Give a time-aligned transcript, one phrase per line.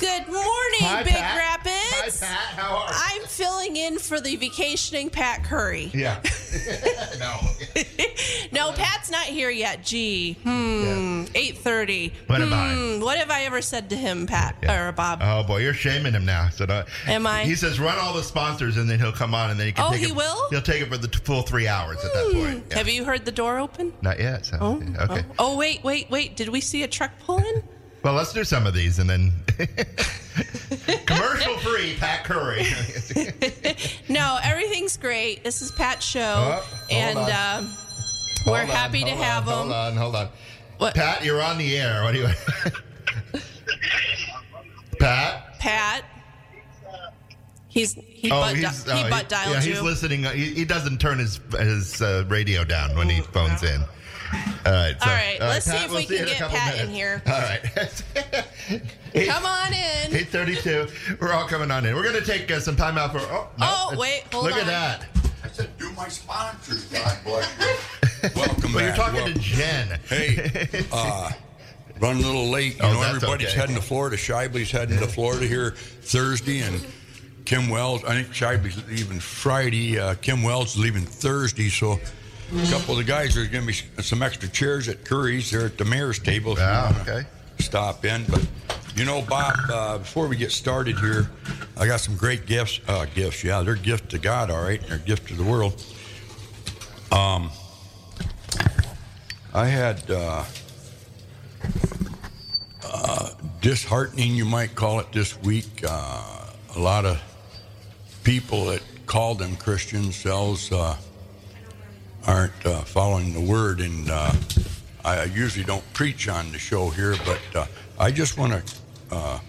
[0.00, 1.36] Good morning, Hi, Big Pat.
[1.36, 2.20] Rapids.
[2.20, 2.38] Hi, Pat.
[2.58, 3.20] How are you?
[3.22, 5.90] I'm filling in for the vacationing Pat Currie.
[5.94, 6.20] Yeah.
[7.18, 7.38] no.
[8.50, 9.84] No, Pat's not here yet.
[9.84, 12.14] Gee, hmm, eight thirty.
[12.26, 12.74] What am I?
[12.74, 15.20] hmm, What have I ever said to him, Pat or Bob?
[15.22, 16.48] Oh boy, you're shaming him now.
[16.48, 16.64] So
[17.06, 17.44] Am I?
[17.44, 19.84] He says run all the sponsors, and then he'll come on, and then he can.
[19.86, 20.48] Oh, take he it, will?
[20.48, 22.64] He'll take it for the full three hours at that point.
[22.70, 22.78] Yeah.
[22.78, 23.92] Have you heard the door open?
[24.00, 24.46] Not yet.
[24.46, 25.24] So Oh, okay.
[25.38, 26.34] oh, oh, wait, wait, wait.
[26.36, 27.62] Did we see a truck pull in?
[28.02, 29.32] Well, let's do some of these, and then
[31.06, 31.96] commercial free.
[31.98, 32.66] Pat Currie.
[34.08, 35.44] No, everything's great.
[35.44, 36.20] This is Pat's show,
[36.62, 37.64] Oh, and on.
[37.64, 37.72] um,
[38.46, 39.72] we're on, happy to hold have on, him.
[39.72, 40.28] Hold on, hold on.
[40.78, 40.94] What?
[40.94, 42.02] Pat, you're on the air.
[42.04, 43.40] What do you?
[45.00, 45.58] Pat.
[45.58, 46.04] Pat.
[47.68, 49.72] He's he Oh, butt, he's di- he uh, butt dialed yeah, you.
[49.74, 50.26] he's listening.
[50.26, 53.82] Uh, He, he doesn't turn his his uh, radio down when he phones in.
[54.66, 54.96] All right.
[55.00, 56.90] So, All right, let's see if we we'll can you in a get Pat in
[56.90, 57.22] here.
[57.26, 58.02] All right.
[59.26, 60.14] Come on in.
[60.14, 60.88] Eight thirty-two.
[61.20, 61.94] We're all coming on in.
[61.94, 63.18] We're going to take uh, some time out for.
[63.20, 64.60] Oh, no, Oh, wait, hold Look on.
[64.60, 65.06] at that.
[65.44, 68.28] I said, do my sponsors, God bless you.
[68.36, 69.34] Welcome Well, you're talking Welcome.
[69.34, 69.98] to Jen.
[70.08, 71.30] Hey, uh,
[72.00, 72.74] running a little late.
[72.74, 73.60] You Oh, know, everybody's okay.
[73.60, 74.16] heading to Florida.
[74.16, 75.70] Shibley's heading to Florida here
[76.02, 76.84] Thursday, and
[77.44, 78.04] Kim Wells.
[78.04, 79.98] I think Shibley's leaving Friday.
[79.98, 81.68] Uh, Kim Wells is leaving Thursday.
[81.70, 81.98] So,
[82.56, 85.50] a couple of the guys there's going to be some extra chairs at Currie's.
[85.50, 86.54] They're at the mayor's table.
[86.54, 87.26] you okay.
[87.58, 88.46] Stop in, but
[88.96, 89.54] you know, Bob.
[89.70, 91.30] Uh, before we get started here,
[91.76, 92.80] I got some great gifts.
[92.88, 94.80] Uh, gifts, yeah, they're gifts to God, all right.
[94.88, 95.84] They're gifts to the world.
[97.12, 97.50] Um,
[99.54, 100.44] I had uh,
[102.84, 105.84] uh, disheartening, you might call it, this week.
[105.86, 107.20] Uh, a lot of
[108.24, 110.96] people that call them Christians themselves uh,
[112.28, 114.30] aren't uh, following the word, and uh,
[115.02, 117.66] I usually don't preach on the show here, but uh,
[117.98, 119.40] I just want to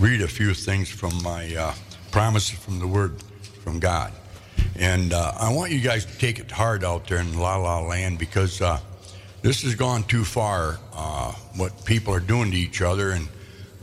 [0.00, 1.72] read a few things from my
[2.10, 3.22] promises from the word
[3.62, 4.12] from God.
[4.76, 7.80] And uh, I want you guys to take it hard out there in La La
[7.80, 8.80] Land because uh,
[9.42, 13.12] this has gone too far, uh, what people are doing to each other.
[13.12, 13.28] And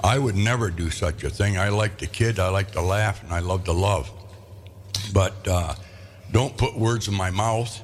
[0.04, 1.58] I would never do such a thing.
[1.58, 4.12] I like to kid, I like to laugh, and I love to love.
[5.14, 5.46] But
[6.32, 7.82] don't put words in my mouth,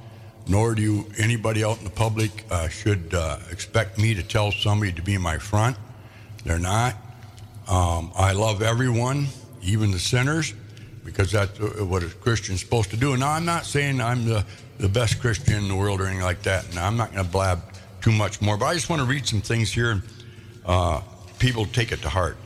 [0.50, 4.52] nor do you, anybody out in the public uh, should uh, expect me to tell
[4.52, 5.78] somebody to be my front.
[6.44, 6.96] They're not.
[7.68, 9.28] Um, I love everyone,
[9.62, 10.54] even the sinners,
[11.04, 13.16] because that's what a Christian's supposed to do.
[13.18, 14.46] Now, I'm not saying I'm the,
[14.78, 17.32] the best Christian in the world or anything like that, and I'm not going to
[17.32, 17.62] blab
[18.02, 20.02] too much more, but I just want to read some things here, and
[20.66, 21.02] uh,
[21.40, 22.38] people take it to heart.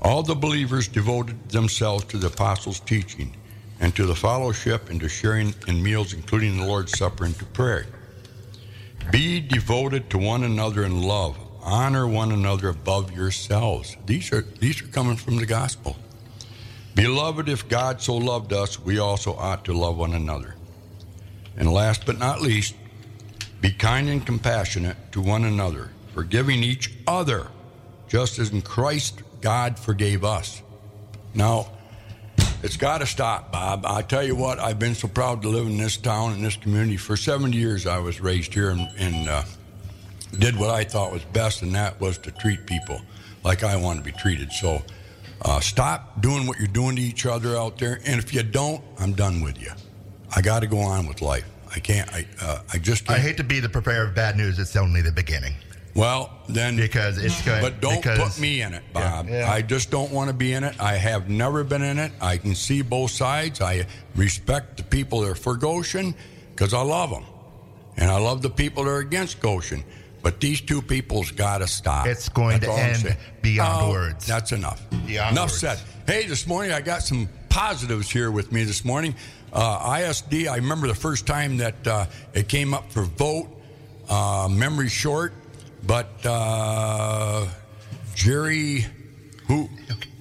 [0.00, 3.34] All the believers devoted themselves to the apostles' teaching
[3.80, 7.44] and to the fellowship and to sharing in meals, including the Lord's Supper and to
[7.46, 7.86] prayer.
[9.10, 11.38] Be devoted to one another in love.
[11.62, 13.96] Honor one another above yourselves.
[14.06, 15.96] These are these are coming from the gospel.
[16.94, 20.54] Beloved, if God so loved us, we also ought to love one another.
[21.56, 22.74] And last but not least,
[23.60, 27.48] be kind and compassionate to one another, forgiving each other,
[28.08, 30.62] just as in Christ God forgave us.
[31.34, 31.70] Now,
[32.62, 33.84] it's got to stop, Bob.
[33.86, 36.56] I tell you what, I've been so proud to live in this town and this
[36.56, 36.96] community.
[36.96, 39.44] For 70 years, I was raised here and, and uh,
[40.38, 43.00] did what I thought was best, and that was to treat people
[43.44, 44.52] like I want to be treated.
[44.52, 44.82] So
[45.42, 48.00] uh, stop doing what you're doing to each other out there.
[48.04, 49.70] And if you don't, I'm done with you.
[50.34, 51.48] I got to go on with life.
[51.74, 52.12] I can't.
[52.12, 53.26] I uh, I just I can't.
[53.26, 54.58] hate to be the preparer of bad news.
[54.58, 55.54] It's only the beginning
[55.94, 57.60] well, then because it's good.
[57.60, 59.28] But don't because, put me in it, Bob.
[59.28, 59.52] Yeah, yeah.
[59.52, 60.80] I just don't want to be in it.
[60.80, 62.12] I have never been in it.
[62.20, 63.60] I can see both sides.
[63.60, 66.14] I respect the people that are for Goshen
[66.50, 67.24] because I love them.
[67.96, 69.82] And I love the people that are against Goshen.
[70.22, 72.06] But these two people's got to stop.
[72.06, 74.26] It's going That's to end beyond Oh, words.
[74.26, 74.82] That's enough.
[75.06, 75.58] Beyond enough words.
[75.58, 75.78] said.
[76.06, 79.14] Hey, this morning I got some positives here with me this morning.
[79.52, 83.48] Uh, ISD, I remember the first time that uh, it came up for vote.
[84.08, 85.32] Uh, memory short,
[85.86, 87.46] but uh,
[88.14, 88.86] Jerry,
[89.46, 89.68] who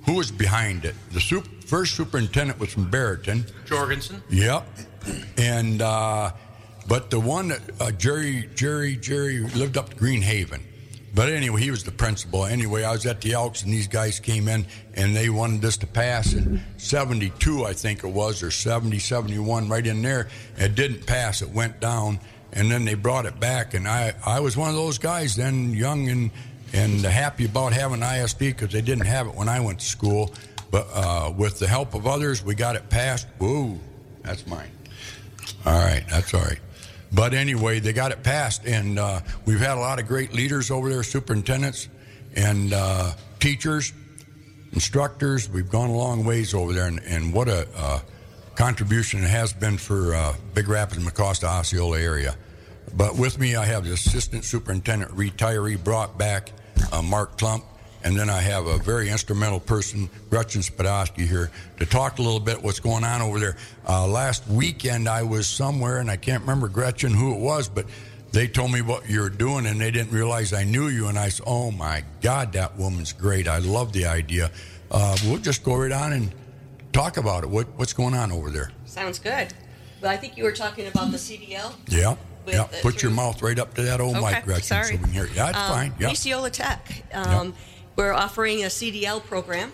[0.05, 0.95] who was behind it?
[1.11, 1.19] The
[1.65, 3.45] first superintendent was from Barrington.
[3.65, 4.23] Jorgensen.
[4.29, 4.67] Yep.
[5.37, 6.31] And uh,
[6.87, 10.63] but the one that uh, Jerry Jerry Jerry lived up to Green Haven.
[11.13, 12.45] But anyway, he was the principal.
[12.45, 15.75] Anyway, I was at the Elks and these guys came in and they wanted this
[15.77, 20.27] to pass in 72, I think it was, or 70, 71, right in there.
[20.57, 21.41] It didn't pass.
[21.41, 22.19] It went down
[22.53, 23.73] and then they brought it back.
[23.73, 26.31] And I, I was one of those guys then, young and,
[26.73, 30.33] and happy about having ISD because they didn't have it when I went to school.
[30.71, 33.27] But uh, with the help of others, we got it passed.
[33.37, 33.77] Whoa,
[34.21, 34.69] that's mine.
[35.65, 36.59] All right, that's all right.
[37.11, 40.69] But anyway, they got it passed, and uh, we've had a lot of great leaders
[40.69, 41.87] over there, superintendents
[42.35, 43.93] and uh, teachers.
[44.73, 45.49] instructors.
[45.49, 47.99] We've gone a long ways over there, and, and what a uh,
[48.57, 52.35] contribution has been for uh, Big Rapids, Mecosta, Osceola area.
[52.95, 56.51] But with me, I have the assistant superintendent retiree brought back,
[56.91, 57.63] uh, Mark Klump,
[58.03, 62.39] and then I have a very instrumental person, Gretchen Spadowski, here to talk a little
[62.39, 63.57] bit what's going on over there.
[63.87, 67.85] Uh, last weekend, I was somewhere, and I can't remember Gretchen who it was, but
[68.31, 71.07] they told me what you're doing, and they didn't realize I knew you.
[71.07, 73.47] And I said, "Oh my God, that woman's great!
[73.47, 74.51] I love the idea."
[74.89, 76.31] Uh, we'll just go right on and
[76.97, 77.49] talk about it.
[77.49, 78.71] What, what's going on over there?
[78.85, 79.53] Sounds good.
[80.01, 81.73] But I think you were talking about the CDL.
[81.89, 82.15] Yeah.
[82.47, 84.85] Yeah, put your mouth right up to that old Okay, mic, Gretchen, sorry.
[84.85, 85.33] so we can hear you.
[85.35, 85.93] Yeah, it's Um, fine.
[85.99, 86.11] Yeah.
[86.11, 87.03] Osceola Tech.
[87.13, 87.53] Um,
[87.97, 89.73] We're offering a CDL program,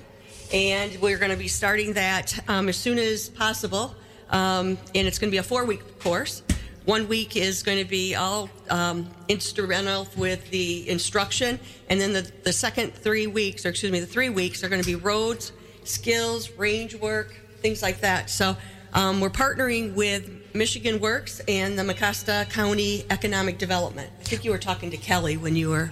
[0.51, 3.93] and we're going to be starting that um, as soon as possible.
[4.31, 6.41] Um, and it's going to be a four-week course.
[6.85, 11.59] One week is going to be all um, instrumental with the instruction,
[11.89, 14.81] and then the, the second three weeks, or excuse me, the three weeks are going
[14.81, 15.51] to be roads,
[15.85, 18.29] skills, range work, things like that.
[18.29, 18.55] So
[18.93, 24.09] um, we're partnering with Michigan Works and the Mecosta County Economic Development.
[24.19, 25.91] I think you were talking to Kelly when you were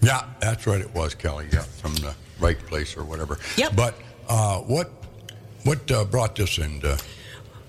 [0.00, 0.80] Yeah, that's right.
[0.80, 1.48] It was Kelly.
[1.52, 3.38] Yeah, from the right place or whatever.
[3.56, 3.76] Yep.
[3.76, 3.94] But
[4.28, 4.90] uh, what
[5.64, 6.98] what uh, brought this into?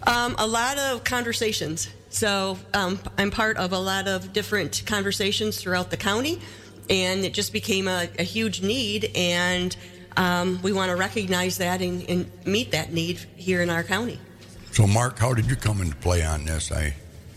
[0.08, 1.90] Um, a lot of conversations.
[2.10, 6.40] So um, I'm part of a lot of different conversations throughout the county,
[6.90, 9.76] and it just became a, a huge need, and
[10.18, 14.20] um, we want to recognize that and, and meet that need here in our county.
[14.72, 16.72] so, Mark, how did you come into play on this?
[16.72, 16.94] I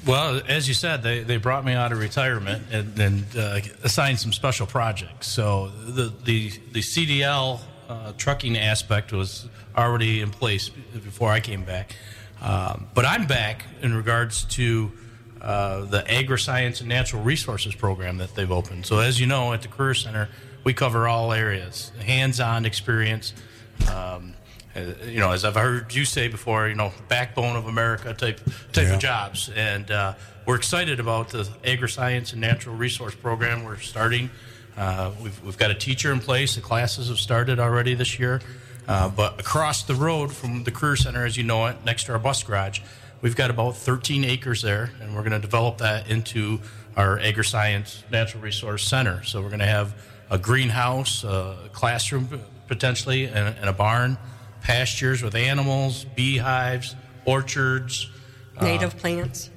[0.06, 4.18] Well, as you said, they, they brought me out of retirement and, and uh, assigned
[4.18, 5.28] some special projects.
[5.28, 11.64] So the the, the CDL uh, trucking aspect was already in place before I came
[11.64, 11.96] back.
[12.40, 14.92] Um, but I'm back in regards to
[15.44, 18.86] uh, the agri-science and natural resources program that they've opened.
[18.86, 20.28] So as you know, at the Career Center,
[20.64, 23.34] we cover all areas, hands-on experience.
[23.92, 24.32] Um,
[24.74, 28.40] uh, you know, as I've heard you say before, you know, backbone of America type
[28.72, 28.94] type Yeah.
[28.94, 30.14] of jobs, and uh,
[30.46, 34.30] we're excited about the agri-science and natural resource program we're starting.
[34.76, 36.54] Uh, we've we've got a teacher in place.
[36.56, 38.40] The classes have started already this year,
[38.88, 42.12] uh, but across the road from the career center, as you know it, next to
[42.12, 42.80] our bus garage,
[43.24, 46.60] we've got about 13 acres there, and we're going to develop that into
[46.94, 49.24] our agri-science natural resource center.
[49.24, 49.94] So we're going to have
[50.30, 52.28] a greenhouse, a classroom
[52.68, 54.18] potentially, and, and a barn
[54.60, 56.94] pastures with animals, beehives,
[57.24, 58.10] orchards,
[58.58, 59.48] uh, Native plants.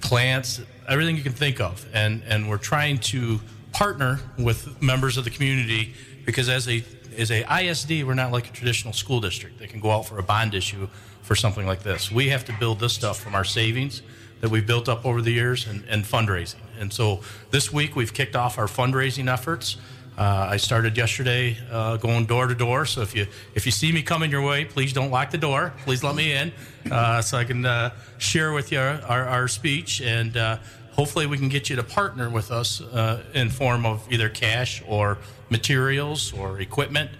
[0.00, 1.86] plants, everything you can think of.
[1.94, 3.40] And, and we're trying to
[3.72, 5.94] partner with members of the community
[6.26, 6.84] because as a,
[7.16, 10.18] as a ISD, we're not like a traditional school district that can go out for
[10.18, 10.88] a bond issue
[11.32, 12.12] for something like this.
[12.12, 14.02] We have to build this stuff from our savings
[14.42, 16.60] that we've built up over the years and, and fundraising.
[16.78, 19.78] And so this week we've kicked off our fundraising efforts.
[20.18, 22.84] Uh, I started yesterday uh, going door to door.
[22.84, 25.72] So if you if you see me coming your way, please don't lock the door.
[25.86, 26.52] Please let me in
[26.90, 30.58] uh, so I can uh, share with you our, our, our speech and uh,
[30.90, 34.82] hopefully we can get you to partner with us uh, in form of either cash
[34.86, 35.16] or
[35.48, 37.10] materials or equipment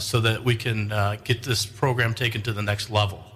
[0.00, 0.88] so that we can
[1.22, 3.27] get this program taken to the next level.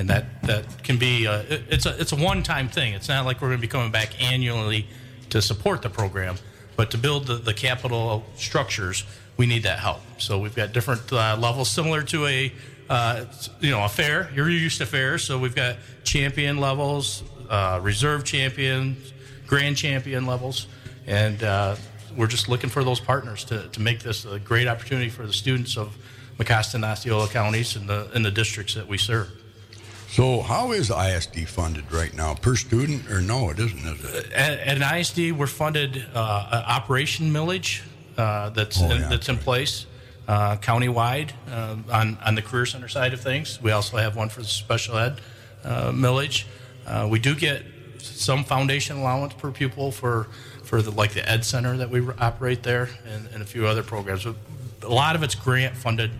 [0.00, 2.94] And that, that can be uh, it- it's a it's a one time thing.
[2.94, 4.86] It's not like we're going to be coming back annually
[5.28, 6.36] to support the program,
[6.74, 9.04] but to build the, the capital structures,
[9.36, 10.00] we need that help.
[10.16, 12.50] So we've got different uh, levels, similar to a
[12.88, 13.26] uh,
[13.60, 14.30] you know a fair.
[14.34, 19.12] You're used to fairs, so we've got champion levels, uh, reserve champions,
[19.46, 20.66] grand champion levels,
[21.06, 21.76] and uh,
[22.16, 25.32] we're just looking for those partners to, to make this a great opportunity for the
[25.34, 25.94] students of
[26.38, 29.28] Mecosta and Osceola counties and the in the districts that we serve.
[30.10, 33.50] So how is ISD funded right now per student or no?
[33.50, 34.32] It isn't, is it?
[34.32, 37.82] At, at an ISD, we're funded uh, operation millage
[38.18, 39.44] uh, that's Oh, in, yeah, that's in right.
[39.44, 39.86] place
[40.28, 43.60] uh, countywide um, on on the career center side of things.
[43.62, 45.20] We also have one for the special ed
[45.64, 46.44] uh, millage.
[46.86, 47.62] Uh, we do get
[47.98, 50.26] some foundation allowance per pupil for
[50.64, 53.82] for the like the ed center that we operate there and, and a few other
[53.82, 54.24] programs.
[54.24, 54.36] But
[54.82, 56.10] a lot of it's grant funded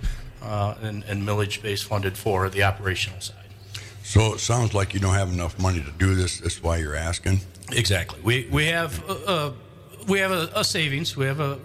[0.43, 3.37] uh, and, and millage based funded for the operational side.
[4.11, 6.41] So it sounds like you don't have enough money to do this.
[6.41, 7.43] That's why you're asking.
[7.71, 8.19] Exactly.
[8.25, 9.53] We we have uh, uh,
[10.09, 11.17] we have a, a savings.
[11.17, 11.61] We have a,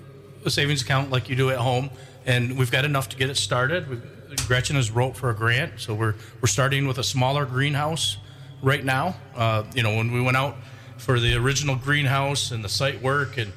[0.46, 1.90] a savings account like you do at home,
[2.24, 3.90] and we've got enough to get it started.
[3.90, 3.98] we
[4.46, 8.18] Gretchen has wrote for a grant, so we're we're starting with a smaller greenhouse
[8.62, 9.16] right now.
[9.36, 10.56] Uh, you know, when we went out
[11.00, 13.52] for the original greenhouse and the site work and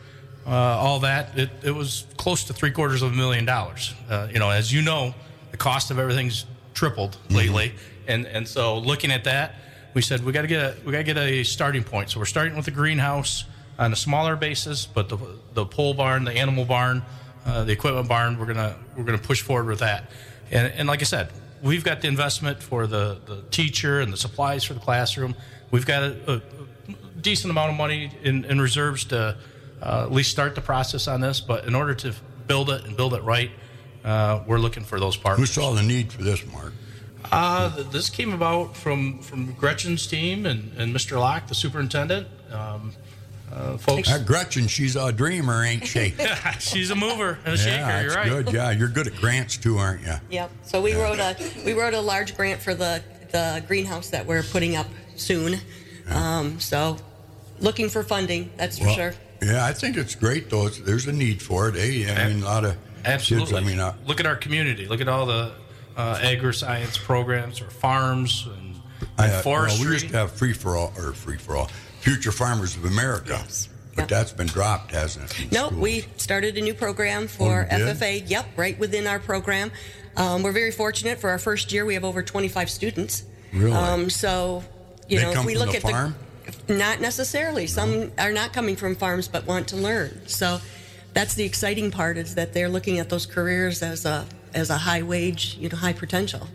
[0.47, 3.93] uh, all that, it, it was close to three quarters of a million dollars.
[4.09, 5.15] Uh, you know, as you know,
[5.51, 6.47] the cost of everything's
[6.79, 7.75] tripled lately,
[8.07, 9.57] and and so looking at that,
[9.95, 12.11] we said we got to get a we got to get a starting point.
[12.11, 13.45] So we're starting with the greenhouse
[13.81, 15.19] on a smaller basis, but the
[15.55, 17.03] the pole barn, the animal barn,
[17.45, 18.39] uh, the equipment barn.
[18.39, 20.11] We're gonna we're gonna push forward with that.
[20.53, 21.31] And, and like I said,
[21.63, 25.35] we've got the investment for the, the teacher and the supplies for the classroom.
[25.71, 26.43] We've got a, a
[27.21, 29.37] decent amount of money in, in reserves to
[29.83, 31.41] uh, at least start the process on this.
[31.41, 32.15] But in order to
[32.47, 33.51] build it and build it right,
[34.05, 35.55] uh, we're looking for those partners.
[35.55, 36.73] Who saw the need for this, Mark?
[37.31, 41.19] Uh, this came about from, from Gretchen's team and, and Mr.
[41.19, 42.29] Locke, the superintendent.
[42.51, 42.93] Um,
[43.53, 46.15] uh, folks, That Gretchen, she's a dreamer, ain't she?
[46.59, 48.03] she's a mover and a yeah, shaker.
[48.03, 48.45] You're right.
[48.45, 48.55] good.
[48.55, 50.15] Yeah, you're good at grants too, aren't you?
[50.31, 50.51] Yep.
[50.63, 54.43] So we wrote a we wrote a large grant for the the greenhouse that we're
[54.43, 54.87] putting up
[55.17, 55.61] soon.
[56.11, 56.99] Um, so
[57.59, 59.15] looking for funding, that's for sure.
[59.43, 60.67] Yeah, I think it's great though.
[60.67, 61.77] It's, there's a need for it.
[61.77, 62.13] Eh?
[62.13, 63.53] I mean, a lot of Absolutely.
[63.53, 64.87] Kids, I mean, uh, look at our community.
[64.87, 65.53] Look at all the
[65.97, 68.77] uh, agri-science programs or farms and,
[69.19, 69.81] I, uh, forestry.
[69.81, 72.85] Well, we used to have free for all or free for all Future Farmers of
[72.85, 73.69] America, Yes.
[73.95, 74.09] but Yep.
[74.09, 75.41] that's been dropped, hasn't it?
[75.41, 75.81] in No, schools?
[75.81, 77.97] we started a new program for Oh, you did?
[77.97, 78.23] FFA.
[78.29, 79.73] Yep, right within our program.
[80.17, 81.21] Um, we're very fortunate.
[81.21, 83.23] For our first year, we have over 25 students.
[83.53, 83.73] Really?
[83.73, 84.63] Um, so,
[85.09, 86.15] you They know, if we look the at farm?
[86.67, 87.67] the not necessarily.
[87.67, 90.21] Some are not coming from farms, but want to learn.
[90.27, 90.61] So,
[91.19, 94.79] that's the exciting part is that they're looking at those careers as a as a
[94.79, 96.47] high wage, you know, high potential.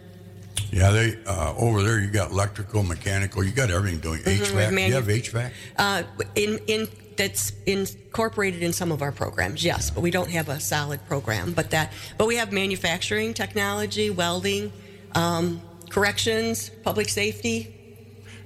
[0.72, 2.00] Yeah, they uh, over there.
[2.00, 3.44] You got electrical, mechanical.
[3.44, 4.70] You got everything doing HVAC.
[4.70, 5.52] Mm-hmm, Do you have HVAC?
[5.78, 6.04] Uh,
[6.36, 10.62] in in that's incorporated in some of our programs, yes, but we don't have a
[10.62, 11.52] solid program.
[11.52, 14.72] But that, but we have manufacturing, technology, welding,
[15.14, 17.83] um, corrections, public safety.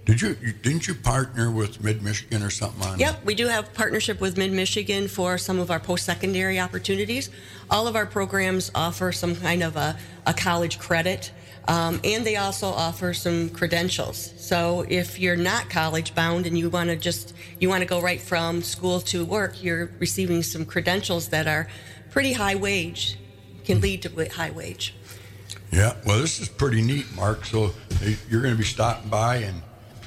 [0.07, 2.91] Did you, didn't you partner with Mid Michigan or something on?
[2.93, 2.99] That?
[2.99, 7.29] Yep, we do have partnership with Mid Michigan for some of our post-secondary opportunities.
[7.69, 11.33] All of our programs offer some kind of a, a college credit,
[11.67, 14.33] um, and they also offer some credentials.
[14.37, 17.99] So if you're not college bound and you want to just you want to go
[17.99, 21.67] right from school to work, you're receiving some credentials that are
[22.11, 23.19] pretty high wage,
[23.65, 24.95] can lead to high wage.
[25.69, 25.95] Yeah.
[26.05, 27.43] Well, this is pretty neat, Mark.
[27.43, 27.71] So
[28.29, 29.61] you're going to be stopping by and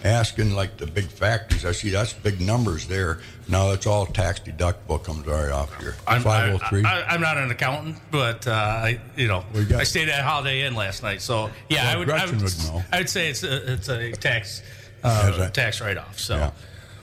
[0.05, 1.65] asking like the big factories.
[1.65, 3.19] I see that's big numbers there.
[3.49, 5.03] Now that's all tax deductible.
[5.03, 5.97] Comes right off here.
[6.07, 6.85] I'm, Five hundred three.
[6.85, 10.75] I, am not an accountant, but uh, I, you know, I stayed at Holiday Inn
[10.75, 12.83] last night, so yeah, Well, I would, I would, would know.
[12.93, 14.63] I would say it's a, it's a tax,
[15.03, 16.19] uh, that- tax write-off.
[16.19, 16.51] So, Yeah.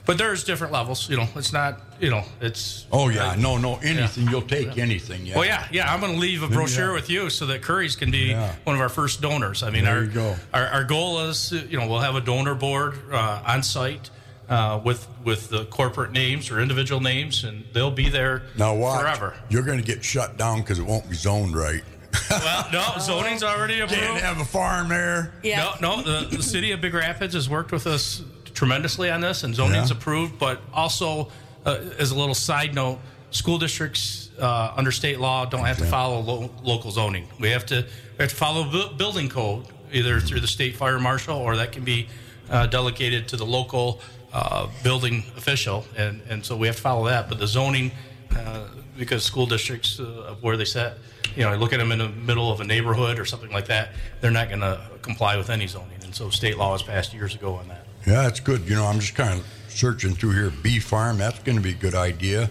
[0.08, 1.06] But there's different levels.
[1.10, 2.86] You know, it's not, you know, it's.
[2.90, 5.26] Oh yeah, uh, no, no, anything you'll take anything.
[5.26, 5.36] Yeah.
[5.36, 5.92] Well, yeah, yeah.
[5.92, 6.92] I'm going to leave a brochure that.
[6.94, 8.54] with you so that Currie's can be Yeah.
[8.64, 9.62] one of our first donors.
[9.62, 10.34] I mean, There our, you go.
[10.54, 14.08] our our goal is, uh, you know, we'll have a donor board uh, on site
[14.48, 19.02] uh, with with the corporate names or individual names, and they'll be there Now watch.
[19.02, 19.34] forever.
[19.50, 21.82] You're going to get shut down because it won't be zoned right.
[22.30, 24.00] Well, no, zoning's already approved.
[24.02, 25.34] Can't have a farm there.
[25.42, 25.74] Yeah.
[25.82, 26.02] No, no.
[26.02, 28.22] The, the city of Big Rapids has worked with us
[28.62, 29.96] tremendously on this, and zoning's Yeah.
[29.96, 30.38] approved.
[30.38, 31.28] But also,
[31.64, 32.98] uh, as a little side note,
[33.30, 37.28] school districts uh, under state law don't have to follow lo- local zoning.
[37.38, 37.86] We have to
[38.16, 41.70] we have to follow bu- building code either through the state fire marshal or that
[41.72, 42.08] can be
[42.50, 44.00] uh, delegated to the local
[44.32, 47.28] uh, building official, and and so we have to follow that.
[47.28, 47.92] But the zoning.
[48.36, 48.66] Uh,
[48.98, 50.98] because school districts uh, of where they set,
[51.36, 53.66] you know, I look at them in the middle of a neighborhood or something like
[53.68, 56.00] that, they're not going to comply with any zoning.
[56.02, 57.84] And so state law was passed years ago on that.
[58.08, 58.68] Yeah, that's good.
[58.68, 60.50] You know, I'm just kind of searching through here.
[60.62, 62.50] Bee farm, that's going to be a good idea.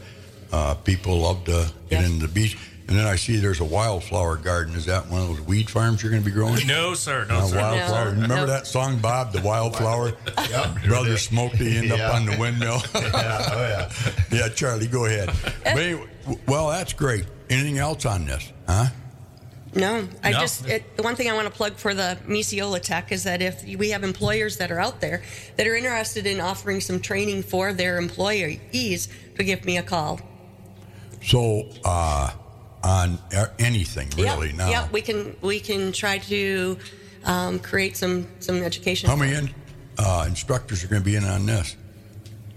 [0.51, 2.09] Uh, people love to get Yes.
[2.09, 2.57] into the beach.
[2.89, 4.73] And then I see there's a wildflower garden.
[4.75, 6.65] Is that one of those weed farms you're going to be growing?
[6.67, 7.25] No, sir.
[7.27, 7.57] No, Uh, sir.
[7.59, 8.05] wildflower.
[8.05, 8.11] No.
[8.21, 8.45] Remember No.
[8.45, 9.33] that song, Bob?
[9.33, 10.13] The wildflower.
[10.37, 11.17] Yep, sure Brother did.
[11.19, 12.81] Smokey end up on the windmill.
[12.95, 14.13] Yeah, oh yeah.
[14.31, 15.31] yeah, Charlie, go ahead.
[15.65, 16.07] But anyway,
[16.47, 17.25] well, that's great.
[17.49, 18.53] Anything else on this?
[18.69, 18.85] Huh?
[19.75, 20.39] No, I No.
[20.39, 23.41] just it, the one thing I want to plug for the Misiola Tech is that
[23.41, 25.21] if we have employers that are out there
[25.55, 30.19] that are interested in offering some training for their employees, to give me a call.
[31.23, 32.31] So, uh,
[32.83, 34.69] on uh, anything really yep, now.
[34.69, 36.77] Yep, we can we can try to
[37.25, 39.09] um, create some some education.
[39.09, 39.49] How many in,
[39.97, 41.75] uh, instructors are going to be in on this?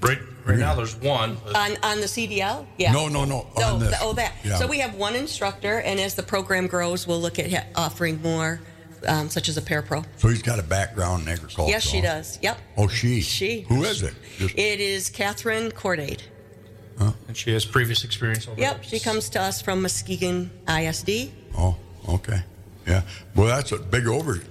[0.01, 1.37] Right, right now there's one.
[1.55, 2.67] on on the CDL?
[2.79, 2.93] Yeah.
[2.93, 3.91] No, no, no, No, on this.
[3.91, 4.35] th- oh that.
[4.45, 4.57] Yeah.
[4.57, 8.21] So we have one instructor, and as the program grows, we'll look at ha- offering
[8.23, 8.61] more,
[9.07, 10.05] um, such as a parapro.
[10.17, 11.71] So he's got a background in agriculture.
[11.71, 12.39] Yes, she does.
[12.43, 12.59] Yep.
[12.77, 13.21] Oh, she.
[13.21, 13.63] She.
[13.63, 14.15] Who is it?
[14.39, 16.21] Just- It is Catherine Cordade.
[16.99, 18.85] And she has previous experience over Yep, there.
[18.85, 21.31] she comes to us from Muskegon ISD.
[21.57, 21.75] oh,
[22.07, 22.43] okay.
[22.87, 23.03] Yeah.
[23.35, 24.43] Well, that's a big over.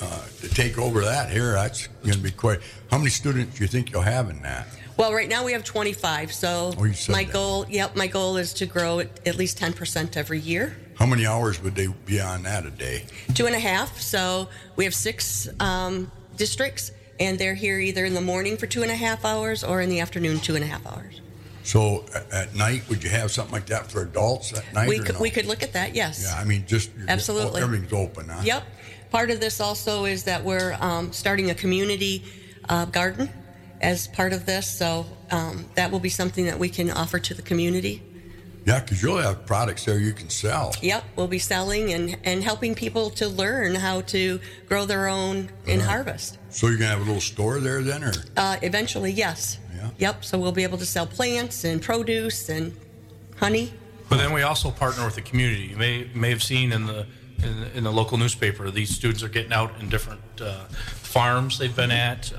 [0.00, 2.60] Uh, to take over that here, that's going to be quite.
[2.90, 4.68] How many students do you think you'll have in that?
[4.98, 7.32] Well, right now we have 25, so Oh, my that.
[7.32, 10.76] goal, yep, my goal is to grow at, at least 10% every year.
[10.96, 13.04] How many hours would they be on that a day?
[13.32, 16.90] Two and a half, so we have six um, districts,
[17.20, 19.88] and they're here either in the morning for two and a half hours or in
[19.88, 21.20] the afternoon two and a half hours.
[21.62, 24.88] So at night, would you have something like that for adults at night?
[24.88, 25.20] We could, no?
[25.20, 26.24] we could look at that, yes.
[26.24, 27.62] Yeah, I mean, just Absolutely.
[27.62, 28.28] everything's open.
[28.28, 28.40] Huh?
[28.42, 28.66] Yep.
[29.12, 32.24] Part of this also is that we're um, starting a community
[32.68, 33.30] uh, garden
[33.80, 37.34] as part of this, so um, that will be something that we can offer to
[37.34, 38.02] the community.
[38.66, 40.74] Yeah, because you'll have products there you can sell.
[40.82, 45.48] Yep, we'll be selling and, and helping people to learn how to grow their own
[45.66, 46.38] in harvest.
[46.50, 49.58] So you're gonna have a little store there then, or Uh, eventually, yes.
[49.74, 49.90] Yeah.
[49.98, 52.76] Yep, so we'll be able to sell plants and produce and
[53.36, 53.72] honey.
[54.10, 55.62] But then we also partner with the community.
[55.70, 57.06] You may may have seen in the
[57.42, 60.64] in, the- in the local newspaper these students are getting out in different uh,
[61.02, 62.32] farms they've been at.
[62.32, 62.38] Uh,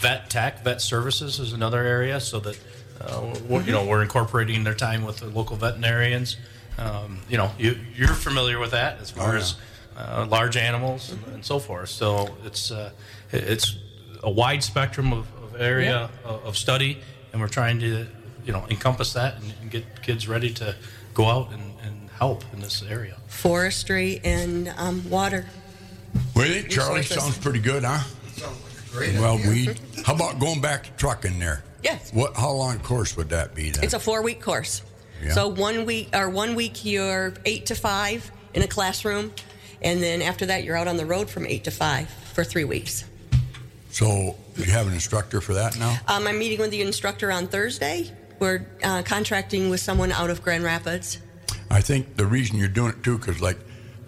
[0.00, 2.58] vet tech, vet services is another area, so that
[3.00, 6.36] uh, we're, you know we're incorporating their time with the local veterinarians.
[6.78, 9.38] Um, you know, you, you're familiar with that as far Oh, yeah.
[9.38, 9.56] as
[9.96, 11.88] uh, large animals and, and so forth.
[11.88, 12.90] So it's uh,
[13.32, 13.76] it's
[14.22, 16.98] a wide spectrum of, of area of, of study,
[17.32, 18.06] and we're trying to
[18.44, 20.74] you know encompass that and, and get kids ready to
[21.14, 23.16] go out and, and help in this area.
[23.26, 25.46] Forestry and um, water.
[26.36, 28.02] well, Charlie sounds pretty good, huh?
[28.98, 29.14] Great.
[29.14, 29.70] Well, we.
[30.04, 31.62] How about going back to trucking there?
[31.82, 32.12] Yes.
[32.12, 32.36] What?
[32.36, 33.84] How long course would that be then?
[33.84, 34.82] It's a four week course.
[35.22, 35.32] Yeah.
[35.32, 39.32] So one week or one week you're eight to five in a classroom,
[39.82, 42.64] and then after that you're out on the road from eight to five for three
[42.64, 43.04] weeks.
[43.90, 45.96] so do you have an instructor for that now?
[46.08, 48.10] Um, I'm meeting with the instructor on Thursday.
[48.38, 51.18] We're uh, contracting with someone out of Grand Rapids.
[51.70, 53.58] I think the reason you're doing it too, because like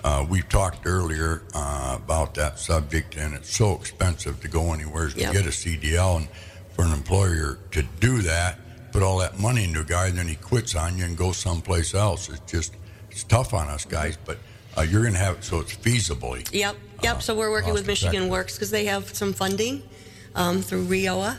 [0.05, 5.09] uh, we talked earlier uh, about that subject, and it's so expensive to go anywhere
[5.09, 5.33] to Yep.
[5.33, 6.29] get a CDL, and
[6.75, 8.59] for an employer to do that,
[8.93, 11.37] put all that money into a guy, and then he quits on you and goes
[11.37, 12.29] someplace else.
[12.29, 12.75] It's just
[13.11, 14.39] it's tough on us guys, but
[14.77, 16.37] uh, you're going to have it so it's feasible.
[16.53, 17.17] Yep, yep.
[17.17, 18.29] Uh, so we're working with Michigan.
[18.29, 19.83] Works because they have some funding
[20.35, 21.37] um, through WIOA,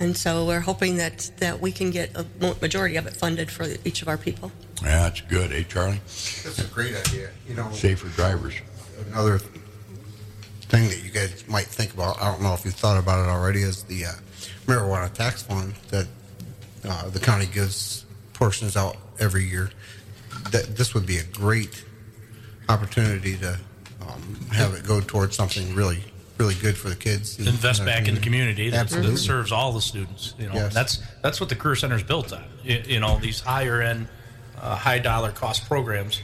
[0.00, 2.26] and so we're hoping that that we can get a
[2.60, 4.50] majority of it funded for each of our people.
[4.82, 6.00] Yeah, that's good, eh, Charlie?
[6.04, 7.30] That's a great idea.
[7.48, 8.54] You know, Safer drivers.
[9.10, 9.38] another
[10.68, 13.28] thing that you guys might think about, I don't know if you've thought about it
[13.30, 14.12] already, is the uh,
[14.66, 16.06] marijuana tax fund that
[16.88, 19.70] uh, the county gives portions out every year.
[20.50, 21.84] That This would be a great
[22.68, 23.58] opportunity to
[24.02, 26.02] um, have it go towards something really,
[26.38, 27.38] really good for the kids.
[27.38, 30.34] and- Invest and our back in the community that, that serves all the students.
[30.38, 30.74] You know, Yes.
[30.74, 32.44] that's that's what the career center is built on.
[32.62, 34.08] You, you know, these higher end,
[34.60, 36.20] uh, high dollar cost programs,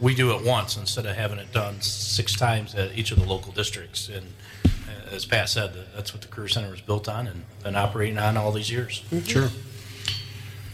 [0.00, 3.24] we do it once instead of having it done six times at each of the
[3.26, 4.08] local districts.
[4.08, 4.26] And
[4.64, 8.18] uh, as Pat said, that's what the career center is built on and been operating
[8.18, 9.02] on all these years.
[9.26, 9.48] Sure.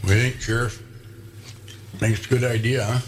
[0.02, 0.82] We think, Sheriff?
[1.98, 2.98] Think it's a good idea, huh?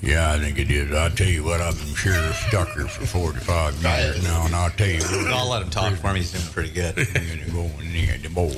[0.00, 0.92] Yeah, I think it is.
[0.94, 4.88] I'll tell you what, I've been Sheriff Tucker for 45 years now, and I'll tell
[4.88, 5.32] you what.
[5.32, 6.20] I'll let him talk for me.
[6.20, 6.96] He's doing pretty good.
[6.96, 8.52] You're gonna in the bowl.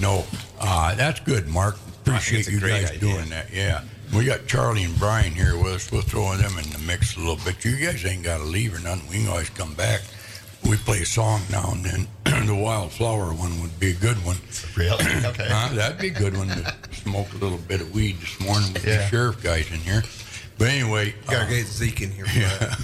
[0.00, 0.24] No,
[0.60, 1.76] uh, that's good, Mark.
[2.02, 2.98] Appreciate you guys idea.
[2.98, 3.52] doing that.
[3.52, 3.82] Yeah,
[4.14, 5.92] we got Charlie and Brian here with us.
[5.92, 7.64] We'll throw them in the mix a little bit.
[7.64, 9.08] You guys ain't got to leave or nothing.
[9.08, 10.00] We can always come back.
[10.68, 12.08] We play a song now and then.
[12.46, 14.36] the Wildflower one would be a good one.
[14.76, 15.04] Really?
[15.30, 15.48] Okay.
[15.48, 18.82] That'd be a good one to smoke a little bit of weed this morning with
[18.82, 20.02] the sheriff guys in here.
[20.60, 22.26] But anyway, Got uh, get Zeke in here.
[22.26, 22.78] That.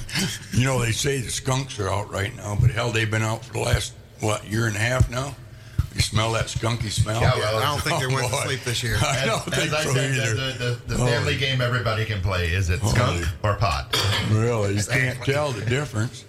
[0.55, 3.45] you know they say the skunks are out right now, but hell, they've been out
[3.45, 5.37] for the last what year and a half now.
[5.95, 7.21] You smell that skunky smell?
[7.21, 8.97] Yeah, well, I don't think they Oh, went to sleep this year.
[9.03, 10.35] I As, don't as think I so said, either.
[10.35, 11.07] the, the, the Oh.
[11.07, 13.25] family game everybody can play is it skunk Holy.
[13.43, 13.95] or pot?
[14.31, 16.25] Really, you can't tell the difference,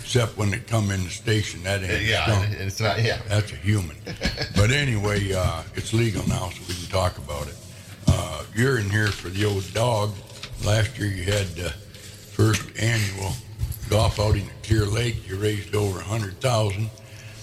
[0.00, 1.64] except when they come in the station.
[1.64, 2.52] That ain't Yeah, skunk.
[2.60, 3.02] it's not.
[3.02, 3.20] Yeah.
[3.28, 3.96] That's a human.
[4.54, 7.56] But anyway, uh, it's legal now, so we can talk about it.
[8.06, 10.12] Uh, you're in here for the old dog.
[10.64, 13.32] Last year you had the first annual
[13.88, 15.28] golf outing at Clear Lake.
[15.28, 16.90] You raised over a hundred thousand.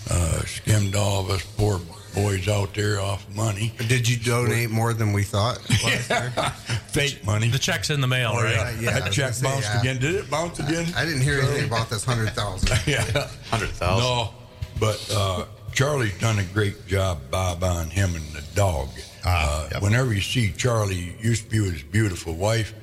[0.09, 1.79] Uh, skimmed all of us poor
[2.13, 3.73] boys out there off money.
[3.87, 5.57] Did you donate more than we thought?
[5.83, 6.29] last year?
[6.89, 7.47] Fake money.
[7.47, 8.53] The check's in the mail, Oh, right?
[8.53, 8.79] yeah.
[8.81, 9.79] Yeah, that check say, bounced yeah.
[9.79, 9.99] again.
[9.99, 10.91] Did it bounce again?
[10.95, 12.69] I didn't hear anything about this hundred thousand.
[12.85, 13.03] yeah.
[13.49, 14.03] Hundred thousand.
[14.03, 14.33] No,
[14.79, 18.89] but uh, Charlie's done a great job, Bob, on him and the dog.
[19.25, 19.81] Ah, uh, yep.
[19.81, 22.73] Whenever you see Charlie, he used to be with his beautiful wife,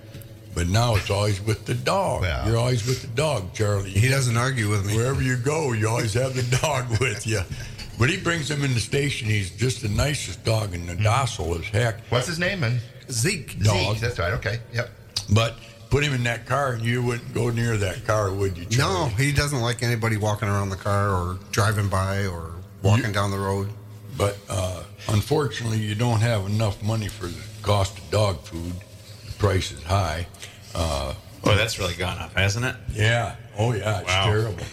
[0.55, 2.23] but now it's always with the dog.
[2.25, 2.47] Yeah.
[2.49, 3.91] You're always with the dog, Charlie.
[3.91, 4.97] He doesn't argue with me.
[4.97, 7.41] Wherever you go, you always have the dog with you.
[7.99, 9.29] But he brings him in the station.
[9.29, 12.01] He's just the nicest dog and the docile as heck.
[12.09, 12.65] What's his name?
[12.65, 13.63] And Zeke.
[13.63, 13.95] Dog.
[13.95, 14.33] Zeke, That's right.
[14.35, 14.61] Okay.
[14.73, 14.91] Yep.
[15.35, 15.57] But
[15.91, 19.11] put him in that car, and you wouldn't go near that car, would you, Charlie?
[19.11, 23.31] No, he doesn't like anybody walking around the car or driving by or walking down
[23.31, 23.69] the road.
[24.17, 28.73] But uh, unfortunately, you don't have enough money for the cost of dog food.
[29.41, 30.27] The price is high.
[30.75, 32.75] Uh, Boy, that's really gone up, hasn't it?
[32.93, 33.37] yeah.
[33.59, 34.01] Oh, yeah.
[34.01, 34.25] It's Wow.
[34.27, 34.65] terrible.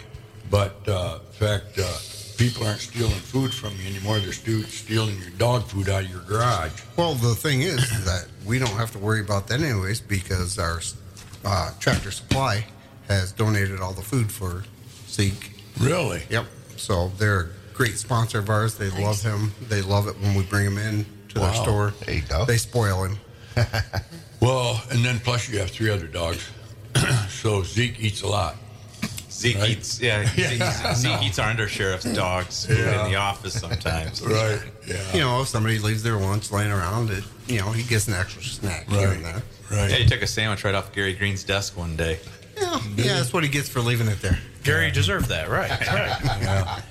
[0.52, 1.98] But uh, in fact, uh,
[2.38, 4.20] people aren't stealing food from you anymore.
[4.20, 6.72] They're stealing your dog food out of your garage.
[6.98, 10.82] Well, the thing is that we don't have to worry about that anyways because our
[11.46, 12.66] uh, Tractor Supply
[13.08, 14.64] has donated all the food for
[15.08, 15.52] Zeke.
[15.80, 16.24] Really?
[16.30, 16.46] Yep.
[16.76, 18.76] So they're a great sponsor of ours.
[18.78, 19.54] They love him.
[19.70, 21.94] They love it when we bring him in to their store.
[22.06, 22.44] There you go.
[22.46, 23.18] They spoil him.
[24.40, 26.48] Well, and then plus you have three other dogs.
[27.30, 28.56] so Zeke eats a lot.
[29.32, 29.70] Zeke Right.
[29.72, 33.06] eats, yeah, Zeke, Zeke eats our undersheriff's dogs Yeah.
[33.06, 34.22] in the office sometimes.
[34.26, 34.60] Right.
[34.88, 35.14] Yeah.
[35.14, 38.14] You know, if somebody leaves their lunch laying around, it you know he gets an
[38.16, 39.42] extra snack here and there.
[39.72, 39.90] Right.
[39.92, 42.20] Yeah, he took a sandwich right off Gary Green's desk one day.
[42.58, 44.40] Yeah, yeah, that's what he gets for leaving it there.
[44.64, 45.70] Gary deserved that, right?
[45.70, 46.20] right.
[46.42, 46.82] Yeah.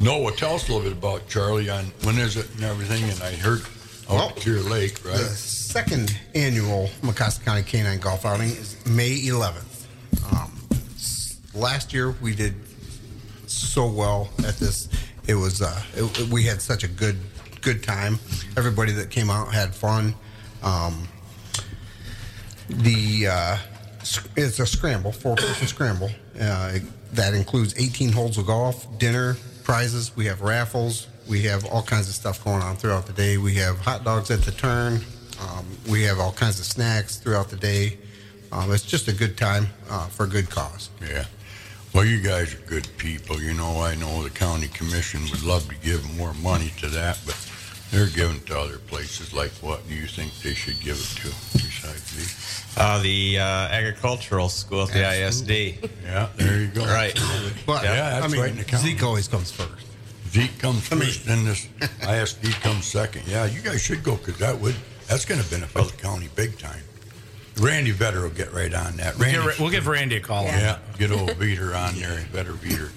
[0.00, 3.02] No, well, tell us a little bit about Charlie on when is it and everything.
[3.10, 5.16] And I heard out Well, at Clear Lake, right?
[5.16, 5.24] The
[5.72, 9.86] second annual Mecosta County Canine Golf Outing is May 11th.
[10.30, 10.52] Um,
[11.54, 12.54] last year we did
[13.46, 14.90] so well at this.
[15.26, 17.16] It was uh, it, we had such a good
[17.62, 18.18] good time.
[18.58, 20.14] Everybody that came out had fun.
[20.62, 21.08] Um,
[22.68, 23.56] the uh,
[24.36, 26.10] it's a scramble, four person scramble.
[26.38, 26.80] Uh,
[27.14, 30.14] that includes 18 holes of golf, dinner, prizes.
[30.14, 31.06] We have raffles.
[31.26, 33.38] We have all kinds of stuff going on throughout the day.
[33.38, 35.00] We have hot dogs at the turn.
[35.42, 37.98] Um, we have all kinds of snacks throughout the day.
[38.52, 40.90] Um, it's just a good time uh, for a good cause.
[41.00, 41.24] Yeah.
[41.94, 43.40] Well, you guys are good people.
[43.40, 47.18] You know, I know the county commission would love to give more money to that,
[47.26, 47.36] but
[47.90, 49.34] they're giving to other places.
[49.34, 51.28] Like what do you think they should give it to
[51.58, 52.64] besides these?
[52.76, 55.90] Uh, the uh, agricultural school at the ISD.
[56.04, 56.84] Yeah, there you go.
[56.86, 57.18] Right.
[57.66, 58.92] But Yeah, that's I mean, right in the county.
[58.92, 59.86] Zeke always comes first.
[60.30, 61.68] Zeke comes I mean- first, then this
[62.08, 63.22] ISD comes second.
[63.26, 64.74] Yeah, you guys should go because that would
[65.12, 66.82] that's going to benefit the county big time.
[67.60, 69.18] Randy Vetter will get right on that.
[69.18, 70.46] We'll, Randy, give, we'll give Randy a call.
[70.46, 72.90] on yeah, get old Veter on there, better Veter.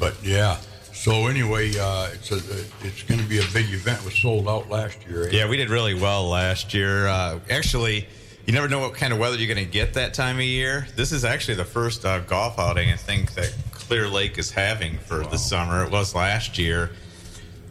[0.00, 0.56] But yeah,
[0.92, 2.38] so anyway, uh, it's a
[2.84, 4.00] it's going to be a big event.
[4.00, 5.28] It was sold out last year.
[5.28, 5.30] eh?
[5.30, 7.06] Yeah, we did really well last year.
[7.06, 8.08] Uh, actually,
[8.46, 10.88] you never know what kind of weather you're going to get that time of year.
[10.96, 14.98] This is actually the first uh, golf outing I think that Clear Lake is having
[14.98, 15.84] for the summer.
[15.84, 16.90] It was last year.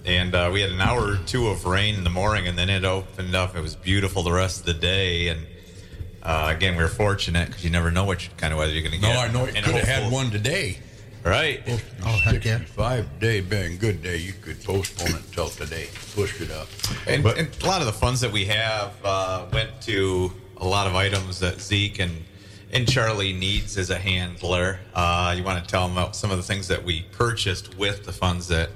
[0.05, 2.69] And uh, we had an hour or two of rain in the morning, and then
[2.69, 3.55] it opened up.
[3.55, 5.27] It was beautiful the rest of the day.
[5.27, 5.45] And
[6.23, 8.93] uh, again, we were fortunate because you never know what kind of weather you're going
[8.95, 9.07] to get.
[9.13, 9.29] No, get.
[9.29, 10.79] I know you And could have had one today.
[11.23, 11.61] Right.
[12.05, 12.59] Oh, heck yeah.
[12.59, 15.89] Five day being good day, you could postpone it until today.
[16.15, 16.69] Push it up.
[17.07, 20.65] And, But- and a lot of the funds that we have uh, went to a
[20.65, 22.23] lot of items that Zeke and
[22.71, 24.79] and Charlie needs as a handler.
[24.93, 28.05] Uh, you want to tell them about some of the things that we purchased with
[28.05, 28.69] the funds that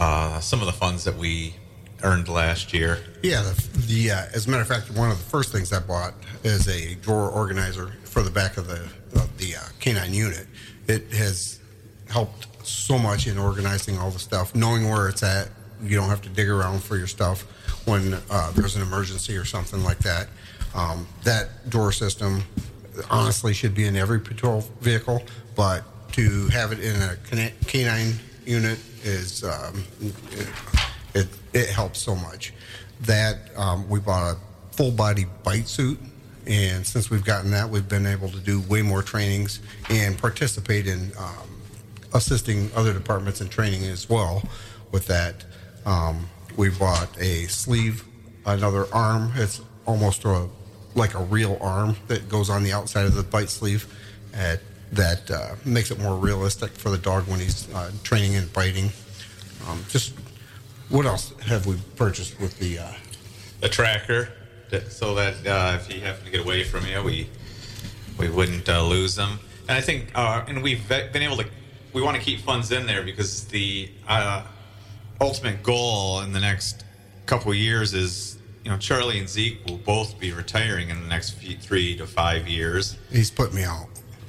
[0.00, 1.54] uh, some of the funds that we
[2.02, 2.98] earned last year.
[3.22, 5.80] Yeah, the, the uh, as a matter of fact, one of the first things I
[5.80, 8.80] bought is a drawer organizer for the back of the
[9.14, 10.46] of the uh, canine unit.
[10.88, 11.60] It has
[12.08, 15.50] helped so much in organizing all the stuff, knowing where it's at.
[15.82, 17.42] You don't have to dig around for your stuff
[17.86, 20.28] when uh, there's an emergency or something like that.
[20.74, 22.42] Um, that drawer system
[23.10, 25.22] honestly should be in every patrol vehicle,
[25.56, 27.16] but to have it in a
[27.66, 29.84] canine unit is um,
[31.14, 32.52] it, it, helps so much.
[33.02, 35.98] That um, we bought a full body bite suit,
[36.46, 40.86] and since we've gotten that, we've been able to do way more trainings and participate
[40.86, 41.60] in um,
[42.12, 44.42] assisting other departments in training as well.
[44.92, 45.44] With that,
[45.86, 48.04] um, we bought a sleeve,
[48.44, 49.32] another arm.
[49.36, 50.48] It's almost a,
[50.94, 53.86] like a real arm that goes on the outside of the bite sleeve.
[54.34, 54.60] At,
[54.92, 58.90] that uh, makes it more realistic for the dog when he's uh, training and biting.
[59.68, 60.14] Um, just
[60.88, 62.78] what else have we purchased with the?
[62.80, 62.92] Uh,
[63.62, 64.28] a tracker
[64.70, 67.28] that, so that uh, if he happened to get away from you, we
[68.18, 69.38] we wouldn't uh, lose them.
[69.68, 71.46] And I think, uh, and we've been able to,
[71.92, 74.44] we want to keep funds in there because the uh,
[75.20, 76.84] ultimate goal in the next
[77.26, 81.08] couple of years is, you know, Charlie and Zeke will both be retiring in the
[81.08, 82.96] next few, three to five years.
[83.10, 83.86] he's put me out.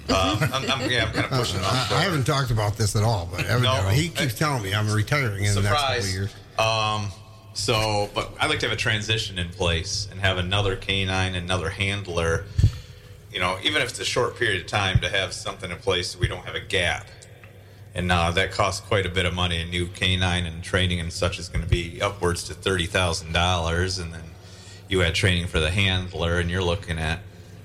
[0.09, 1.69] Uh, I'm, I'm, yeah, I'm kind of pushing them.
[1.69, 4.91] I, I haven't talked about this at all, but evidently he keeps telling me I'm
[4.91, 6.35] retiring in the next couple of years.
[6.59, 7.11] Um,
[7.53, 11.69] so, but I'd like to have a transition in place and have another canine, another
[11.69, 12.45] handler.
[13.31, 16.09] You know, even if it's a short period of time, to have something in place
[16.11, 17.07] so we don't have a gap.
[17.93, 19.61] And uh, that costs quite a bit of money.
[19.61, 23.33] A new canine and training and such is going to be upwards to thirty thousand
[23.33, 24.23] dollars, and then
[24.87, 27.19] you add training for the handler, and you're looking at,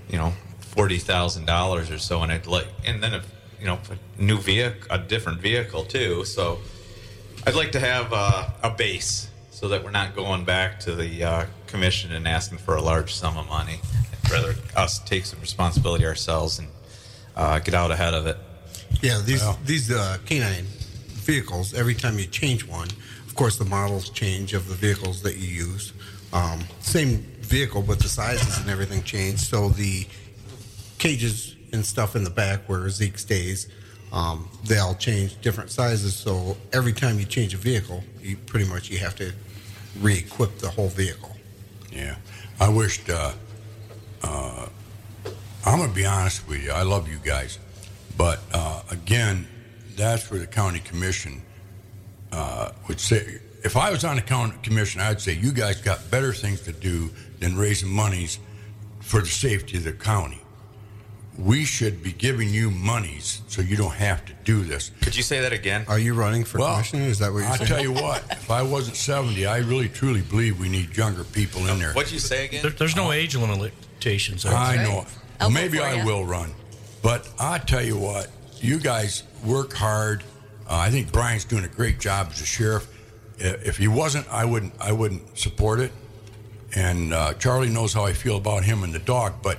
[0.08, 0.32] you know,
[0.76, 2.22] forty thousand dollars or so.
[2.22, 3.22] And it like, and then a,
[3.58, 6.24] you know, a new vehicle, a different vehicle too.
[6.24, 6.58] So,
[7.46, 11.24] I'd like to have uh, a base so that we're not going back to the
[11.24, 13.80] uh, commission and asking for a large sum of money.
[14.24, 16.68] I'd rather us take some responsibility ourselves and
[17.34, 18.36] uh, get out ahead of it.
[19.00, 20.66] Yeah, these these uh, canine
[21.26, 22.88] vehicles, every time you change one,
[23.26, 25.92] of course, the models change of the vehicles that you use.
[26.32, 29.38] Um, same vehicle, but the sizes and everything change.
[29.38, 30.06] So the
[30.98, 33.68] cages and stuff in the back where Zeke stays,
[34.12, 36.14] um, they all change different sizes.
[36.14, 39.32] So every time you change a vehicle, you pretty much you have to
[40.00, 41.36] re-equip the whole vehicle.
[41.92, 42.16] Yeah,
[42.60, 43.08] I wished.
[43.08, 43.32] Uh,
[44.22, 44.68] uh,
[45.64, 46.70] I'm gonna be honest with you.
[46.70, 47.58] I love you guys,
[48.16, 49.46] but uh, again,
[49.96, 51.42] that's where the county commission
[52.32, 53.40] uh, would say.
[53.64, 56.72] If I was on the county commission, I'd say you guys got better things to
[56.72, 58.38] do than raising monies
[59.00, 60.40] for the safety of the county.
[61.38, 64.90] We should be giving you monies so you don't have to do this.
[65.02, 65.84] Could you say that again?
[65.86, 67.02] Are you running for commissioner?
[67.02, 67.60] Is that what you're saying?
[67.60, 68.24] I'll tell you what.
[68.30, 71.92] If I wasn't 70, I really truly believe we need younger people in there.
[71.92, 72.62] What'd you say again?
[72.62, 74.44] There, there's no age limitations.
[74.44, 74.54] there.
[74.54, 75.04] I know.
[75.40, 76.04] Well, maybe I ya.
[76.06, 76.54] will run,
[77.02, 78.28] but I tell you what,
[78.60, 80.22] you guys work hard.
[80.68, 82.88] Uh, I think Brian's doing a great job as a sheriff.
[83.38, 84.72] If he wasn't, I wouldn't.
[84.80, 85.92] I wouldn't support it.
[86.74, 89.34] And uh, Charlie knows how I feel about him and the dog.
[89.42, 89.58] But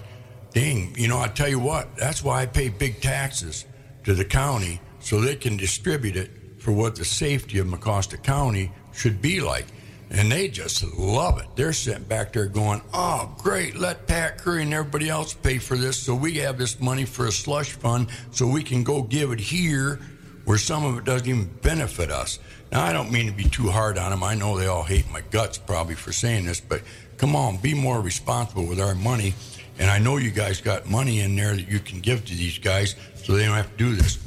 [0.58, 3.66] you know, I tell you what, that's why I pay big taxes
[4.04, 8.72] to the county so they can distribute it for what the safety of Mecosta County
[8.94, 9.66] should be like.
[10.10, 11.48] And they just love it.
[11.56, 15.76] They're sitting back there going, oh, great, let Pat Currie and everybody else pay for
[15.76, 19.32] this so we have this money for a slush fund so we can go give
[19.32, 20.00] it here
[20.46, 22.40] where some of it doesn't even benefit us.
[22.72, 24.24] Now, I don't mean to be too hard on them.
[24.24, 26.82] I know they all hate my guts probably for saying this, but
[27.18, 29.34] come on, be more responsible with our money.
[29.80, 32.58] And I know you guys got money in there that you can give to these
[32.58, 34.20] guys so they don't have to do this.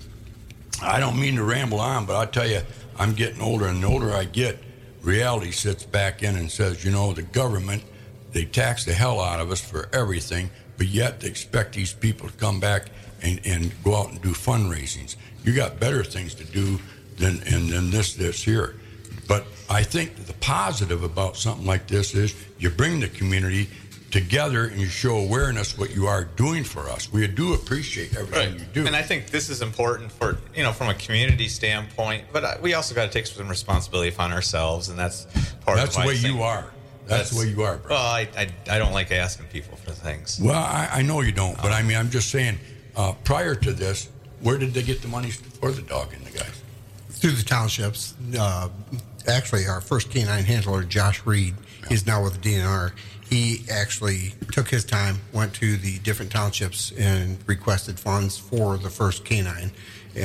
[0.82, 2.60] I don't mean to ramble on, but I'll tell you,
[2.98, 4.58] I'm getting older, and the older I get,
[5.02, 7.82] reality sits back in and says, you know, the government,
[8.32, 12.28] they tax the hell out of us for everything, but yet they expect these people
[12.28, 12.86] to come back
[13.22, 15.16] and, and go out and do fundraisings.
[15.44, 16.78] You got better things to do
[17.16, 18.76] than, and, than this, this here.
[19.28, 23.68] But I think the positive about something like this is you bring the community
[24.10, 27.12] together and you show awareness what you are doing for us.
[27.12, 28.86] We do appreciate everything you do.
[28.86, 32.54] And I think this is important for you know from a community standpoint, but uh,
[32.60, 35.26] we also got to take some responsibility upon ourselves, and that's
[35.60, 36.66] part That's of the way you are.
[37.06, 37.96] That's, the way you are, bro.
[37.96, 40.40] Well, I, I I don't like asking people for things.
[40.40, 42.58] Well, I, I know you don't, but I mean, I'm just saying.
[42.96, 44.08] Uh, prior to this,
[44.40, 46.60] where did they get the money for the dog and the guys?
[47.20, 48.14] through the townships.
[48.36, 48.68] Uh,
[49.28, 51.54] actually, our first canine handler, Josh Reed,
[51.90, 52.92] is now with the DNR.
[53.30, 58.90] He actually took his time, went to the different townships, and requested funds for the
[58.90, 59.70] first canine.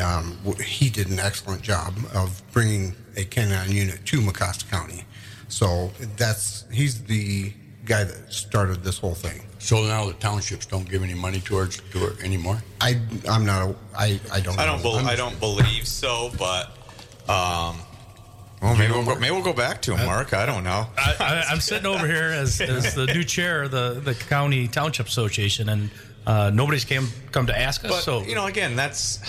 [0.02, 5.04] Um, he did an excellent job of bringing a canine unit to Mecosta County.
[5.50, 7.54] So that's he's the
[7.86, 9.44] guy that started this whole thing.
[9.60, 12.64] So now the townships don't give any money towards to it anymore.
[12.82, 16.32] I I'm not a I I don't I don't bel I'm- I don't believe so,
[16.40, 16.76] but
[17.30, 17.78] um,
[18.62, 20.34] well, maybe we'll go, maybe we'll go back to him, Mark.
[20.34, 20.88] I don't know.
[20.98, 24.68] I, I, I'm sitting over here as, as the new chair of the, the county
[24.68, 25.92] township association, and
[26.26, 27.92] uh, nobody's came come to ask us.
[27.92, 29.20] But so you know, again, that's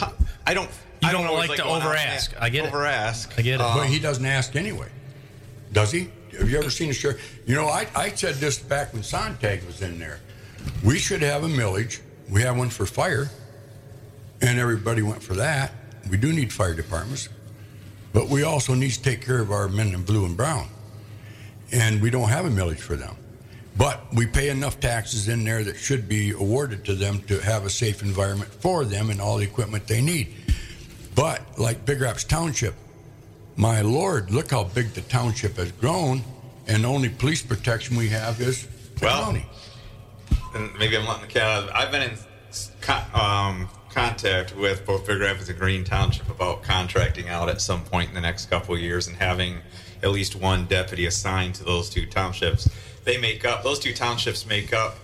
[0.46, 0.70] I don't.
[1.02, 2.34] You I don't always like to over ask.
[2.40, 2.72] I get it.
[2.72, 3.38] overask.
[3.38, 3.60] I get it.
[3.60, 4.88] Um, but he doesn't ask anyway,
[5.72, 6.10] does he?
[6.38, 7.40] Have you ever seen a sheriff?
[7.46, 10.20] You know, I, I said this back when Sontag was in there.
[10.84, 12.00] We should have a millage.
[12.30, 13.30] We have one for fire,
[14.40, 15.72] and everybody went for that.
[16.10, 17.28] We do need fire departments,
[18.16, 20.66] but we also need to take care of our men in blue and brown,
[21.70, 23.14] and we don't have a millage for them.
[23.76, 27.66] But we pay enough taxes in there that should be awarded to them to have
[27.66, 30.28] a safe environment for them and all the equipment they need.
[31.14, 32.72] But like Big Rapids Township,
[33.54, 36.22] my lord, look how big the township has grown,
[36.66, 38.66] and the only police protection we have is
[38.98, 39.46] the Well, county.
[40.78, 41.76] maybe I'm letting the cat out.
[41.76, 42.16] I've been in
[43.12, 48.10] um, contact with both Big Rapids and Green Township about contracting out at some point
[48.10, 49.60] in the next couple of years and having
[50.02, 52.68] at least one deputy assigned to those two townships.
[53.04, 54.98] They make up those two townships make up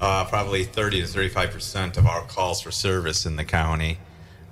[0.00, 3.98] uh, probably 30 to 35 percent of our calls for service in the county,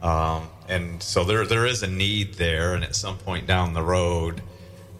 [0.02, 2.74] um, and so there there is a need there.
[2.74, 4.42] And at some point down the road,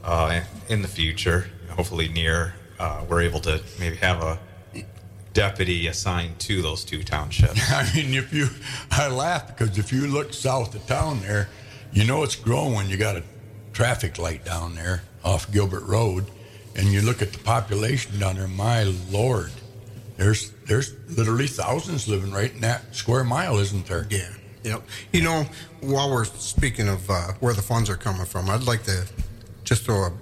[0.04, 4.38] uh, in the future, hopefully near, uh, we're able to maybe have a
[5.36, 7.60] deputy assigned to those two townships.
[7.70, 8.48] I mean, if you,
[8.90, 11.50] I laugh because if you look south of town there,
[11.92, 13.22] you know it's growing when you got a
[13.74, 16.24] traffic light down there off Gilbert Road,
[16.74, 18.48] and you look at the population down there.
[18.48, 19.50] My lord,
[20.16, 24.06] there's there's literally thousands living right in that square mile, isn't there?
[24.08, 24.32] Yeah.
[24.64, 24.82] Yep.
[25.12, 25.44] You know,
[25.82, 29.06] while we're speaking of uh, where the funds are coming from, I'd like to
[29.64, 30.12] just throw a,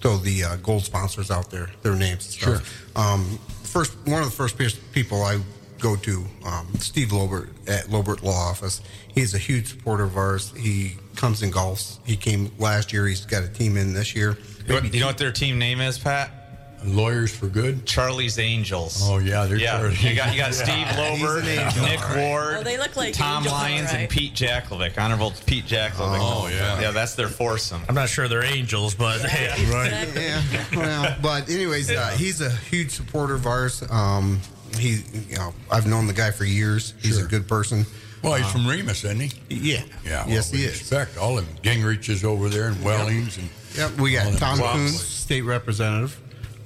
[0.00, 2.96] throw the uh, gold sponsors out there, their names and stuff.
[2.96, 3.38] Um,
[3.72, 4.58] first, one of the first
[4.92, 5.40] people I
[5.78, 6.24] go to.
[6.44, 8.82] Um, Steve Lobert at Lobert Law Office.
[9.14, 10.52] He's a huge supporter of ours.
[10.56, 11.98] He comes and golfs.
[12.04, 13.06] He came last year.
[13.06, 14.36] He's got a team in this year.
[14.66, 16.41] You know, you know what their team name is, Pat?
[16.84, 17.86] Lawyers for Good.
[17.86, 19.00] Charlie's Angels.
[19.02, 19.78] Oh yeah, they're yeah.
[19.78, 19.94] Charlie.
[19.96, 21.82] You got you got Steve Lober, He's an angel.
[21.84, 24.00] Nick Ward, Oh, they look like Tom angels, Lyons, right.
[24.00, 24.98] and Pete Jaklevic.
[24.98, 26.18] Honorable Pete Jaklevic.
[26.20, 26.80] Oh, yeah.
[26.80, 26.90] yeah.
[26.90, 27.82] That's their foursome.
[27.88, 30.08] I'm not sure they're angels, but hey, right.
[30.14, 30.42] yeah.
[30.76, 33.82] Well, but anyways, uh, he's a huge supporter of ours.
[33.90, 34.40] Um,
[34.78, 36.94] he, you know, I've known the guy for years.
[37.02, 37.26] He's Sure.
[37.26, 37.84] a good person.
[38.22, 39.30] Well, he's from Remus, isn't he?
[39.48, 39.82] Yeah.
[40.04, 40.24] Yeah.
[40.28, 40.78] yes, well, he we is.
[40.78, 43.48] Respect all them Gingriches over there and Wellings and.
[43.76, 43.98] Yep.
[44.00, 44.78] We got Tom clubs.
[44.92, 46.20] Kunse, state representative.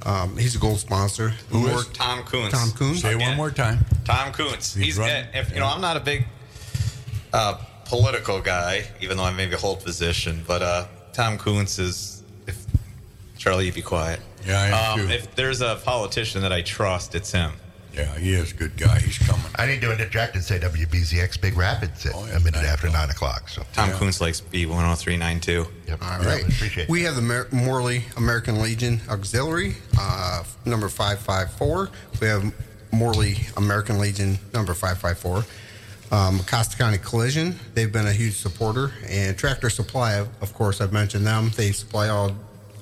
[0.06, 1.30] Um, he's a gold sponsor.
[1.50, 1.74] Who is?
[1.74, 2.50] Worked- Tom Kunse.
[2.52, 2.98] Tom Kunse.
[3.00, 3.28] Say it Again.
[3.30, 3.84] one more time.
[4.04, 4.76] Tom Kunse.
[4.76, 5.26] He's He's, running.
[5.34, 6.26] if you know, I'm not a big
[7.32, 7.54] uh,
[7.86, 10.44] political guy, even though I maybe hold position.
[10.46, 12.22] But uh, Tom Kunse is.
[12.46, 12.64] If
[13.36, 14.20] Charlie, you be quiet.
[14.46, 15.12] Yeah, I am um, too.
[15.12, 17.52] If there's a politician that I trust, it's him.
[17.96, 18.98] Yeah, he is a good guy.
[19.00, 19.46] He's coming.
[19.56, 22.66] I need to interject and say WBZX Big Rapids at Oh, yeah, a minute nine
[22.66, 23.00] after o'clock.
[23.02, 23.48] nine o'clock.
[23.48, 23.96] So Tom Yeah.
[23.98, 25.66] Kunse likes B10392.
[25.88, 26.02] yep.
[26.02, 26.42] All Yeah, right.
[26.42, 27.06] appreciate we that.
[27.06, 31.90] have the Mer- Morley American Legion Auxiliary, uh, number 554.
[32.20, 32.52] We have
[32.92, 35.44] Morley American Legion, number 554.
[36.12, 38.92] Um, Costa County Collision, they've been a huge supporter.
[39.08, 41.50] And Tractor Supply, of of course, I've mentioned them.
[41.56, 42.36] They supply all,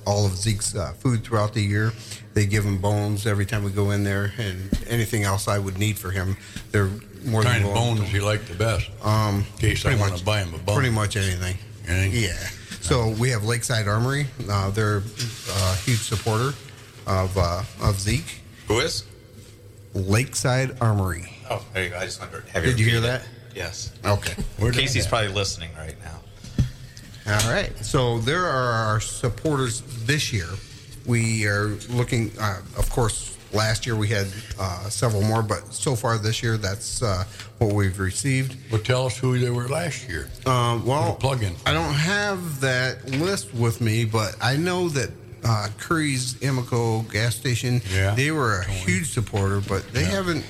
[0.07, 1.93] all of Zeke's uh, food throughout the year.
[2.35, 5.79] They give him bones every time we go in there and anything else I would
[5.79, 6.37] need for him.
[6.73, 6.87] They're
[7.25, 8.90] more What than kind of willing to- bones you like the best?
[9.03, 10.75] um, In case I pretty want much- to buy him a bone.
[10.77, 11.57] Pretty much anything.
[11.87, 12.23] Anything?
[12.25, 12.49] Yeah.
[12.81, 14.27] So we have Lakeside Armory.
[14.51, 16.53] Uh, they're a huge supporter
[17.07, 18.40] of uh, of Zeke.
[18.69, 19.05] Who is?
[19.95, 21.31] Lakeside Armory.
[21.49, 21.99] Oh, there you go.
[21.99, 22.45] I just wondered.
[22.53, 23.23] Have Did you hear that?
[23.55, 23.93] Yes.
[24.05, 24.35] Okay.
[24.73, 26.21] Casey's probably listening right now.
[27.27, 27.73] All right.
[27.85, 30.49] So there are our supporters this year.
[31.07, 34.27] We are looking, uh, of course, last year we had
[34.59, 37.25] uh, several more, but so far this year, that's uh,
[37.59, 38.57] what we've received.
[38.71, 40.29] Well, tell us who they were last year.
[40.47, 41.55] Um, well, plug in.
[41.65, 45.11] I don't have that list with me, but I know that
[45.47, 48.15] uh, Currie's Amico gas station, Yeah.
[48.15, 50.11] they were a huge supporter, but they Yeah.
[50.11, 50.45] haven't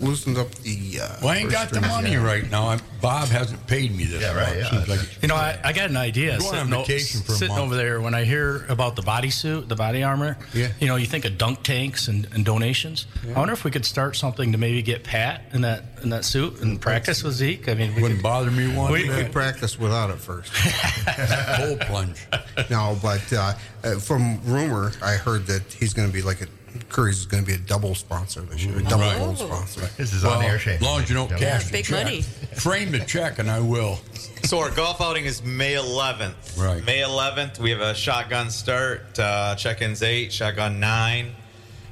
[0.00, 1.00] loosened up the.
[1.02, 2.22] Uh, Well, I ain't got the money yet.
[2.22, 2.68] right now.
[2.68, 5.72] I, Bob hasn't paid me this Yeah, right, yeah, Seems like You know, I, I
[5.72, 6.36] got an idea.
[6.38, 7.66] Going on Sitting, o- vacation for a sitting month.
[7.66, 10.68] over there, when I hear about the bodysuit, the body armor, Yeah.
[10.80, 13.06] you know, you think of dunk tanks and, and donations.
[13.34, 16.24] I wonder if we could start something to maybe get Pat in that in that
[16.24, 17.68] suit and practice with Zeke.
[17.68, 19.32] I mean, we wouldn't could, bother me one We- We bit.
[19.32, 20.52] practiced without it first.
[21.56, 22.26] Coal plunge.
[22.70, 23.52] no, but uh,
[23.84, 26.46] uh, from rumor, I heard that he's going to be like a
[26.88, 29.18] Currie's is going to be a double sponsor this year, a double Right.
[29.18, 29.88] gold sponsor.
[29.96, 30.74] This is Well, on air, Shane.
[30.76, 31.38] as long as you don't Yeah.
[31.38, 32.04] cash the Big check.
[32.04, 32.22] money.
[32.56, 34.00] Frame the check, and I will.
[34.44, 36.56] So our golf outing is May 11th.
[36.56, 36.84] Right.
[36.84, 39.18] May 11th, we have a shotgun start.
[39.18, 41.34] Uh, check-ins eight, shotgun nine.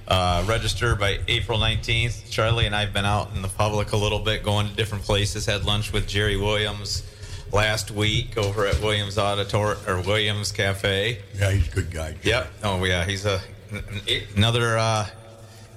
[0.09, 2.31] Uh, register by April 19th.
[2.31, 5.47] Charlie and I've been out in the public a little bit, going to different places.
[5.47, 7.03] Had lunch with Jerry Williams
[7.51, 11.19] last week over at Williams Auditor or Williams Cafe.
[11.37, 12.15] Yeah, he's a good guy.
[12.23, 12.53] Yep.
[12.63, 13.41] Oh yeah, he's a
[14.37, 15.07] another uh,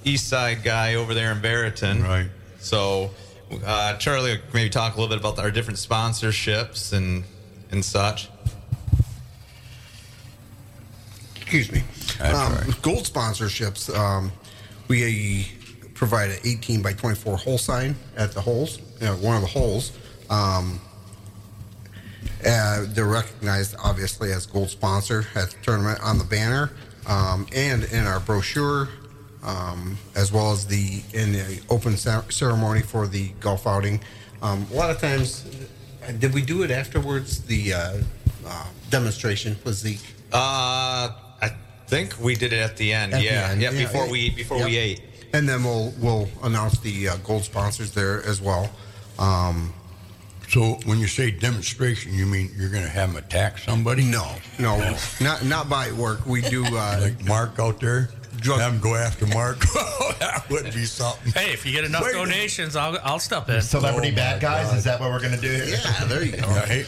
[0.03, 2.03] East Side guy over there in Barrington.
[2.03, 2.29] Right.
[2.59, 3.11] So,
[3.65, 7.23] uh, Charlie, maybe talk a little bit about our different sponsorships and
[7.71, 8.29] and such.
[11.35, 11.83] Excuse me.
[12.17, 12.75] That's Um.
[12.81, 13.93] Gold sponsorships.
[13.95, 14.31] Um,
[14.87, 15.47] we
[15.93, 19.47] provide an 18 by 24 hole sign at the holes, you know, one of the
[19.47, 19.91] holes.
[20.29, 20.79] Um,
[22.45, 26.71] uh, they're recognized, obviously, as gold sponsor at the tournament on the banner
[27.09, 28.87] um, and in our brochure,
[29.43, 33.99] um, as well as the in the open ceremony for the golf outing.
[34.41, 35.45] Um, a lot of times,
[36.07, 37.41] uh, did we do it afterwards?
[37.41, 37.97] The uh,
[38.45, 39.97] uh, demonstration was the
[40.31, 41.09] Uh,
[41.41, 41.51] I
[41.87, 43.13] think we did it at the end.
[43.13, 45.01] At the yeah, end, yeah, yeah, Before we before we ate.
[45.33, 48.69] And then we'll we'll announce the uh, gold sponsors there as well.
[49.17, 49.73] Um,
[50.49, 54.03] So when you say demonstration, you mean you're going to have them attack somebody?
[54.03, 56.25] no, no, not not by work.
[56.25, 58.09] We do uh, Like Mark out there?
[58.37, 59.59] Drug- Have him go after Mark?
[60.19, 61.33] that would be something.
[61.33, 63.61] hey, if you get enough Wait donations, I'll I'll step in.
[63.61, 64.67] Celebrity Oh, bad guys?
[64.69, 64.77] God.
[64.77, 65.65] Is that what we're going to do here?
[65.83, 66.05] yeah.
[66.05, 66.47] There you go.
[66.47, 66.83] Yeah,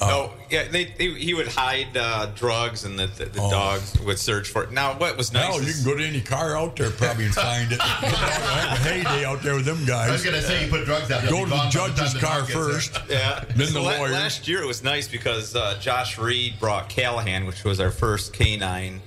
[0.00, 3.50] hey, no, yeah, they, they, he would hide uh, drugs, and the, the, the Oh.
[3.50, 4.72] dogs would search for it.
[4.72, 5.44] Now, what was nice?
[5.46, 7.80] hell, you can go to any car out there probably and find it.
[7.82, 10.08] have a heyday out there with them guys.
[10.08, 11.22] I was going to say you put drugs out.
[11.28, 12.98] Go to the judge's car first.
[13.08, 13.44] Yeah.
[13.56, 14.10] Then So the lawyer.
[14.10, 18.32] Last year it was nice because uh, Josh Reed brought Callahan, which was our first
[18.32, 19.00] canine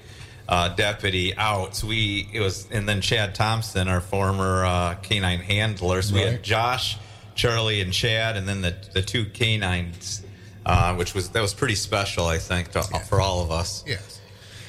[0.49, 1.75] uh, deputy, out.
[1.75, 6.01] So we it was, and then Chad Thompson, our former uh, canine handler.
[6.01, 6.31] So we Right.
[6.33, 6.97] had Josh,
[7.35, 10.21] Charlie, and Chad, and then the the two canines,
[10.65, 13.83] uh, which was that was pretty special, I think, to, for all of us.
[13.87, 14.19] Yes.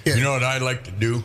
[0.05, 1.25] You know what I'd like to do?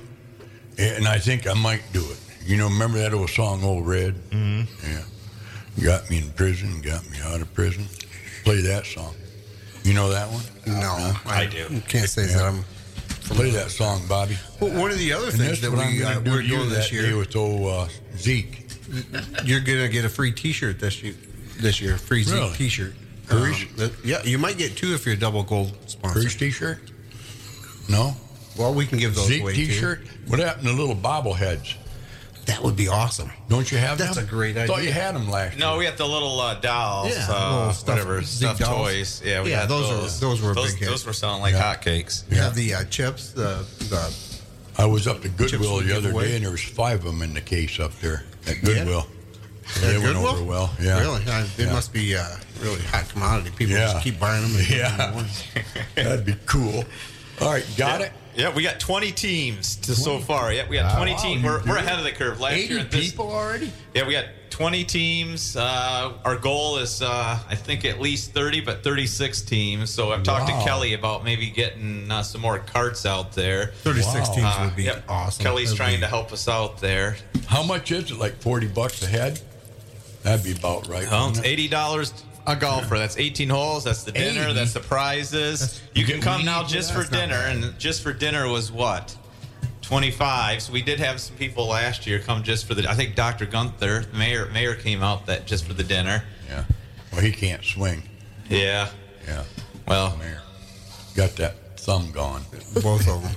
[0.77, 2.17] And I think I might do it.
[2.45, 4.15] You know, remember that old song, Old Red?
[4.29, 4.91] Mm-hmm.
[4.91, 5.03] Yeah.
[5.83, 7.85] Got me in prison, got me out of prison.
[8.43, 9.13] Play that song.
[9.83, 10.43] You know that one?
[10.65, 11.67] No, I do.
[11.87, 12.63] Can't say that I'm.
[13.35, 14.37] Play that song, Bobby.
[14.59, 17.35] Well, one of the other things that we uh, do we're doing this year, with
[17.35, 18.65] old uh, Zeke.
[19.45, 21.13] you're gonna get a free T-shirt this year.
[21.59, 22.53] This year, free Zeke Really?
[22.55, 22.93] T-shirt.
[23.29, 23.61] Currie's?
[23.63, 26.19] Um, that- yeah, you might get two if you're a double gold sponsor.
[26.19, 26.79] Bruce T-shirt?
[27.87, 28.15] No.
[28.57, 29.65] Well, we can give those Zeke away too.
[29.67, 30.01] T-shirt.
[30.27, 31.75] What happened to little bobbleheads?
[32.45, 33.31] That would be awesome.
[33.47, 34.25] Don't you have That's them?
[34.25, 35.79] a great idea Thought you had them last No, year.
[35.79, 38.87] we got the little uh, dolls, Yeah, uh, little stuffed- whatever, Zeke stuffed dolls.
[38.87, 39.21] toys.
[39.23, 40.19] Yeah, we Yeah, got those are- those.
[40.19, 40.89] those were those, big hit.
[40.89, 41.75] those were selling like Yeah.
[41.75, 42.23] hotcakes.
[42.31, 44.11] You have the uh, chips, the the
[44.77, 46.29] I was up to Goodwill the other away?
[46.29, 49.03] day, and there was five of them in the case up there at Yeah?
[49.75, 49.89] Goodwill.
[49.89, 50.27] They At went Goodwill?
[50.33, 50.73] over well.
[50.81, 50.99] Yeah.
[50.99, 51.23] Really?
[51.27, 51.73] Uh, It Yeah.
[51.73, 52.25] must be uh,
[52.61, 53.51] really hot commodity.
[53.55, 53.93] People Yeah.
[53.93, 54.55] just keep buying them.
[54.55, 55.23] And Yeah.
[55.95, 56.83] That'd be cool.
[57.41, 58.11] All right, got it.
[58.35, 60.53] Yeah, we got 20 teams to so far.
[60.53, 61.43] Yeah, we got 20 Wow, teams.
[61.43, 62.39] We're, we're ahead of the curve.
[62.39, 63.71] Last year, Eighty at this, people already.
[63.93, 65.55] yeah, we got 20 teams.
[65.57, 69.89] Uh, our goal is, uh, I think, at least 30, but 36 teams.
[69.89, 70.59] So I've talked Wow.
[70.59, 73.71] to Kelly about maybe getting uh, some more carts out there.
[73.83, 74.35] 36 Wow.
[74.35, 75.03] teams Uh, would be yep.
[75.09, 75.43] awesome.
[75.43, 77.17] Kelly's That'd trying be- to help us out there.
[77.47, 78.17] How much is it?
[78.19, 79.41] Like forty bucks a head?
[80.23, 81.09] That'd be about right.
[81.09, 82.13] Well, it's eighty dollars
[82.45, 82.97] a golfer.
[82.97, 83.83] That's eighteen holes.
[83.83, 84.45] That's the dinner.
[84.45, 84.53] 80?
[84.53, 85.81] That's the prizes.
[85.93, 87.55] you can come now just for dinner, bad.
[87.55, 89.15] and just for dinner was what
[89.81, 90.61] twenty five.
[90.61, 92.89] So we did have some people last year come just for the.
[92.89, 93.45] I think Dr.
[93.45, 96.23] Gunther, the mayor, mayor came out that just for the dinner.
[96.47, 96.63] Yeah.
[97.11, 98.03] Well, he can't swing.
[98.49, 98.89] Yeah.
[99.27, 99.43] Yeah.
[99.87, 100.41] Well, Mayor.
[101.15, 102.43] Got that thumb gone.
[102.83, 103.35] both of them.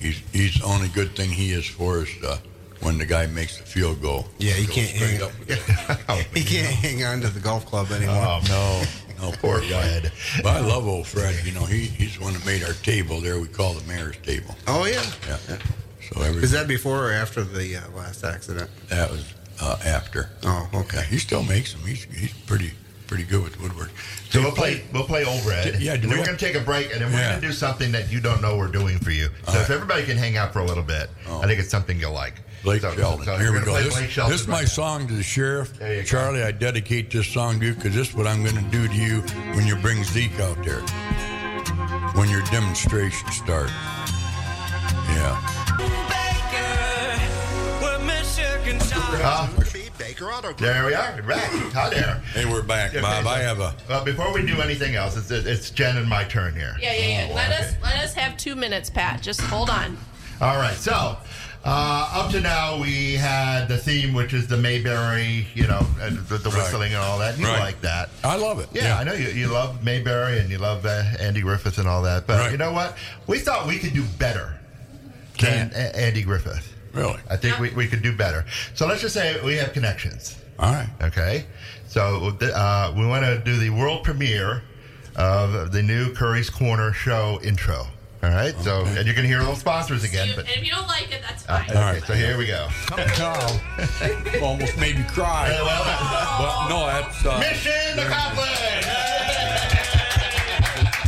[0.00, 2.38] He's he's the only good thing he is for is uh,
[2.84, 4.26] when the guy makes the field goal.
[4.38, 5.22] Yeah, he can't hang.
[5.22, 5.30] up
[6.34, 8.14] he can't hang on to the golf club anymore.
[8.16, 8.40] Oh,
[9.18, 10.00] No, no, poor Poor guy.
[10.00, 10.12] Fred.
[10.42, 11.34] But I love old Fred.
[11.44, 13.40] You know, he, he's the one that made our table there.
[13.40, 14.54] We call the mayor's table.
[14.66, 15.02] Oh yeah.
[15.26, 15.58] Yeah.
[16.12, 18.68] So every Is that before or after the uh, last accident?
[18.88, 20.30] that was uh, after.
[20.42, 21.04] Oh, Yeah, okay.
[21.08, 21.82] he still makes them.
[21.86, 22.72] He's he's pretty
[23.06, 23.90] pretty good with woodwork.
[24.30, 24.82] So we'll play.
[24.92, 25.80] We'll play old red.
[25.80, 27.30] Yeah, do we we're have- going to take a break, and then we're Yeah.
[27.30, 29.26] going to do something that you don't know we're doing for you.
[29.46, 29.74] So All if right.
[29.76, 31.40] everybody can hang out for a little bit, Oh.
[31.40, 32.40] I think it's something you'll like.
[32.64, 33.26] Blake so, Sheldon.
[33.26, 33.72] so Here we're we gonna go.
[33.72, 34.68] play This, Blake this is my right now.
[34.68, 35.78] song to the sheriff.
[35.78, 36.06] There you go.
[36.06, 38.88] Charlie, I dedicate this song to you because this is what I'm going to do
[38.88, 39.20] to you
[39.54, 40.80] when you bring Zeke out there.
[42.14, 43.72] When your demonstration starts.
[45.08, 45.50] Yeah.
[49.26, 49.48] Uh,
[50.58, 51.20] there we are.
[51.22, 51.38] Right.
[51.72, 52.22] Hi there.
[52.34, 53.24] Hey, we're back, Okay, Bob.
[53.24, 53.74] so- I have a.
[53.88, 56.76] Well, before we do anything else, it's, it's Jen and my turn here.
[56.80, 57.34] Yeah, yeah, yeah.
[57.34, 59.22] let us let us have two minutes, Pat.
[59.22, 59.96] Just hold on.
[60.40, 60.74] All right.
[60.74, 61.16] So,
[61.64, 66.18] uh, up to now, we had the theme, which is the Mayberry, you know, and
[66.28, 67.38] the, the whistling and all that.
[67.38, 67.58] You Right.
[67.60, 68.10] like that.
[68.22, 68.68] I love it.
[68.72, 72.02] Yeah, I know you, you love Mayberry and you love uh, Andy Griffith and all
[72.02, 72.26] that.
[72.26, 72.52] But Right.
[72.52, 72.96] you know what?
[73.26, 74.58] We thought we could do better
[75.40, 75.70] than.
[75.74, 76.70] A- Andy Griffith.
[76.92, 77.18] Really?
[77.30, 78.44] I think we, we could do better.
[78.74, 80.36] So let's just say we have connections.
[80.58, 80.88] All right.
[81.02, 81.44] Okay.
[81.88, 84.62] So uh, we want to do the world premiere
[85.16, 87.86] of the new Currie's Corner show intro.
[88.24, 88.54] All right.
[88.60, 90.28] So and you're going to hear little sponsors again.
[90.28, 91.70] You- but and if you don't like it, that's uh, fine.
[91.70, 92.02] okay, All right.
[92.04, 92.68] So here we go.
[94.42, 95.48] Almost made me cry.
[95.48, 95.84] Hey, well,
[96.38, 97.24] But no, that's.
[97.24, 98.86] Uh, mission accomplished.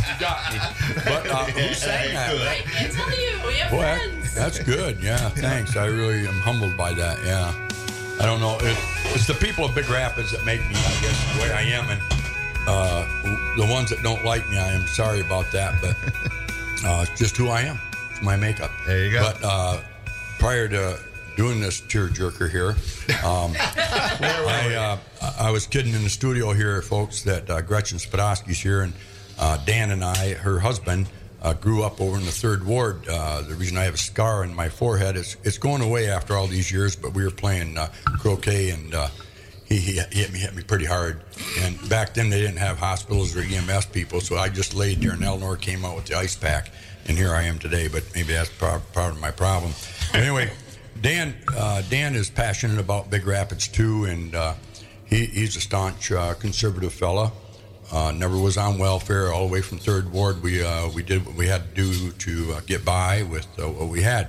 [0.08, 0.58] you got me.
[1.04, 2.30] But uh, who sang that?
[2.32, 2.46] Good.
[2.48, 3.46] I can't tell you.
[3.46, 4.34] We have Boy, that- friends.
[4.34, 4.98] that's good.
[5.02, 5.76] Yeah, thanks.
[5.76, 7.18] I really am humbled by that.
[7.24, 7.52] Yeah.
[8.20, 8.56] I don't know.
[8.60, 8.76] It,
[9.14, 11.84] it's the people of Big Rapids that make me, I guess, the way I am.
[11.90, 12.00] And
[12.66, 13.06] uh,
[13.56, 15.74] the ones that don't like me, I am sorry about that.
[15.82, 15.96] But
[16.87, 17.78] uh, it's just who I am.
[18.11, 18.70] It's my makeup.
[18.87, 19.22] There you go.
[19.22, 19.80] But uh,
[20.39, 20.99] prior to
[21.37, 22.70] doing this tearjerker here,
[23.24, 28.61] um, I, uh, I was kidding in the studio here, folks, that uh, Gretchen Spadowski's
[28.61, 28.93] here, and
[29.39, 31.09] uh, Dan and I, her husband,
[31.43, 33.07] uh, grew up over in the third ward.
[33.09, 36.37] Uh, the reason I have a scar in my forehead is it's going away after
[36.37, 38.95] all these years, but we were playing uh, croquet and.
[39.68, 41.22] He, he hit me hit me pretty hard,
[41.60, 45.12] and back then they didn't have hospitals or EMS people, so I just laid there.
[45.12, 46.70] And Eleanor came out with the ice pack,
[47.06, 47.88] and here I am today.
[47.88, 49.72] But maybe that's part, part of my problem.
[50.12, 50.52] But anyway,
[51.00, 54.54] Dan uh, Dan is passionate about Big Rapids too, and uh,
[55.04, 57.32] he, he's a staunch uh, conservative fella.
[57.92, 60.42] Uh, never was on welfare all the way from Third Ward.
[60.42, 63.88] We uh, we did what we had to do to uh, get by with what
[63.88, 64.28] we had.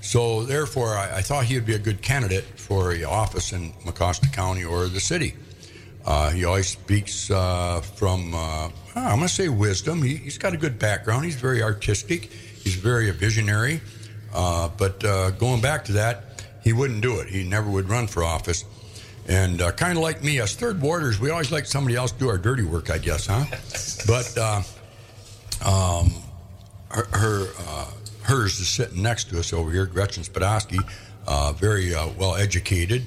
[0.00, 3.72] So therefore, I, I thought he would be a good candidate for a office in
[3.84, 5.34] Mecosta County or the city.
[6.04, 10.02] Uh, he always speaks uh, from, uh, I'm going to say wisdom.
[10.02, 11.24] He, he's got a good background.
[11.24, 12.24] He's very artistic.
[12.24, 13.80] He's very a visionary.
[14.32, 17.28] Uh, but uh, going back to that, he wouldn't do it.
[17.28, 18.64] He never would run for office.
[19.28, 22.18] And uh, kind of like me, as third warders, we always like somebody else to
[22.18, 23.44] do our dirty work, I guess, huh?
[24.06, 24.62] But uh,
[25.64, 26.12] um,
[26.88, 27.90] her, her uh,
[28.22, 30.78] hers is sitting next to us over here, Gretchen Spadowski,
[31.26, 33.02] uh, very uh, well educated,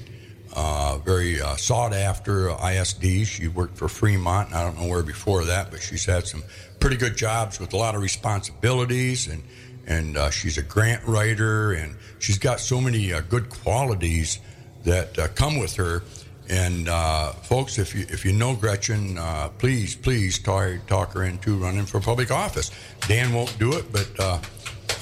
[0.54, 3.26] uh, very uh, sought after ISD.
[3.26, 4.52] She worked for Fremont.
[4.52, 6.42] I don't know where before that, but she's had some
[6.80, 9.42] pretty good jobs with a lot of responsibilities, and
[9.86, 14.38] and uh, she's a grant writer, and she's got so many uh, good qualities
[14.84, 16.02] that come with her.
[16.48, 21.24] And uh, folks, if you if you know Gretchen, uh, please please talk, talk her
[21.24, 22.70] into running for public office.
[23.08, 24.38] Dan won't do it, but uh,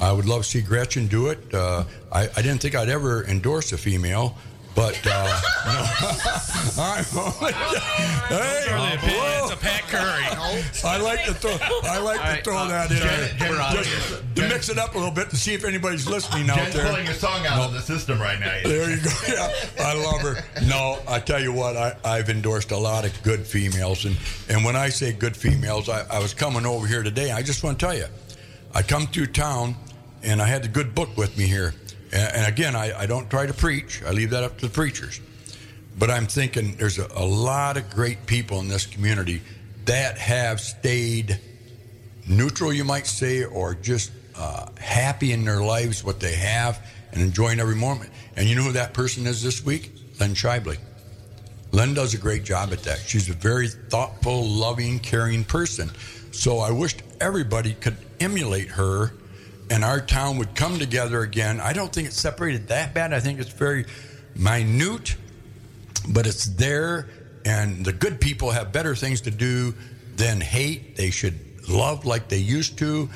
[0.02, 1.54] I would love to see Gretchen do it.
[1.54, 4.36] Uh, I, I didn't think I'd ever endorse a female,
[4.74, 5.10] but uh,
[5.66, 6.82] no.
[6.82, 7.52] I'm only-
[8.32, 9.44] hey, whoa.
[9.44, 10.24] It's a Pat Currie.
[10.84, 14.34] I like to throw I like to throw uh, that in Jen- there Jen- just
[14.34, 16.86] to mix it up a little bit to see if anybody's listening out Jen's there.
[16.86, 18.58] pulling a song out of the system right now.
[18.64, 19.10] There you go.
[19.28, 20.44] Yeah, I love her.
[20.66, 24.16] No, I tell you what, I, I've endorsed a lot of good females, and
[24.48, 27.30] and when I say good females, I, I was coming over here today.
[27.30, 28.06] I just want to tell you,
[28.74, 29.76] I come through town,
[30.22, 31.74] and I had the good book with me here.
[32.12, 34.02] And, again, I, I don't try to preach.
[34.02, 35.20] I leave that up to the preachers.
[35.98, 39.40] But I'm thinking there's a, a lot of great people in this community
[39.86, 41.40] that have stayed
[42.28, 47.22] neutral, you might say, or just uh, happy in their lives, what they have, and
[47.22, 48.10] enjoying every moment.
[48.36, 49.92] And you know who that person is this week?
[50.20, 50.78] Len Shibley.
[51.72, 52.98] Len does a great job at that.
[52.98, 55.90] She's a very thoughtful, loving, caring person.
[56.30, 59.14] So I wished everybody could emulate her
[59.72, 61.58] and our town would come together again.
[61.58, 63.14] I don't think it's separated that bad.
[63.14, 63.86] I think it's very
[64.36, 65.16] minute,
[66.10, 67.08] but it's there.
[67.46, 69.74] And the good people have better things to do
[70.14, 70.96] than hate.
[70.96, 73.08] They should love like they used to.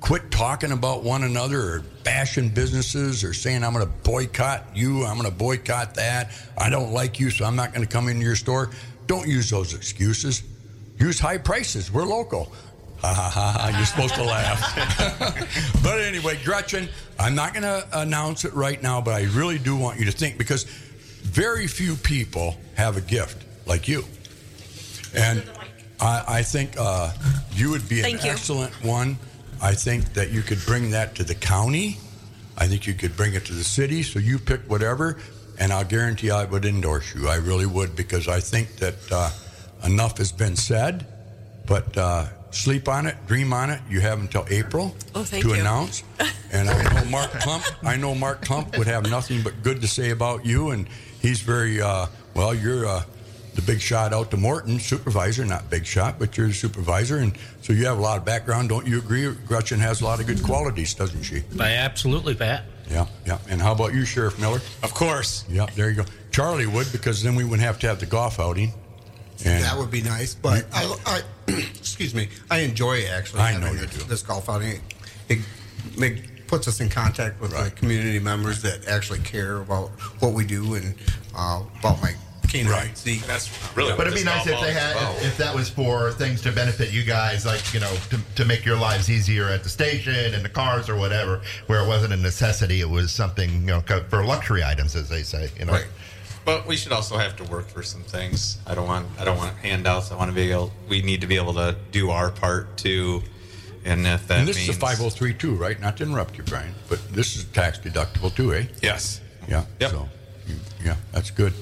[0.00, 5.04] Quit talking about one another or bashing businesses or saying, I'm going to boycott you,
[5.04, 6.30] I'm going to boycott that.
[6.56, 8.70] I don't like you, so I'm not going to come into your store.
[9.06, 10.42] Don't use those excuses.
[10.98, 11.92] Use high prices.
[11.92, 12.50] We're local.
[13.00, 13.76] Ha ha ha ha.
[13.76, 15.72] You're supposed to laugh.
[15.82, 16.88] but anyway, Gretchen,
[17.18, 20.12] I'm not going to announce it right now, but I really do want you to
[20.12, 20.64] think because
[21.22, 24.04] very few people have a gift like you.
[25.14, 25.42] And
[26.00, 27.12] I, I think uh,
[27.52, 28.30] you would be an Thank you.
[28.30, 29.16] excellent one.
[29.62, 31.98] I think that you could bring that to the county.
[32.56, 34.02] I think you could bring it to the city.
[34.02, 35.18] So you pick whatever,
[35.58, 37.28] and I'll guarantee I would endorse you.
[37.28, 39.30] I really would because I think that uh,
[39.84, 41.06] enough has been said.
[41.66, 43.80] But uh, sleep on it, dream on it.
[43.88, 45.54] You have until April Oh, to you.
[45.54, 46.02] announce.
[46.50, 47.70] And I know Mark Klump.
[47.86, 50.88] I know Mark Klump would have nothing but good to say about you, and
[51.20, 52.54] he's very uh, well.
[52.54, 53.02] You're uh,
[53.54, 57.36] the big shot out to Morton, supervisor, not big shot, but you're the supervisor, and
[57.60, 58.70] so you have a lot of background.
[58.70, 59.30] Don't you agree?
[59.46, 61.42] Gretchen has a lot of good qualities, doesn't she?
[61.60, 62.64] I absolutely, Pat.
[62.90, 63.36] Yeah, yeah.
[63.50, 64.60] And how about you, Sheriff Miller?
[64.82, 65.44] Of course.
[65.50, 66.04] Yeah, there you go.
[66.30, 68.72] Charlie would because then we wouldn't have to have the golf outing.
[69.44, 71.22] And That would be nice, but I, I
[71.76, 74.04] excuse me, I enjoy actually I know you this, do.
[74.04, 74.80] this golf outing.
[75.28, 75.38] It
[75.96, 79.88] make, puts us in contact with the community members that actually care about
[80.20, 80.94] what we do and
[81.36, 82.14] uh, about my
[82.48, 82.72] canine.
[82.72, 82.96] Right.
[82.96, 83.94] See, That's really.
[83.96, 85.16] But it'd be nice if they had, about.
[85.18, 88.44] if, if that was for things to benefit you guys, like you know, to, to
[88.44, 92.12] make your lives easier at the station and the cars or whatever, where it wasn't
[92.12, 95.50] a necessity, it was something you know for luxury items, as they say.
[95.58, 95.86] You know, Right.
[96.48, 98.56] But we should also have to work for some things.
[98.66, 100.10] I don't want I don't want handouts.
[100.10, 100.72] I want to be able.
[100.88, 103.22] We need to be able to do our part too.
[103.84, 105.78] And if that and this means is a 503 too, right?
[105.78, 108.64] Not to interrupt you, Brian, but this is tax deductible too, eh?
[108.80, 109.20] Yes.
[109.46, 109.66] Yeah.
[109.78, 109.90] Yep.
[109.90, 110.08] So,
[110.82, 111.52] yeah, that's good.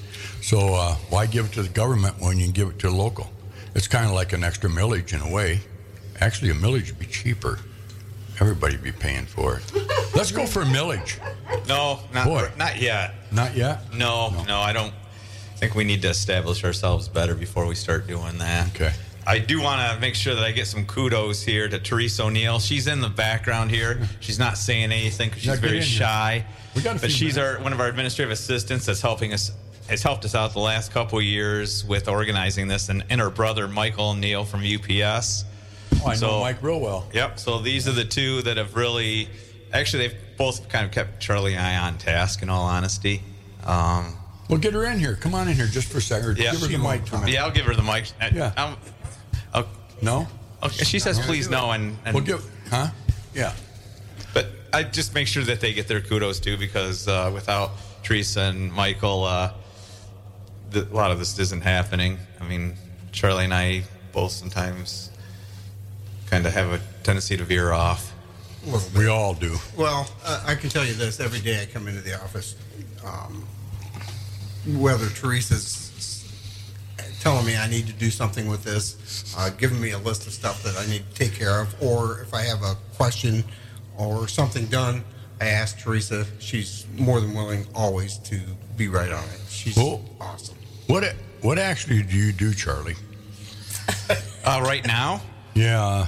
[0.40, 2.94] So, uh, why give it to the government when you can give it to the
[2.94, 3.28] local?
[3.74, 5.62] It's kind of like an extra millage in a way.
[6.20, 7.58] Actually, a millage would be cheaper.
[8.40, 9.72] Everybody'd be paying for it.
[10.14, 11.18] Let's go for a millage.
[11.66, 12.50] No, not Boy.
[12.58, 13.14] not yet.
[13.32, 13.94] Not yet.
[13.94, 14.92] No, no, I don't
[15.56, 18.68] think we need to establish ourselves better before we start doing that.
[18.68, 18.92] Okay.
[19.26, 22.60] I do want to make sure that I get some kudos here to Teresa O'Neill.
[22.60, 24.00] She's in the background here.
[24.20, 26.44] She's not saying anything because she's very shy.
[26.76, 29.50] We got but she's our one of our administrative assistants that's helping us
[29.88, 33.30] has helped us out the last couple of years with organizing this, and, and her
[33.30, 35.44] brother Michael O'Neill from UPS.
[36.04, 37.08] Oh, I know So- Mike real well.
[37.12, 37.38] Yep.
[37.38, 39.28] So these are the two that have really,
[39.72, 42.42] actually, they've both kind of kept Charlie and I on task.
[42.42, 43.22] In all honesty.
[43.64, 44.16] Um,
[44.48, 45.16] Well, get her in here.
[45.16, 46.38] Come on in here just for a second.
[46.38, 46.52] Yeah.
[46.52, 47.06] Give her the mic.
[47.06, 47.26] for.
[47.28, 48.04] Yeah, I'll give her the mic.
[48.20, 48.74] Uh, Yeah.
[49.54, 49.66] Oh,
[50.02, 50.28] No?
[50.62, 50.84] okay.
[50.84, 52.44] She says, "Please no," and, and Well, give.
[52.70, 52.88] Huh?
[53.34, 53.52] Yeah.
[54.34, 57.72] but I just make sure that they get their kudos too, because uh, without
[58.02, 59.52] Teresa and Michael, uh,
[60.70, 62.18] the, a lot of this isn't happening.
[62.40, 62.76] I mean,
[63.12, 65.10] Charlie and I both sometimes
[66.30, 68.12] kind of have a tendency to veer off.
[68.62, 68.98] a little bit.
[68.98, 69.56] We all do.
[69.76, 72.56] Well, uh, I can tell you this: every day I come into the office,
[73.04, 73.46] um,
[74.78, 75.82] whether Teresa's
[77.20, 80.32] telling me I need to do something with this, uh, giving me a list of
[80.32, 83.42] stuff that I need to take care of, or if I have a question
[83.96, 85.02] or something done,
[85.40, 86.24] I ask Teresa.
[86.38, 88.38] She's more than willing always to
[88.76, 89.40] be right on it.
[89.48, 90.56] She's Well- awesome.
[90.86, 92.96] What what actually do you do, Charlie?
[94.44, 95.20] Uh, right now,
[95.56, 96.06] Yeah.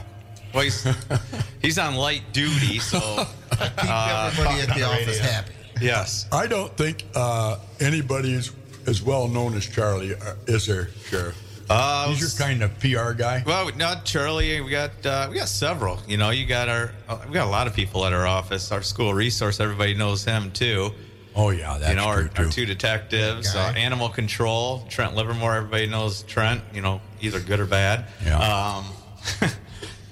[0.54, 0.86] well, he's,
[1.62, 2.98] he's on light duty, so
[3.50, 5.52] Keep everybody at the office happy.
[5.80, 6.26] yes.
[6.30, 8.52] I don't think uh, anybody is
[8.86, 11.36] as well known as Charlie, uh, is there, Sheriff?
[11.70, 13.42] Uh, He's your kind of PR guy.
[13.44, 14.58] Well, not Charlie.
[14.62, 15.98] We got uh, we got several.
[16.08, 18.72] You know, you got our uh, we got a lot of people at our office.
[18.72, 20.92] Our school resource, everybody knows him too.
[21.36, 22.44] Oh yeah, that's you know, our, too.
[22.44, 25.56] our two detectives, uh, animal control, Trent Livermore.
[25.56, 26.62] Everybody knows Trent.
[26.72, 28.06] You know, either good or bad.
[28.24, 28.38] Yeah.
[28.38, 28.86] Um,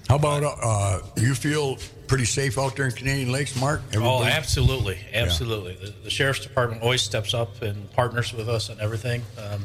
[0.09, 3.81] How about uh, you feel pretty safe out there in Canadian Lakes, Mark?
[3.87, 4.31] Oh, Everybody?
[4.31, 5.75] absolutely, absolutely.
[5.75, 9.23] The, the sheriff's department always steps up and partners with us on everything.
[9.37, 9.65] Um,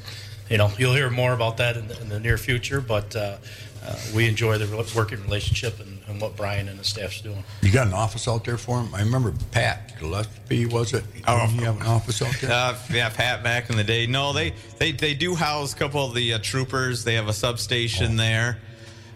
[0.50, 3.38] you know, you'll hear more about that in the, in the near future, but uh,
[3.86, 7.44] uh, we enjoy the working relationship and, and what Brian and his staff's doing.
[7.62, 8.94] You got an office out there for him?
[8.96, 11.04] I remember Pat Gillespie, was it?
[11.28, 12.52] Oh, Didn't have an office out there?
[12.52, 14.08] Uh, yeah, Pat back in the day.
[14.08, 17.04] No, they they, they do house a couple of the uh, troopers.
[17.04, 18.58] They have a substation there.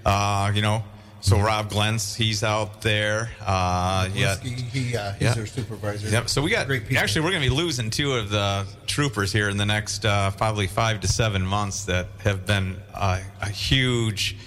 [0.06, 0.84] Uh, you know,
[1.22, 3.32] so Rob Glentz, he's out there.
[3.42, 4.36] Uh, yeah.
[4.36, 5.34] Whiskey, he, uh, he's Yeah.
[5.34, 6.08] their supervisor.
[6.10, 6.30] Yep.
[6.30, 7.02] So we got great people.
[7.02, 10.30] actually we're going to be losing two of the troopers here in the next uh,
[10.32, 14.38] probably five to seven months that have been a huge.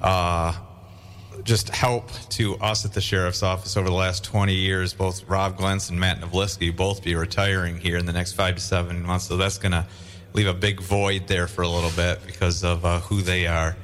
[0.00, 0.52] Uh,
[1.44, 4.94] just help to us at the sheriff's office over the last 20 years.
[4.94, 8.60] Both Rob Glentz and Matt Navlisky both be retiring here in the next five to
[8.60, 9.26] seven months.
[9.26, 9.84] So that's going to
[10.34, 13.74] leave a big void there for a little bit because of uh, who they are.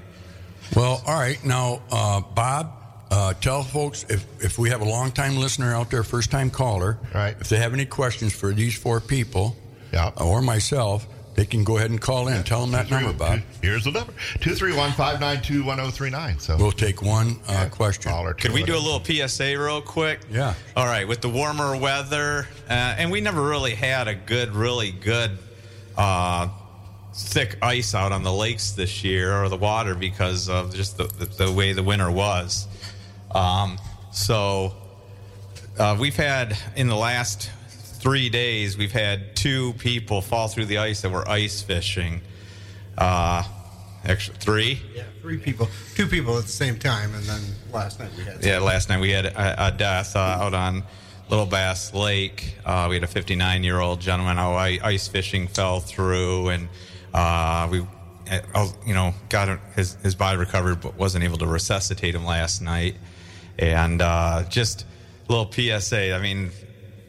[0.77, 1.43] Well, all right.
[1.45, 2.73] Now, uh, Bob,
[3.11, 6.51] uh, tell folks if, if we have a long time listener out there, first time
[6.51, 7.37] caller, Right.
[7.41, 9.57] if they have any questions for these four people
[9.93, 10.11] Yeah.
[10.17, 12.43] or myself, they can go ahead and call in.
[12.43, 13.41] Tell them that number, Bob.
[13.63, 16.41] Here's the number 231 592 1039.
[16.41, 18.11] So We'll take one uh, question.
[18.11, 20.19] call or two, Could we do a little PSA real quick?
[20.31, 20.55] Yeah.
[20.77, 21.07] All right.
[21.07, 25.39] With the warmer weather, uh, and we never really had a good, really good,
[25.97, 26.49] uh,
[27.19, 31.05] thick ice out on the lakes this year or the water because of just the,
[31.05, 32.67] the, the way the winter was.
[33.35, 33.79] Um,
[34.13, 34.75] so
[35.79, 40.79] uh, we've had in the last three days, we've had two people fall through the
[40.79, 42.21] ice that were ice fishing.
[42.97, 43.43] Uh,
[44.05, 44.81] actually, three.
[44.95, 47.41] Yeah, three people, two people at the same time, and then
[47.73, 48.45] last night we had.
[48.45, 50.85] Yeah, last night we had a, a death uh, out on
[51.29, 52.57] Little Bass Lake.
[52.65, 56.69] Uh, we had a 59 year old gentleman i- ice fishing fell through, and
[57.15, 57.87] uh, we,
[58.55, 62.61] uh, you know, got his his body recovered, but wasn't able to resuscitate him last
[62.61, 62.97] night.
[63.59, 64.87] And uh, just
[65.29, 66.15] a little PSA.
[66.15, 66.51] I mean,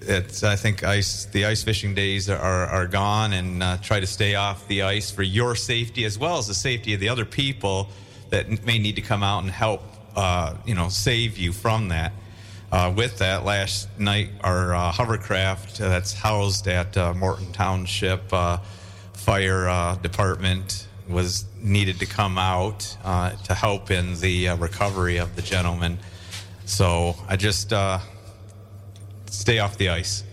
[0.01, 4.07] it's I think ice the ice fishing days are are gone, and uh, try to
[4.07, 7.25] stay off the ice for your safety as well as the safety of the other
[7.25, 7.89] people
[8.29, 9.81] that may need to come out and help.
[10.15, 12.11] Uh, you know, save you from that.
[12.71, 18.57] Uh, with that, last night our uh, hovercraft that's housed at uh, Morton Township uh,
[19.29, 25.17] Fire uh, Department was needed to come out uh, to help in the uh, recovery
[25.17, 25.99] of the gentleman.
[26.65, 27.99] So I just uh,
[29.27, 30.23] stay off the ice.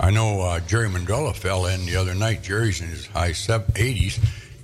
[0.00, 2.42] I know uh, Jerry Mandela fell in the other night.
[2.42, 4.18] Jerry's in his high sev- 80s,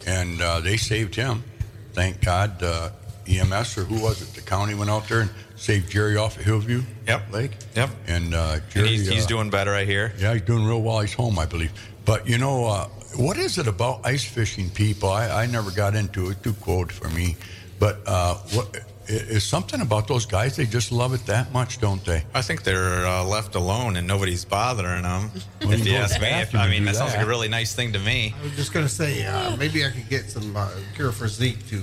[0.06, 1.44] and uh, they saved him.
[1.92, 2.62] Thank God.
[2.62, 2.88] Uh,
[3.28, 4.34] EMS or who was it?
[4.34, 7.32] The county went out there and saved Jerry off of Hillview Yep.
[7.32, 7.52] Lake.
[7.76, 7.90] Yep.
[8.06, 10.14] And uh, And Jerry, he's, he's doing better, I hear.
[10.18, 11.00] Yeah, he's doing real well.
[11.00, 11.70] He's home, I believe.
[12.06, 15.08] But you know, uh, what is it about ice fishing people?
[15.10, 16.42] I, I never got into it.
[16.42, 17.36] Too cold for me.
[17.78, 18.76] But uh, what
[19.08, 20.56] i- something about those guys?
[20.56, 22.22] They just love it that much, don't they?
[22.34, 25.30] I think they're uh, left alone and nobody's bothering them.
[25.62, 27.48] Well, if you you ask me, if, I mean do that sounds like a really
[27.48, 28.34] nice thing to me.
[28.40, 31.66] I was just gonna say, uh, maybe I could get some uh, cure for Zeke
[31.68, 31.80] to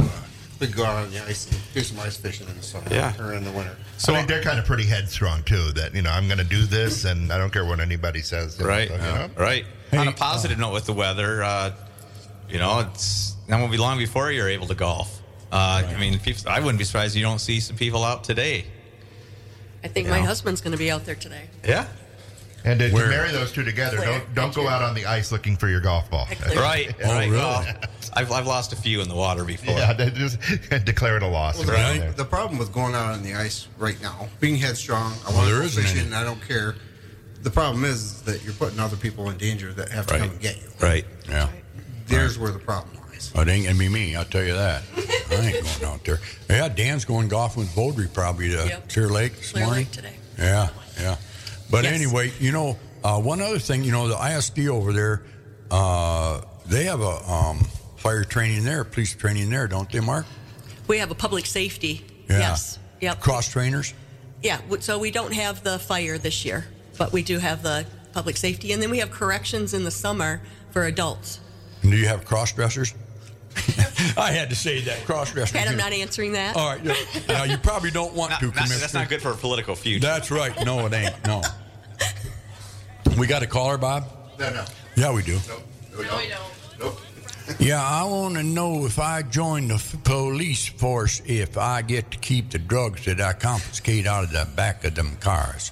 [0.61, 2.63] uh, we could go out on the ice and do some ice fishing in the
[2.63, 3.13] summer Yeah.
[3.19, 3.75] or in the winter.
[3.97, 5.71] So I think they're kind of pretty headstrong too.
[5.73, 8.59] That you know, I'm going to do this, and I don't care what anybody says.
[8.59, 9.29] Right, so, you know.
[9.37, 9.65] right.
[9.91, 11.71] Hey, On a positive note with the weather, uh,
[12.49, 15.21] you know, it's not going to be long before you're able to golf.
[15.51, 18.23] Uh, I mean, people, I wouldn't be surprised if you don't see some people out
[18.23, 18.65] today.
[19.83, 20.25] I think my Yeah.
[20.25, 21.49] husband's going to be out there today.
[21.67, 21.87] Yeah.
[22.63, 24.07] And to, to marry those two together, Clear.
[24.19, 26.27] don't don't go out on the ice looking for your golf ball.
[26.55, 26.93] Right.
[27.03, 27.25] Oh, right.
[27.29, 27.37] really?
[27.37, 27.65] Well,
[28.13, 29.73] I've, I've lost a few in the water before.
[29.73, 30.37] Yeah, just
[30.85, 31.57] declare it a loss.
[31.57, 32.11] Well, the, Right there.
[32.11, 35.49] the problem with going out on the ice right now, being headstrong, I Well, want
[35.49, 36.75] to go fishing, and I don't care.
[37.41, 40.21] The problem is that you're putting other people in danger that have to Right.
[40.21, 40.69] come and get you.
[40.79, 41.05] Right.
[41.27, 41.49] Yeah.
[42.07, 43.31] There's where the problem lies.
[43.33, 44.15] It ain't gonna be me.
[44.15, 44.83] I'll tell you that.
[44.97, 46.19] I ain't going out there.
[46.49, 48.89] Yeah, Dan's going golfing with Voldry probably to Yep.
[48.89, 49.83] Clear Lake this Clear morning.
[49.85, 50.15] Lake today.
[50.37, 51.15] Yeah, yeah.
[51.71, 51.93] But Yes.
[51.93, 55.23] anyway, you know, uh, one other thing, you know, the ISD over there,
[55.71, 57.65] uh, they have a um,
[57.97, 60.25] fire training there, police training there, don't they, Mark?
[60.87, 62.05] We have a public safety.
[62.29, 62.39] Yeah.
[62.39, 62.77] Yes.
[62.99, 63.21] Yep.
[63.21, 63.93] Cross trainers.
[64.43, 64.59] Yeah.
[64.81, 66.65] So we don't have the fire this year,
[66.97, 70.41] but we do have the public safety, and then we have corrections in the summer
[70.71, 71.39] for adults.
[71.81, 72.93] And do you have cross dressers?
[74.17, 75.51] I had to say that cross dressers.
[75.57, 76.55] Pat, I'm not answering that.
[76.55, 76.83] All right.
[76.83, 76.93] yeah.
[77.27, 78.79] Now, you probably don't want Not- to, not- Commissioner.
[78.79, 79.99] that's not good for a political future.
[80.05, 80.53] That's right.
[80.65, 81.25] No, it ain't.
[81.27, 81.41] No.
[83.17, 84.05] We got a caller, Bob?
[84.39, 84.65] No, no.
[84.95, 85.37] Yeah, we do.
[85.47, 85.63] Nope.
[85.91, 86.41] No, we don't.
[86.79, 86.99] Nope.
[87.59, 92.11] Yeah, I want to know if I join the f- police force, if I get
[92.11, 95.71] to keep the drugs that I confiscate out of the back of them cars.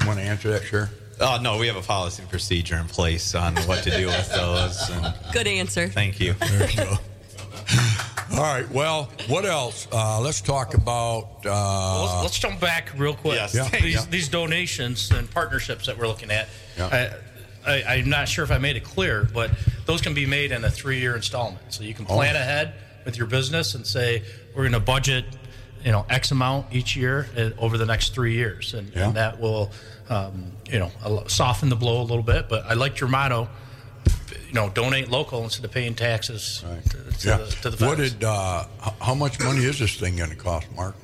[0.00, 0.88] You want to answer that, sure?
[1.20, 4.32] Oh no, we have a policy and procedure in place on what to do with
[4.32, 4.88] those.
[4.90, 5.88] And Good answer.
[5.88, 6.34] thank you.
[6.34, 6.96] There you go.
[8.32, 8.70] All right.
[8.70, 9.88] Well, what else?
[9.90, 11.40] Uh, let's talk about.
[11.44, 13.34] Uh, let's, let's jump back real quick.
[13.34, 13.54] Yes.
[13.54, 13.68] Yeah.
[13.80, 14.04] These, Yeah.
[14.10, 16.48] these donations and partnerships that we're looking at.
[16.76, 17.10] Yeah.
[17.66, 19.50] I, I, I'm not sure if I made it clear, but
[19.86, 21.72] those can be made in a three-year installment.
[21.72, 22.40] So you can plan Oh.
[22.40, 24.22] ahead with your business and say
[24.54, 25.24] we're going to budget,
[25.84, 29.06] you know, X amount each year uh, over the next three years, and, Yeah.
[29.08, 29.72] and that will,
[30.08, 32.48] um, you know, soften the blow a little bit.
[32.48, 33.48] But I liked your motto.
[34.48, 36.82] You know, donate local instead of paying taxes Right.
[36.84, 37.36] to, to yeah.
[37.36, 38.12] the, to the what feds.
[38.14, 38.24] did?
[38.24, 38.64] Uh,
[39.00, 40.96] how much money is this thing going to cost, Mark?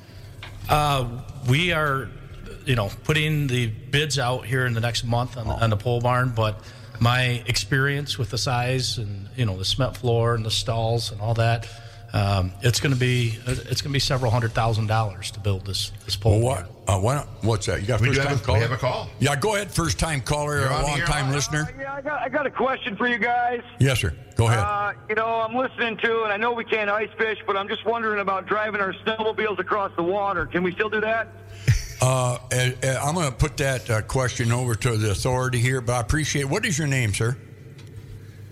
[0.67, 2.09] Uh, we are,
[2.65, 6.01] you know, putting the bids out here in the next month on, on the pole
[6.01, 6.33] barn.
[6.35, 6.59] But
[6.99, 11.21] my experience with the size and you know the cement floor and the stalls and
[11.21, 11.67] all that,
[12.13, 15.67] um, it's going to be it's going to be several hundred thousand dollars to build
[15.67, 16.65] this this pole Well, barn.
[16.65, 16.74] what?
[16.87, 17.81] Uh, why not, what's that?
[17.81, 18.57] You got We first time caller?
[18.59, 19.09] we have a call.
[19.19, 19.71] Yeah, go ahead.
[19.71, 21.05] First time caller, You're a long air.
[21.05, 21.67] time Uh, listener.
[21.79, 23.61] Yeah, I got, I got a question for you guys.
[23.79, 24.13] Yes, sir.
[24.35, 24.59] Go ahead.
[24.59, 27.67] Uh, you know, I'm listening to, and I know we can't ice fish, but I'm
[27.67, 30.45] just wondering about driving our snowmobiles across the water.
[30.45, 31.27] Can we still do that?
[32.01, 35.81] Uh, uh, uh, I'm going to put that uh, question over to the authority here,
[35.81, 36.43] but I appreciate.
[36.45, 37.35] What is your name, sir?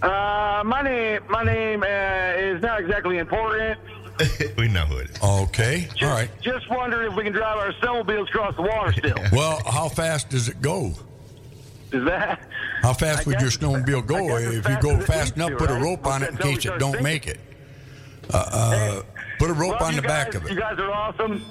[0.01, 1.85] Uh, my name, my name uh,
[2.35, 3.79] is not exactly important.
[4.57, 5.23] we know who it is.
[5.23, 5.87] Okay.
[5.91, 6.29] Just, All right.
[6.41, 9.15] Just wondering if we can drive our snowmobiles across the water still.
[9.31, 10.93] Well, how fast does it go?
[11.91, 12.41] Is that?
[12.81, 15.49] How fast I would your snowmobile go if you go fast enough?
[15.51, 17.03] to, Put a rope on it in That's how we case it don't thinking.
[17.03, 17.39] make it.
[18.33, 19.01] Uh, uh,
[19.39, 20.51] put a rope on you the back of it.
[20.51, 21.45] You guys are awesome.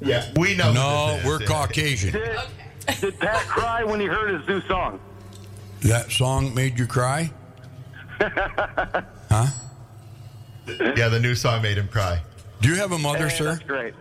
[0.00, 0.30] Yeah.
[0.36, 0.72] We know.
[0.72, 1.48] No, who this we're is.
[1.48, 2.12] Caucasian.
[2.12, 2.38] Did,
[3.00, 5.00] did Pat cry when he heard his new song?
[5.82, 7.30] That song made you cry?
[8.20, 9.46] huh?
[10.96, 12.20] Yeah, the new song made him cry.
[12.60, 13.44] Do you have a mother, Hey, sir?
[13.54, 13.94] That's great.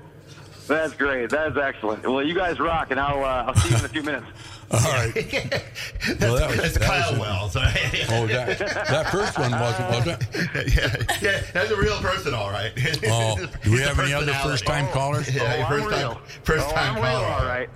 [0.68, 1.30] That's great.
[1.30, 2.04] That's excellent.
[2.04, 4.26] Well, you guys rock, and I'll uh, I'll see you in a few minutes.
[4.72, 5.14] All right.
[5.14, 7.56] That's, Well, that was- that's that Kyle was- Wells.
[7.56, 10.74] Oh, that, that first one wasn't, was it?
[10.76, 12.72] yeah, yeah, that's a real person, all right.
[13.08, 15.34] Oh, do we have any other first-time callers?
[15.34, 17.26] Yeah, Oh, first time, first Oh, time I'm real, caller.
[17.28, 17.70] all right.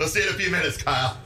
[0.00, 1.16] we'll see you in a few minutes, Kyle.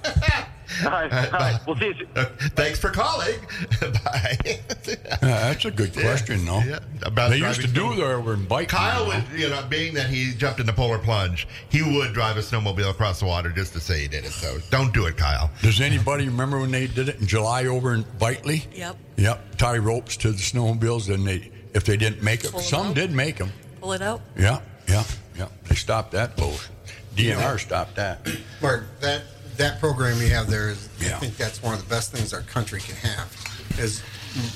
[0.84, 1.60] All right, all right.
[1.66, 2.06] We'll see you.
[2.16, 3.34] Uh, Thanks for calling.
[4.04, 4.38] Bye.
[4.44, 6.60] Yeah, that's a good question, though.
[6.60, 8.68] yeah, about they used to driving do that over in Bike.
[8.68, 12.36] Kyle would, you know, being that he jumped in the polar plunge, he would drive
[12.36, 14.30] a snowmobile across the water just to say he did it.
[14.32, 15.50] So don't do it, Kyle.
[15.62, 18.64] Does anybody remember when they did it in July over in Bitely?
[18.76, 18.96] Yep.
[19.16, 19.56] Yep.
[19.56, 22.86] Tie ropes to the snowmobiles, and they if they didn't make it, Pull 'em some
[22.88, 22.94] out.
[22.94, 23.52] did make them.
[23.80, 24.20] Pull it out.
[24.38, 25.04] Yeah, yeah,
[25.36, 25.48] yeah.
[25.68, 26.70] They stopped that bullshit.
[27.16, 28.26] DNR stopped that.
[28.62, 29.22] Mark, that
[29.56, 31.16] that program you have there is, Yeah.
[31.16, 34.02] I think that's one of the best things our country can have, is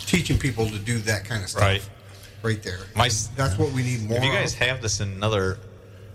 [0.07, 1.63] teaching people to do that kind of stuff.
[1.63, 1.89] Right.
[2.43, 2.79] Right there.
[2.95, 4.19] My- that's what we need more.
[4.19, 4.61] If you guys of.
[4.61, 5.59] have this in another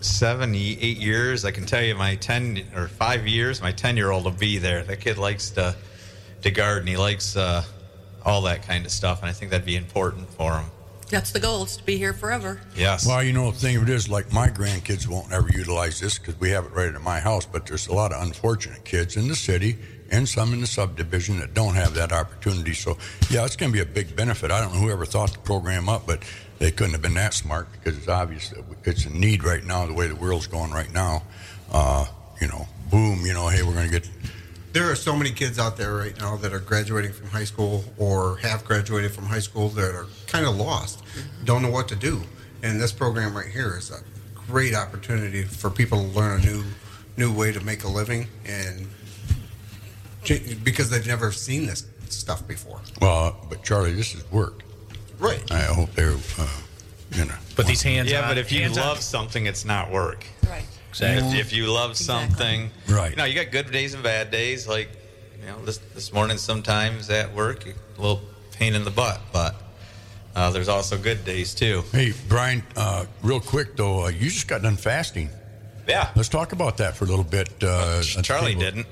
[0.00, 4.10] seven, eight years, I can tell you my ten or five years, my ten year
[4.10, 4.82] old will be there.
[4.82, 5.76] That kid likes to
[6.42, 6.88] to garden.
[6.88, 7.62] He likes uh,
[8.24, 10.70] all that kind of stuff, and I think that'd be important for him.
[11.12, 11.64] That's the goal.
[11.64, 12.58] Is to be here forever.
[12.74, 13.06] Yes.
[13.06, 16.18] Well, you know, the thing of it is, like my grandkids won't ever utilize this
[16.18, 17.44] because we have it right at my house.
[17.44, 19.76] But there's a lot of unfortunate kids in the city
[20.10, 22.72] and some in the subdivision that don't have that opportunity.
[22.72, 22.96] So,
[23.28, 24.50] yeah, it's going to be a big benefit.
[24.50, 26.22] I don't know whoever thought the program up, but
[26.58, 29.84] they couldn't have been that smart because it's obvious that it's a need right now.
[29.84, 31.24] The way the world's going right now,
[31.72, 32.06] uh,
[32.40, 33.26] you know, boom.
[33.26, 34.08] You know, hey, we're going to get
[34.72, 37.84] There are so many kids out there right now that are graduating from high school
[37.98, 41.02] or have graduated from high school that are kind of lost,
[41.44, 42.22] don't know what to do.
[42.62, 44.00] And this program right here is a
[44.46, 46.64] great opportunity for people to learn a new
[47.18, 48.88] new way to make a living and
[50.64, 52.80] because they've never seen this stuff before.
[53.00, 53.36] well.
[53.50, 54.62] But Charlie, this is work.
[55.18, 55.50] Right.
[55.52, 56.48] I hope they're, uh,
[57.12, 57.34] you know.
[57.56, 60.24] But these hands, yeah, but if you love something, it's not work.
[60.48, 60.64] Right.
[61.00, 62.34] If, if you love Exactly.
[62.36, 63.10] something, Right.
[63.10, 64.68] You know, you got good days and bad days.
[64.68, 64.88] Like,
[65.40, 68.20] you know, this this morning sometimes at work, a little
[68.52, 69.54] pain in the butt, but
[70.36, 71.82] uh, there's also good days too.
[71.92, 75.28] Hey, Brian, uh, real quick though, uh, you just got done fasting.
[75.88, 76.10] Yeah.
[76.14, 77.48] Let's talk about that for a little bit.
[77.62, 78.86] Uh, at Charlie didn't.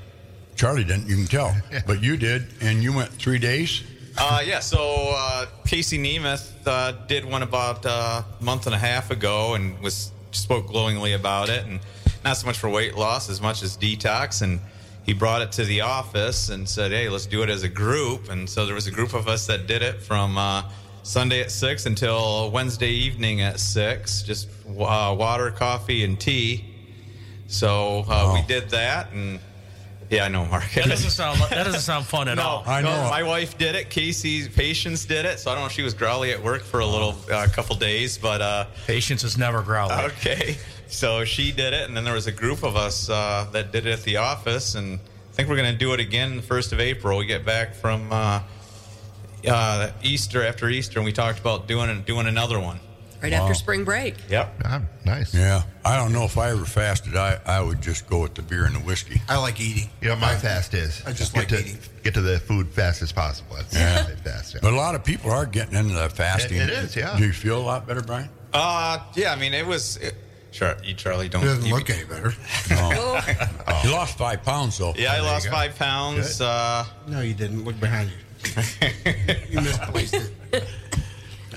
[0.56, 1.06] Charlie didn't.
[1.08, 1.54] You can tell,
[1.86, 3.82] but you did, and you went three days.
[4.18, 8.78] Uh, yeah, so uh, Casey Nemeth uh, did one about uh, a month and a
[8.78, 11.80] half ago and was spoke glowingly about it, and
[12.24, 14.42] not so much for weight loss as much as detox.
[14.42, 14.60] And
[15.04, 18.30] he brought it to the office and said, "Hey, let's do it as a group."
[18.30, 20.62] And so there was a group of us that did it from uh,
[21.02, 24.22] Sunday at six until Wednesday evening at six.
[24.22, 26.64] Just uh, water, coffee, and tea.
[27.46, 29.40] So uh, we did that, and
[30.10, 30.64] yeah, I know, Mark.
[30.74, 32.64] That doesn't sound that doesn't sound fun at No, all.
[32.66, 33.08] I know.
[33.10, 33.90] My wife did it.
[33.90, 35.38] Casey's patience did it.
[35.38, 37.76] So I don't know if she was growly at work for a little uh, couple
[37.76, 39.98] days, but uh, Patience is never growling.
[40.06, 40.56] okay.
[40.88, 43.86] So she did it, and then there was a group of us uh, that did
[43.86, 46.72] it at the office, and I think we're going to do it again the first
[46.72, 47.16] of April.
[47.16, 48.40] We get back from uh,
[49.46, 52.80] uh, Easter after Easter, and we talked about doing doing another one.
[53.22, 54.14] Right after spring break.
[54.30, 54.54] Yep.
[54.64, 55.34] Ah, nice.
[55.34, 57.16] Yeah, I don't know if I ever fasted.
[57.16, 59.20] I, I would just go with the beer and the whiskey.
[59.28, 59.90] I like eating.
[60.00, 61.78] You know, my fast is I just get like to eating.
[62.02, 63.56] get to the food fast as possible.
[63.56, 64.06] That's Yeah.
[64.08, 64.54] my fast.
[64.54, 64.60] yeah.
[64.62, 66.56] But a lot of people are getting into that fasting.
[66.58, 67.16] It- it is, yeah.
[67.16, 68.28] Do you feel a lot better, Brian?
[68.52, 69.32] Uh, yeah.
[69.32, 69.96] I mean, it was.
[69.98, 70.14] It,
[70.52, 71.42] Char- you, Charlie, don't.
[71.44, 72.32] It doesn't you- look any better.
[72.70, 73.20] No.
[73.84, 74.92] You lost five pounds, though.
[74.96, 76.40] Yeah, I lost five pounds.
[76.40, 77.64] Uh, No, you didn't.
[77.64, 78.16] Look behind you.
[79.50, 80.64] you misplaced it.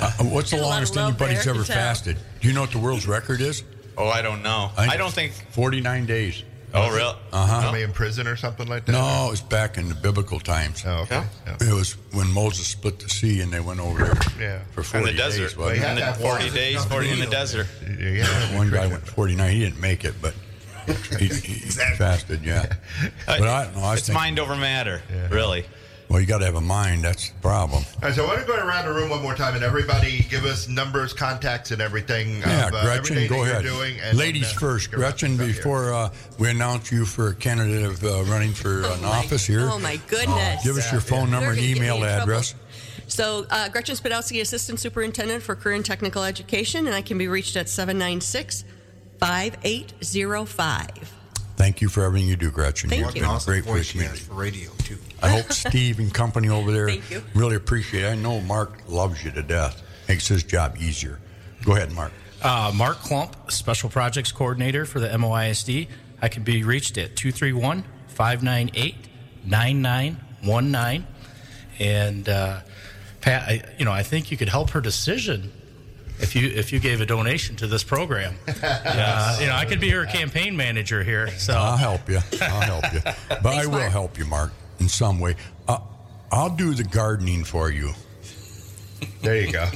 [0.03, 1.83] Uh, what's the Got a lot of longest anybody's there, ever I can tell.
[1.83, 2.17] fasted?
[2.41, 3.63] Do you know what the world's record is?
[3.97, 4.71] oh, I don't know.
[4.77, 5.33] I, don't think.
[5.51, 6.43] 49 days.
[6.75, 7.15] Oh, really?
[7.31, 7.61] Uh-huh.
[7.61, 8.93] Somebody in prison or something like that?
[8.93, 10.83] No, it was back in the biblical times.
[10.87, 11.23] Oh, okay.
[11.45, 11.57] Yeah.
[11.61, 11.69] Yeah.
[11.69, 14.59] It was when Moses split the sea and they went over there Yeah.
[14.71, 15.37] for In 40 the desert.
[15.49, 15.57] days.
[15.57, 15.89] wasn't Well.
[15.91, 16.55] In the have 40 water.
[16.55, 17.67] days, 40 in the desert.
[17.99, 18.57] Yeah.
[18.57, 19.51] One guy went 49.
[19.53, 20.33] He didn't make it, but
[21.19, 21.53] he, he
[21.97, 22.65] fasted, yeah.
[23.27, 23.83] But I don't know.
[23.83, 25.65] I it's thinking, mind over matter, really.
[26.09, 27.03] Well, you got to have a mind.
[27.03, 27.83] That's the problem.
[27.95, 30.23] All right, so I want to go around the room one more time and everybody
[30.29, 32.39] give us numbers, contacts, and everything.
[32.39, 33.63] Yeah, of, uh, Gretchen, go ahead.
[33.63, 34.91] Doing and Ladies then, uh, first.
[34.91, 38.97] Gretchen, before uh, we announce you for a candidate of uh, running for an Oh
[39.01, 40.63] my- office here, Oh my goodness.
[40.63, 42.21] give us your phone number and gonna get me email in trouble.
[42.23, 42.55] address.
[43.07, 47.27] So, uh, Gretchen Spadowski, Assistant Superintendent for Career and Technical Education, and I can be
[47.27, 48.63] reached at 796
[49.19, 50.89] 5805.
[51.55, 52.89] Thank you for everything you do, Gretchen.
[52.89, 53.21] Thank You've you.
[53.21, 54.97] been Awesome great for the voice she has for radio, too.
[55.23, 56.95] I hope Steve and company over there
[57.33, 58.09] really appreciate it.
[58.09, 59.81] I know Mark loves you to death.
[60.07, 61.19] Makes his job easier.
[61.63, 62.11] Go ahead, Mark.
[62.41, 65.87] Uh, Mark Klump, Special Projects Coordinator for the MOISD.
[66.21, 68.95] I can be reached at 231 598
[69.45, 71.07] 9919.
[71.79, 72.59] And uh,
[73.21, 75.51] Pat, I, you know, I think you could help her decision
[76.19, 78.35] if you if you gave a donation to this program.
[78.63, 81.29] uh, you know, I could be her campaign manager here.
[81.37, 82.19] So I'll help you.
[82.41, 82.99] I'll help you.
[83.41, 83.91] But I will Mark.
[83.91, 84.51] help you, Mark,
[84.83, 85.35] in some way.
[85.67, 85.79] Uh,
[86.31, 87.91] I'll do the gardening for you.
[89.21, 89.67] There you go.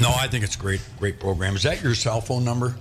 [0.00, 1.54] No, I think it's a great, great program.
[1.54, 2.74] Is that your cell phone number?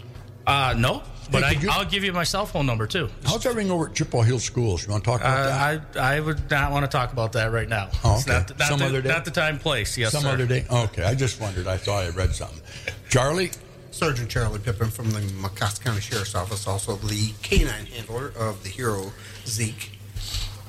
[0.48, 3.10] uh, no, but Hey, I, you, I'll give you my cell phone number too.
[3.26, 4.84] How's everything over at Chippewa Hill Schools?
[4.86, 5.98] You want to talk about that?
[5.98, 7.90] Uh, I I would not want to talk about that right now.
[8.04, 8.40] Oh, It's okay.
[8.40, 9.10] not, not Some the, other day?
[9.10, 9.98] Not the time, place.
[9.98, 10.30] Yes, Some sir.
[10.30, 10.66] other day?
[10.70, 11.68] Okay, I just wondered.
[11.68, 12.62] I thought I read something.
[13.10, 13.52] Charlie?
[13.92, 18.70] Sergeant Charlie Pippin from the Mecosta County Sheriff's Office, also the canine handler of the
[18.70, 19.12] hero
[19.46, 19.92] Zeke,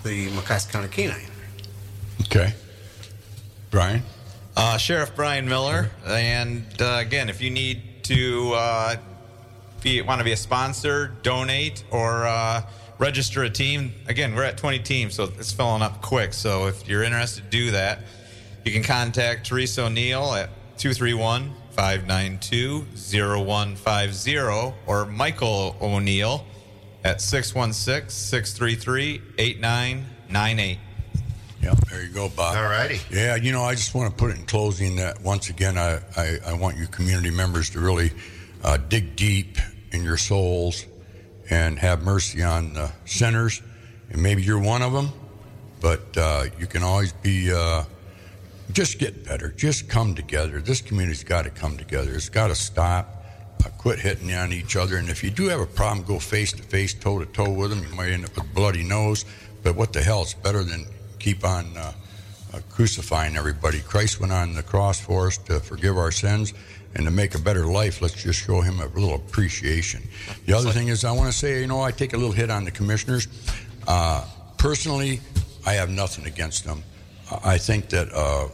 [0.04, 1.26] the Mecosta County canine.
[2.22, 2.52] Okay.
[3.70, 4.02] Brian?
[4.56, 8.96] Uh, Sheriff Brian Miller, and uh, again, if you need to uh,
[9.82, 12.62] be want to be a sponsor, donate, or uh,
[12.98, 16.32] register a team, again, we're at 20 teams, so it's filling up quick.
[16.32, 18.00] So if you're interested, do that.
[18.64, 24.38] You can contact Teresa O'Neill at 231 592 0150
[24.86, 26.46] or Michael O'Neill
[27.04, 30.78] at 616 633 8998.
[31.62, 32.56] Yep, there you go, Bob.
[32.56, 33.00] All righty.
[33.10, 36.00] Yeah, you know, I just want to put it in closing that once again, I,
[36.16, 38.10] I, I want you community members to really
[38.62, 39.56] uh, dig deep
[39.92, 40.84] in your souls
[41.48, 43.62] and have mercy on the sinners.
[44.10, 45.10] And maybe you're one of them,
[45.80, 47.84] but uh, you can always be uh,
[48.72, 49.50] just get better.
[49.50, 50.60] Just come together.
[50.60, 52.14] This community's got to come together.
[52.14, 53.13] It's got to stop.
[53.78, 54.96] Quit hitting on each other.
[54.96, 57.70] And if you do have a problem, go face to face, toe to toe with
[57.70, 57.82] them.
[57.82, 59.24] You might end up with a bloody nose.
[59.62, 60.22] But what the hell?
[60.22, 60.86] It's better than
[61.18, 61.92] keep on uh,
[62.52, 63.80] uh, crucifying everybody.
[63.80, 66.52] Christ went on the cross for us to forgive our sins
[66.94, 68.00] and to make a better life.
[68.00, 70.02] Let's just show him a little appreciation.
[70.46, 72.50] The other thing is, I want to say, you know, I take a little hit
[72.50, 73.26] on the commissioners.
[73.88, 74.24] Uh,
[74.58, 75.20] personally,
[75.66, 76.82] I have nothing against them.
[77.42, 78.48] I think that uh,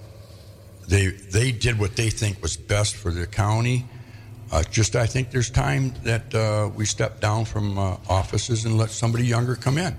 [0.89, 3.85] they they did what they think was best for the county.
[4.53, 8.77] Uh, just I think there's time that uh, we step down from uh, offices and
[8.77, 9.97] let somebody younger come in,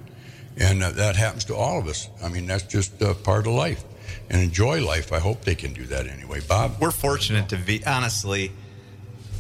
[0.57, 2.09] and uh, that happens to all of us.
[2.21, 3.83] I mean that's just uh, part of life,
[4.29, 5.13] and enjoy life.
[5.13, 6.41] I hope they can do that anyway.
[6.47, 8.51] Bob, we're fortunate to be honestly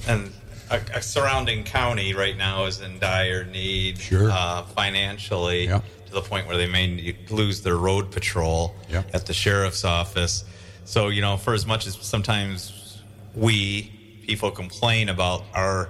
[0.07, 0.31] and
[0.71, 4.31] a, a surrounding county right now is in dire need Sure.
[4.31, 5.81] uh, financially Yeah.
[6.07, 9.03] to the point where they may lose their road patrol Yeah.
[9.13, 10.43] at the sheriff's office
[10.85, 13.01] so you know for as much as sometimes
[13.35, 13.91] we
[14.27, 15.89] people complain about our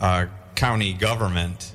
[0.00, 1.72] uh, county government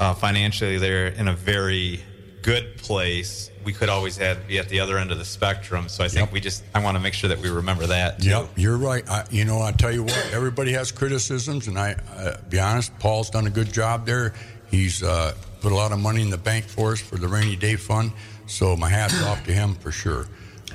[0.00, 2.02] uh, financially they're in a very
[2.42, 5.88] good place, we could always have be at the other end of the spectrum.
[5.88, 6.32] So I think Yep.
[6.32, 8.20] we just I want to make sure that we remember that.
[8.20, 8.30] Too.
[8.30, 9.08] Yep, you're right.
[9.08, 12.98] I, you know, I tell you what, everybody has criticisms, and I, uh, be honest,
[12.98, 14.34] Paul's done a good job there.
[14.70, 17.54] He's uh, put a lot of money in the bank for us for the rainy
[17.56, 18.12] day fund.
[18.46, 20.26] So my hat's off to him for sure.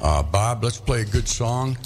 [0.02, 1.78] Uh, Bob, let's play a good song.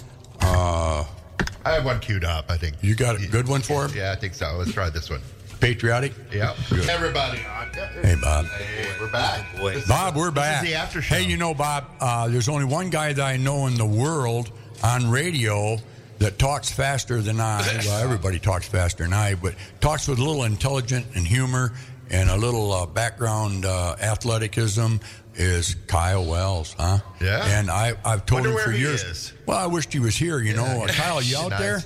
[1.65, 2.45] I have one queued up.
[2.49, 3.91] I think you got a good one for him?
[3.95, 4.55] Yeah, I think so.
[4.57, 5.21] Let's try this one.
[5.59, 6.13] Patriotic.
[6.33, 6.55] Yep.
[6.69, 6.89] Good.
[6.89, 7.67] Everybody on.
[8.03, 8.45] Hey, Bob.
[8.45, 9.45] Hey, we're back.
[9.57, 9.75] Boy.
[9.75, 10.63] This Bob, we're this back.
[10.63, 11.15] is the after show.
[11.15, 14.51] Hey, you know, Bob, uh, there's only one guy that I know in the world
[14.83, 15.77] on radio
[16.17, 17.61] that talks faster than I.
[17.85, 21.73] Well, everybody talks faster than I, but talks with a little intelligence and humor
[22.12, 24.97] and a little uh, background uh, athleticism
[25.36, 26.99] is Kyle Wells, huh?
[27.22, 27.43] Yeah.
[27.59, 29.01] And I, I've told Wonder him for years.
[29.03, 29.34] is.
[29.45, 30.39] Well, I wished he was here.
[30.39, 31.59] You know, uh, Kyle, you out Nice.
[31.59, 31.80] there?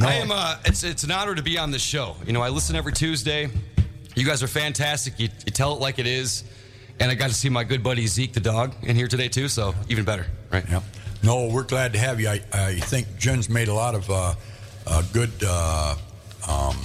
[0.00, 0.30] I am.
[0.30, 2.16] Uh, it's it's an honor to be on this show.
[2.24, 3.50] You know, I listen every Tuesday.
[4.14, 5.18] You guys are fantastic.
[5.18, 6.44] You, you tell it like it is,
[7.00, 9.48] and I got to see my good buddy Zeke the dog in here today too.
[9.48, 10.64] So even better, right?
[10.70, 10.82] Yep.
[11.24, 12.28] No, we're glad to have you.
[12.28, 14.34] I, I think Jen's made a lot of uh,
[14.86, 15.30] uh, good.
[15.44, 15.96] Uh,
[16.48, 16.76] um,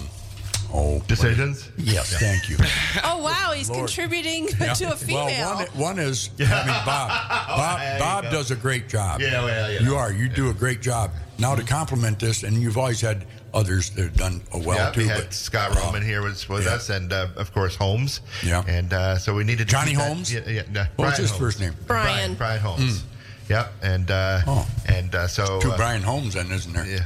[0.74, 1.70] oh, Decisions?
[1.78, 2.58] Yes, thank you.
[3.04, 3.88] Oh wow, he's Lord.
[3.88, 4.74] contributing Yeah.
[4.74, 5.26] to a female.
[5.26, 6.48] Well, one, one is, I mean,
[6.86, 7.10] Bob.
[7.48, 9.22] Bob, there you Bob does a great job.
[9.22, 10.12] Yeah, well, you you are.
[10.12, 11.12] You do a great job.
[11.40, 14.92] Now to compliment this, and you've always had others that have done uh, well yeah,
[14.92, 15.02] too.
[15.02, 16.72] we had but, Scott uh, Roman here was with yeah.
[16.74, 18.22] us, and uh, of course Holmes.
[18.44, 18.64] Yeah.
[18.68, 20.34] and uh, so we needed to Johnny Holmes?
[20.34, 21.42] Yeah, yeah, no, What was Brian his Holmes.
[21.42, 21.74] first name?
[21.86, 22.34] Brian.
[22.36, 23.04] Brian Holmes.
[23.50, 24.68] Yep, and uh, Oh.
[24.88, 26.86] and uh, so Two uh, Brian Holmes, then, isn't there?
[26.86, 27.06] Yeah.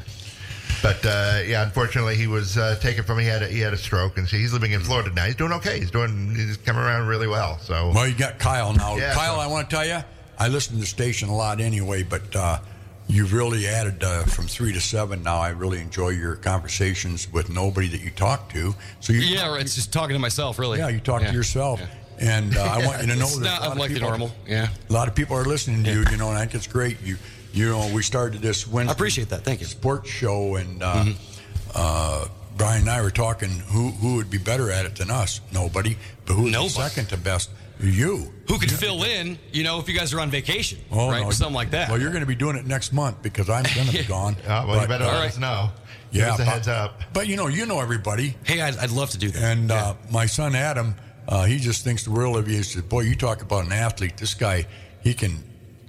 [0.82, 3.19] But uh, yeah, unfortunately, he was uh, taken from.
[3.19, 5.25] He had a, he had a stroke, and so he's living in Florida now.
[5.25, 5.79] He's doing okay.
[5.79, 6.34] He's doing.
[6.36, 7.59] He's coming around really well.
[7.59, 8.95] So Well, you got Kyle now.
[8.97, 9.99] Yeah, Kyle, so- I want to tell you,
[10.39, 12.59] I listen to the station a lot anyway, but uh,
[13.07, 15.38] you've really added uh, from three to seven now.
[15.38, 18.73] I really enjoy your conversations with nobody that you talk to.
[19.01, 20.79] So you, Yeah, right, it's just talking to myself, really.
[20.79, 21.29] yeah, you talk Yeah.
[21.29, 21.79] to yourself.
[21.79, 21.88] Yeah.
[22.19, 23.93] And uh, I want you to know It's that not a lot of unlike the
[23.95, 24.69] people- normal, yeah.
[24.89, 26.03] a lot of people are listening to you.
[26.11, 27.01] You know, and I think it's great.
[27.03, 27.17] You,
[27.54, 28.91] you know, we started this Wednesday.
[28.91, 29.43] I appreciate that.
[29.43, 29.66] Thank you.
[29.68, 31.72] Sports show, and uh, Mm-hmm.
[31.76, 32.26] uh,
[32.58, 33.49] Brian and I were talking.
[33.49, 35.41] Who who would be better at it than us?
[35.52, 35.97] Nobody.
[36.26, 36.70] But who's the Nobody.
[36.70, 37.49] second to best?
[37.80, 38.32] You.
[38.47, 39.39] Who could fill in?
[39.52, 41.28] You know, if you guys are on vacation, Oh, right, no.
[41.30, 41.89] or something like that.
[41.89, 44.36] Well, you're going to be doing it next month because I'm going to be gone.
[44.45, 45.41] uh, well, you better uh, let all us right.
[45.41, 45.70] know.
[46.12, 47.02] Give Yeah, us a but- heads up.
[47.14, 49.41] But you know, you know everybody, hey, I'd, I'd love to do that.
[49.43, 50.93] and uh, my son Adam,
[51.28, 52.58] uh, he just thinks the world of you.
[52.58, 54.16] He says, "Boy, you talk about an athlete.
[54.18, 54.68] This guy,
[55.02, 55.41] he can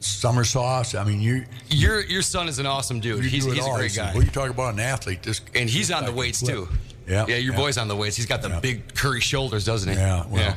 [0.05, 0.95] summer sauce.
[0.95, 3.25] I mean, you." your your son is an awesome dude.
[3.25, 4.13] He's, he's a all." He great guy.
[4.15, 5.23] Well, you talk about an athlete.
[5.23, 6.55] This and he's on the weights flip.
[6.55, 6.69] too.
[7.07, 7.37] Yeah, yeah.
[7.37, 7.59] Your yeah.
[7.59, 8.17] boy's on the weights.
[8.17, 8.61] He's got the Yeah.
[8.61, 9.97] big Currie shoulders, doesn't he?
[9.97, 10.55] Yeah, well, yeah.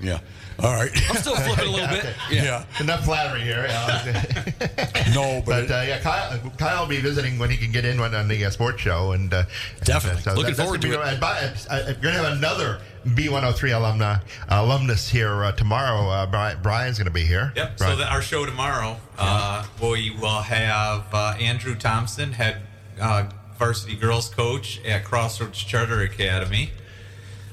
[0.00, 0.20] yeah.
[0.62, 0.90] All right.
[1.10, 2.06] I'm still flipping a little bit.
[2.30, 2.64] yeah.
[2.80, 3.66] Enough flattery here.
[5.14, 8.00] No, but, But uh, yeah, Kyle, Kyle will be visiting when he can get in
[8.00, 9.44] on, on the uh, sports show, and uh,
[9.84, 10.18] Definitely.
[10.18, 11.12] and, uh, Looking that's forward gonna to be- it.
[11.12, 11.38] and by-
[11.70, 16.08] uh, You're going to have another B103 alumna alumnus here uh, tomorrow.
[16.10, 17.52] Uh, Bri- Brian's going to be here.
[17.56, 17.78] Yep.
[17.78, 17.92] Brian.
[17.92, 22.62] So that our show tomorrow, uh, we will have uh, Andrew Thompson, head
[23.00, 23.28] uh,
[23.58, 26.72] varsity girls coach at Crossroads Charter Academy,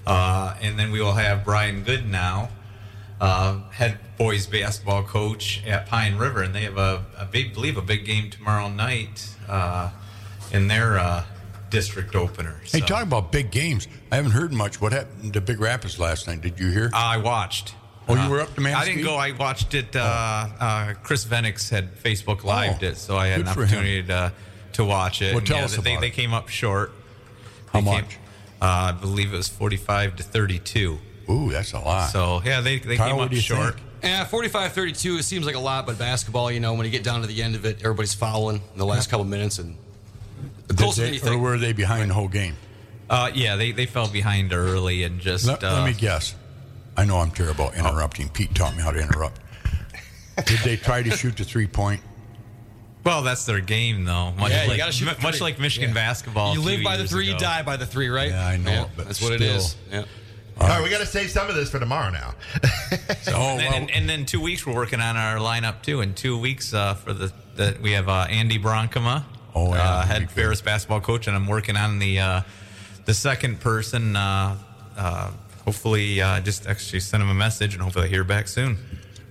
[0.07, 2.49] uh, and then we will have Brian Goodnow,
[3.23, 7.77] uh, head boys basketball coach at Pine River, and they have a, a big, believe
[7.77, 9.89] a big game tomorrow night uh,
[10.51, 11.23] in their uh,
[11.69, 12.59] district opener.
[12.63, 13.87] hey, So- talk about big games.
[14.11, 14.81] I haven't heard much.
[14.81, 16.41] What happened to Big Rapids last night?
[16.41, 16.91] Did you hear?
[16.93, 17.75] I watched.
[18.09, 19.15] Oh, you Uh, were up to I didn't go.
[19.15, 19.95] I watched it.
[19.95, 19.99] Uh,
[20.59, 24.33] uh, Chris Venix had Facebook lived Oh, it, so I had an opportunity to
[24.73, 25.27] to watch it.
[25.31, 26.13] Well, And, tell yeah, us they, about they it.
[26.13, 26.91] came up short.
[27.71, 28.17] How They came- much?
[28.61, 30.99] uh, I believe it was forty-five to thirty-two.
[31.29, 32.09] Ooh, that's a lot.
[32.11, 33.75] So yeah, they they Kyle, came what up do you short.
[33.75, 33.87] think?
[34.03, 37.03] Yeah, 45 32, it seems like a lot, but basketball, you know, when you get
[37.05, 39.77] down to the end of it, everybody's fouling in the last couple minutes and
[40.67, 42.57] Did closer they- than or were they behind the whole game?
[43.09, 45.45] Uh, yeah, they, they fell behind early and just.
[45.45, 46.35] Let, uh, let me guess.
[46.97, 48.27] I know I'm terrible at interrupting.
[48.29, 49.39] Pete taught me how to interrupt.
[50.45, 52.01] Did they try to shoot the three point?
[53.05, 54.31] well, that's their game, though.
[54.31, 55.93] Much Yeah, you like gotta shoot much like Michigan Yeah.
[55.95, 56.53] basketball.
[56.55, 58.29] You live by the years three, you die by the three, right?
[58.31, 59.75] Yeah, I know, but that's what it is.
[59.91, 60.03] Yeah.
[60.59, 62.33] All right, we got to save some of this for tomorrow now.
[63.35, 66.01] Oh, and, then, and, and then two weeks we're working on our lineup too.
[66.01, 69.23] In two weeks uh, for the, the we have uh, Andy Bronkema,
[69.55, 70.31] Oh, yeah, uh, head good.
[70.31, 72.41] Ferris basketball coach, and I'm working on the uh,
[73.05, 74.15] the second person.
[74.15, 74.57] Uh,
[74.97, 75.31] uh,
[75.65, 78.77] hopefully, uh, just actually send him a message, and hopefully I hear back soon.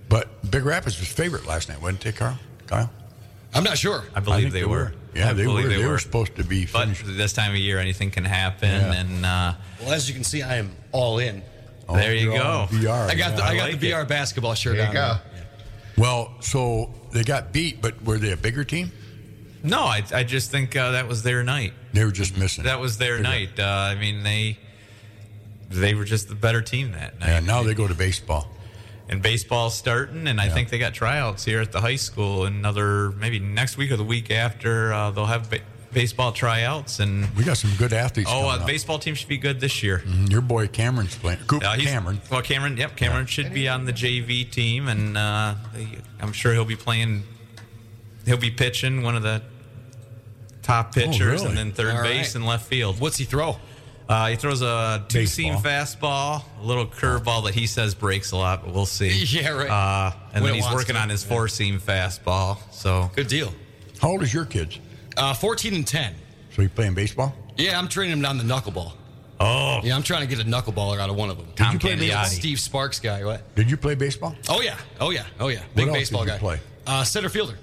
[0.09, 2.37] but Big Rapids was favorite last night, wasn't it, Carl?
[2.67, 2.89] Kyle?
[3.53, 4.03] I'm not sure.
[4.15, 4.93] I believe think they, were.
[5.15, 5.61] Yeah, I they were.
[5.61, 8.93] believe They, were supposed to be But this time of year, anything can happen, Yeah.
[8.93, 11.43] and uh, Well, as you can see, I am all in.
[11.87, 12.67] Oh, there you go.
[12.71, 13.09] VR.
[13.09, 13.35] I got yeah.
[13.35, 14.01] the, I I got like the it.
[14.01, 14.93] BR basketball shirt There on.
[14.93, 15.17] go.
[15.97, 18.91] Well, so they got beat, but were they a bigger team?
[19.65, 21.73] no, I, I just think uh, that was their night.
[21.93, 22.63] They were just missing.
[22.65, 23.59] That was their Big night.
[23.59, 24.57] Uh, I mean, they
[25.69, 27.29] they were just the better team that night.
[27.29, 28.47] And now they go to baseball.
[29.13, 32.45] And baseball's starting, and I think they got tryouts here at the high school.
[32.45, 35.59] Another maybe next week or the week after, uh, they'll have ba-
[35.91, 36.99] baseball tryouts.
[36.99, 38.27] And We got some good athletes.
[38.33, 40.01] oh, uh, the baseball team should be good this year.
[40.03, 41.37] Mhm, Your boy Cameron's playing.
[41.45, 42.21] Coop Uh, he's- Cameron.
[42.31, 42.75] Well, Cameron.
[42.75, 45.53] Yep, Cameron should be on the JV team, and uh,
[46.19, 47.21] I'm sure he'll be playing.
[48.25, 49.43] He'll be pitching one of the
[50.63, 51.45] top pitchers, Oh, really?
[51.49, 52.09] and then third All right.
[52.17, 52.99] base and left field.
[52.99, 53.59] What's he throw?
[54.09, 58.37] Uh, he throws a two seam fastball, a little curveball that he says breaks a
[58.37, 59.23] lot, but we'll see.
[59.25, 59.69] Yeah, right.
[59.69, 61.01] Uh, and When then he's working to.
[61.01, 61.29] on his Yeah.
[61.29, 62.57] four seam fastball.
[62.71, 63.53] So Good deal.
[64.01, 64.79] How old is your kids?
[65.15, 66.15] Uh, 14 and 10.
[66.55, 67.33] So you playing baseball?
[67.57, 68.91] Yeah, I'm training him down the knuckleball.
[69.39, 71.47] oh, Yeah, I'm trying to get a knuckleballer out of one of them.
[71.55, 72.25] Tom Big Candiotti.
[72.25, 73.23] Steve Sparks guy.
[73.23, 73.55] What?
[73.55, 74.35] Did you play baseball?
[74.49, 74.75] Oh yeah.
[74.99, 75.25] Oh yeah.
[75.39, 75.61] Oh yeah.
[75.75, 76.39] Big else baseball did you guy.
[76.39, 76.59] play?
[76.85, 77.57] Uh, center fielder.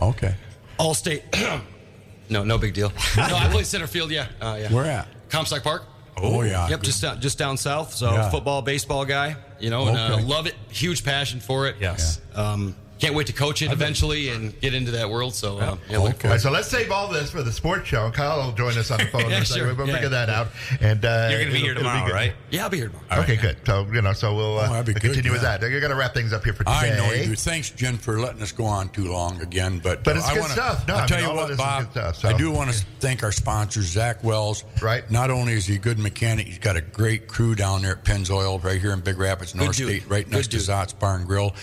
[0.00, 0.34] Okay.
[0.78, 1.22] All state.
[2.28, 2.88] no, no big deal.
[3.16, 4.10] no, I play center field.
[4.10, 4.26] Yeah.
[4.40, 4.72] Uh, yeah.
[4.72, 5.08] Where at?
[5.28, 5.84] Comstock Park.
[6.20, 6.68] Oh, yeah.
[6.68, 7.94] Yep, just down, just down south.
[7.94, 8.30] So Yeah.
[8.30, 9.36] football, baseball guy.
[9.60, 10.54] You know, and uh, love it.
[10.70, 11.76] Huge passion for it.
[11.80, 12.20] Yes.
[12.34, 15.34] Um, can't wait to coach it eventually and get into that world.
[15.34, 16.28] So uh, yeah, look Okay.
[16.28, 18.10] All right, so let's save all this for the sports show.
[18.10, 19.22] Kyle will join us on the phone.
[19.22, 19.74] in Yeah, sure.
[19.74, 19.94] We'll Yeah.
[19.94, 20.48] figure that out.
[20.80, 22.12] And uh, you're going to be here tomorrow, good.
[22.14, 22.32] right?
[22.50, 23.22] Yeah, I'll be here tomorrow.
[23.22, 23.56] Okay, good.
[23.66, 25.60] So you know, so we'll uh, Oh, that'd good, continue with that.
[25.60, 26.92] You're going to wrap things up here for today.
[26.92, 27.34] I know you do.
[27.36, 29.78] Thanks, Jen, for letting us go on too long again.
[29.78, 30.88] But But it's I good wanna, stuff.
[30.88, 31.84] No, I'll I tell you all what, this Bob.
[31.84, 34.64] good stuff, so- I do want to thank our sponsor, Zach Wells.
[34.82, 35.08] Right.
[35.10, 38.04] Not only is he a good mechanic, he's got a great crew down there at
[38.04, 39.76] Pennzoil, right here in Big Rapids, North.
[39.76, 40.56] State, right Good next to.
[40.58, 41.54] Zot's Bar and Grill.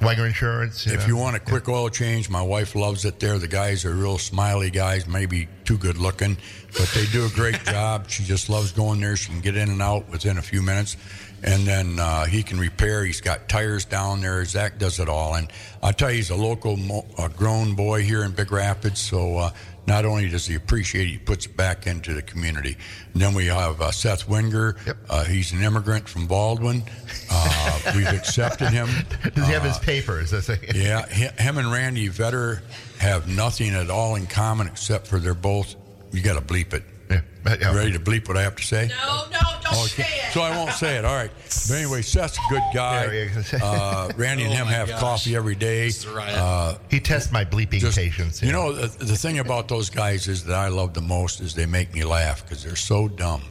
[0.00, 0.86] Winger Insurance.
[0.86, 1.06] if know.
[1.06, 3.38] you want a quick oil change, my wife loves it there.
[3.38, 6.36] The guys are real smiley guys, maybe too good looking,
[6.72, 8.08] but they do a great job.
[8.08, 9.16] She just loves going there.
[9.16, 10.96] She can get in and out within a few minutes.
[11.42, 13.02] And then uh, he can repair.
[13.02, 14.44] He's got tires down there.
[14.44, 15.34] Zach does it all.
[15.34, 15.50] And
[15.82, 19.00] I tell you, he's a local mo- uh, grown boy here in Big Rapids.
[19.00, 19.50] So uh,
[19.90, 22.76] not only does he appreciate it, he puts it back into the community.
[23.12, 24.76] And then we have uh, Seth Winger.
[24.86, 24.96] Yep.
[25.10, 26.84] Uh, he's an immigrant from Baldwin.
[27.28, 28.86] Uh, we've accepted him.
[29.34, 30.30] Does he have his Uh, papers?
[30.30, 32.60] That's like- yeah, him and Randy Vetter
[32.98, 35.74] have nothing at all in common except for they're both.
[36.12, 36.84] You got to bleep it.
[37.10, 37.20] Yeah,
[37.60, 37.74] yeah.
[37.74, 38.88] Ready to bleep what I have to say?
[38.88, 40.02] No, no, don't Okay.
[40.02, 40.32] say it.
[40.32, 41.04] So I won't say it.
[41.04, 41.30] All right.
[41.68, 43.06] But anyway, Seth's a good guy.
[43.12, 43.58] Yeah, yeah.
[43.64, 45.00] Uh, Randy and Oh him have gosh.
[45.00, 45.86] coffee every day.
[45.86, 46.38] This is a riot.
[46.38, 48.42] Uh, He tests my bleeping just- patience.
[48.42, 51.54] You know, the, the thing about those guys is that I love the most is
[51.54, 53.42] they make me laugh because they're so dumb.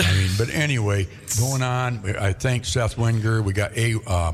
[0.00, 2.04] I mean, but anyway, going on.
[2.18, 3.42] I thank Seth Winger.
[3.42, 3.94] We got a.
[4.06, 4.32] Uh,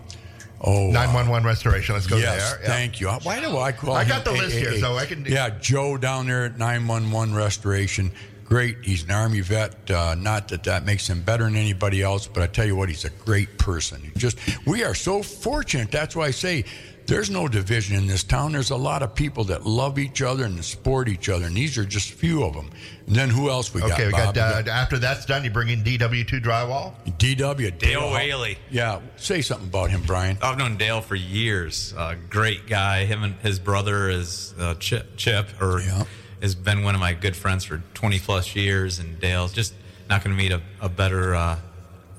[0.60, 1.94] oh, uh, 911 restoration.
[1.94, 2.60] Let's go yes, there.
[2.62, 2.66] Yeah.
[2.68, 3.08] thank you.
[3.08, 5.96] Why do I call I him got the list here, so I can- Yeah, Joe
[5.96, 8.10] down there at 911 Restoration.
[8.44, 8.78] Great.
[8.82, 9.90] He's an Army vet.
[9.90, 12.88] Uh, not that that makes him better than anybody else, but I tell you what,
[12.88, 14.00] he's a great person.
[14.02, 15.90] He just, we are so fortunate.
[15.90, 16.64] That's why I say
[17.06, 18.52] there's no division in this town.
[18.52, 21.76] There's a lot of people that love each other and support each other, and these
[21.76, 22.70] are just a few of them.
[23.06, 23.92] And then who else we got?
[23.92, 24.34] Okay, we Bob?
[24.34, 26.94] got, uh, after that's done, you bring in DW2 drywall.
[27.18, 27.78] DW.
[27.78, 28.58] Dale Whaley.
[28.70, 30.38] Yeah, say something about him, Brian.
[30.40, 31.92] I've known Dale for years.
[31.96, 33.04] Uh, great guy.
[33.04, 36.04] Him and his brother is uh, Chip, Chip, or Yeah.
[36.42, 38.98] Has been one of my good friends for 20 plus years.
[38.98, 39.74] And Dale's just
[40.08, 41.58] not going to meet a, a better uh,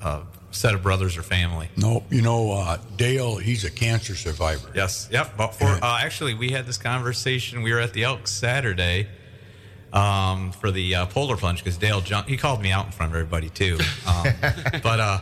[0.02, 1.68] uh, set of brothers or family.
[1.76, 4.68] No, you know, uh, Dale, he's a cancer survivor.
[4.74, 5.08] Yes.
[5.12, 5.36] Yep.
[5.36, 5.78] Four, Yeah.
[5.82, 7.62] uh, actually, we had this conversation.
[7.62, 9.08] We were at the Elks Saturday
[9.92, 12.28] um, for the uh, polar plunge because Dale jumped.
[12.28, 13.78] He called me out in front of everybody too.
[14.06, 14.26] Um,
[14.82, 15.20] but uh,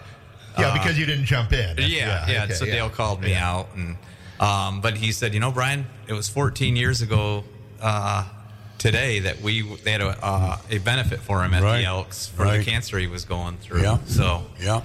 [0.58, 1.58] Yeah, because you didn't jump in.
[1.76, 2.44] That's- yeah, yeah.
[2.44, 2.74] okay, so yeah.
[2.74, 3.50] Dale called me Yeah.
[3.50, 3.96] out, and
[4.40, 7.44] um, but he said, you know, Brian, it was 14 years ago
[7.80, 8.24] uh,
[8.78, 11.78] today that we they had a, uh, a benefit for him at Right.
[11.82, 12.58] the Elks for Right.
[12.58, 13.82] the cancer he was going through.
[13.82, 13.98] Yeah.
[14.06, 14.82] So Yeah.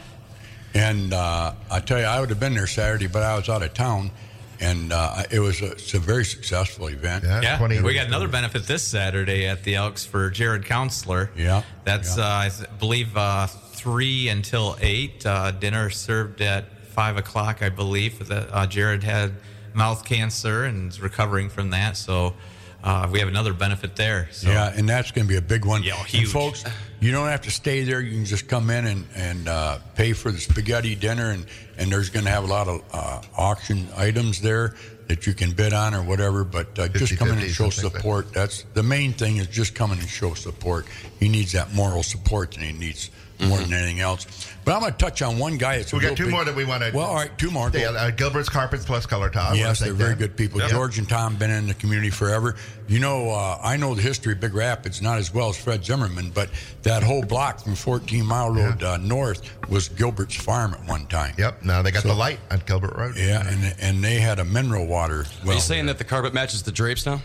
[0.74, 3.64] And uh, I tell you, I would have been there Saturday, but I was out
[3.64, 4.12] of town,
[4.60, 7.24] and uh, it was a, it's a very successful event.
[7.24, 7.42] Yeah.
[7.42, 11.32] yeah, we got another benefit this Saturday at the Elks for Jared Counselor.
[11.36, 12.24] Yeah, that's yeah.
[12.24, 15.26] Uh, I believe uh, three until eight.
[15.26, 18.28] Uh, dinner served at five o'clock, I believe.
[18.28, 19.34] That uh, Jared had
[19.74, 22.36] mouth cancer and is recovering from that, so
[22.84, 24.30] uh, we have another benefit there.
[24.32, 24.50] So.
[24.50, 25.84] Yeah, and that's going to be a big one.
[25.84, 26.64] Yeah, And folks,
[27.00, 28.02] you don't have to stay there.
[28.02, 31.46] You can just come in and, and uh, pay for the spaghetti dinner, and,
[31.78, 34.76] and there's going to have a lot of uh, auction items there
[35.08, 36.44] that you can bid on or whatever.
[36.44, 38.00] But uh, just come in and show something like that.
[38.00, 38.34] support.
[38.34, 40.86] That's the main thing is just come in and show support.
[41.20, 43.10] He needs that moral support, and he needs
[43.42, 44.26] more than anything else.
[44.66, 45.78] But I'm going to touch on one guy.
[45.78, 46.92] That's a We got two big- more that we want to.
[46.94, 47.72] Well, all right, two more.
[47.74, 49.56] Yeah, uh, Gilbert's Carpets plus Color Tile.
[49.56, 50.20] Yes, they're very them.
[50.20, 50.60] good people.
[50.60, 50.70] Yep.
[50.70, 52.56] George and Tom been in the community forever.
[52.88, 55.84] You know, uh, I know the history of Big Rapids not as well as Fred
[55.86, 56.50] Zimmerman, but
[56.84, 61.34] that whole block from 14 Mile Road uh, north was Gilbert's farm at one time.
[61.38, 61.64] Yep.
[61.64, 63.16] Now they got So- the light on Gilbert Road.
[63.16, 65.26] Yeah, and and they had a mineral water.
[65.44, 67.22] Well, Are you saying that the carpet matches the drapes now?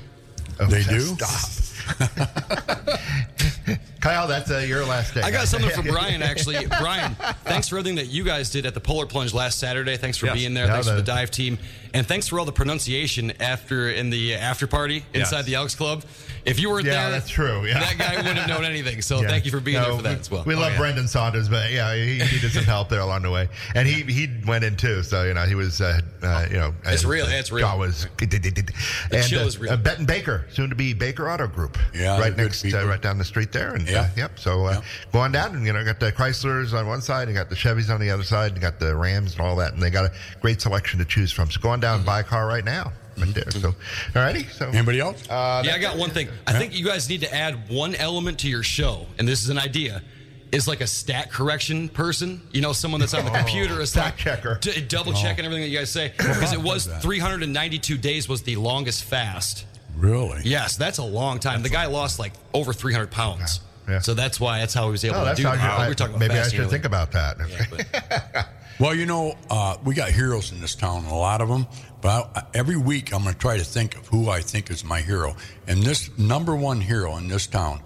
[0.60, 1.00] Oh, They do.
[1.00, 1.50] stop.
[4.04, 5.22] Kyle, that's uh, your last day.
[5.22, 6.66] I got something for Brian, actually.
[6.66, 7.14] Brian,
[7.44, 9.96] thanks for everything that you guys did at the Polar Plunge last Saturday.
[9.96, 10.34] Thanks for Yes.
[10.34, 10.66] being there.
[10.66, 11.58] Yeah, thanks for the dive team.
[11.94, 15.30] And thanks for all the pronunciation after in the after party Yes.
[15.30, 16.02] inside the Elks Club.
[16.44, 17.78] If you weren't Yeah, there, that's true, yeah.
[17.78, 19.00] that guy wouldn't have known anything.
[19.00, 19.28] So Yeah.
[19.28, 20.42] thank you for being No, there for that we, as well.
[20.44, 20.78] We Oh, love yeah.
[20.78, 24.28] Brendan Saunders, but yeah, he needed some help there along the way, and he he
[24.44, 25.02] went in too.
[25.04, 27.66] So you know he was uh, uh, you know It's uh, real, it's real.
[27.68, 29.72] Jaw was and chill uh, is real.
[29.72, 31.78] Uh, Benton Baker, soon to be Baker Auto Group.
[31.94, 34.00] Yeah, right next, uh, right down the street there, and Yeah.
[34.00, 34.38] uh, yep.
[34.40, 34.80] So uh, Yeah.
[35.12, 37.56] go on down, and you know got the Chryslers on one side, and got the
[37.56, 40.06] Chevys on the other side, and got the Rams and all that, and they got
[40.06, 40.12] a
[40.42, 41.50] great selection to choose from.
[41.50, 42.92] So go on down and buy a car right now.
[43.16, 43.50] Right there.
[43.50, 43.74] So,
[44.12, 44.50] alrighty.
[44.50, 45.22] So, Anybody else?
[45.30, 46.28] uh, yeah, I got one thing.
[46.46, 49.50] I think you guys need to add one element to your show, and this is
[49.50, 50.02] an idea.
[50.52, 54.16] Is like a stat correction person, you know, someone that's on the computer, a Stat
[54.16, 54.58] checker.
[54.60, 58.54] d- double checking everything that you guys say, because it was 392 days was the
[58.54, 59.66] longest fast.
[59.96, 60.42] Really?
[60.44, 61.62] Yes, that's a long time.
[61.62, 63.60] The guy lost like over 300 pounds.
[63.88, 63.98] Yeah.
[63.98, 65.54] So that's why that's how he was able Oh, to that's do that.
[65.56, 66.70] you- I- we were talking about maybe I should earlier.
[66.70, 67.36] think about that.
[67.50, 67.64] Yeah,
[68.32, 68.48] but-
[68.80, 71.66] Well, you know, uh, we got heroes in this town, a lot of them.
[72.00, 74.84] But I, every week, I'm going to try to think of who I think is
[74.84, 75.36] my hero.
[75.66, 77.80] And this number one hero in this town,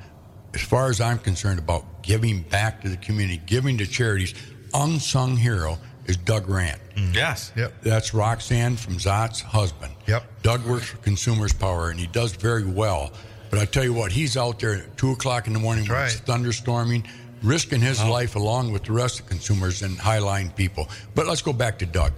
[0.54, 4.34] as far as I'm concerned about giving back to the community, giving to charities,
[4.74, 6.80] unsung hero is Doug Rand.
[7.12, 7.52] Yes.
[7.54, 7.82] Yep.
[7.82, 9.92] That's Roxanne from Zot's husband.
[10.06, 10.42] Yep.
[10.42, 13.12] Doug works for Consumers Power, and he does very well.
[13.50, 15.90] But I tell you what, he's out there at two o'clock in the morning That's
[15.90, 16.12] when right.
[16.12, 16.20] it's
[16.60, 17.06] thunderstorming,
[17.42, 20.88] risking his life along with the rest of consumers and highline people.
[21.14, 22.12] But let's go back to Doug.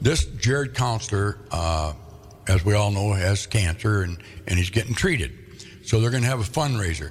[0.00, 1.92] This Jared counselor, uh,
[2.48, 5.32] as we all know, has cancer and, and he's getting treated.
[5.84, 7.10] So they're going to have a fundraiser.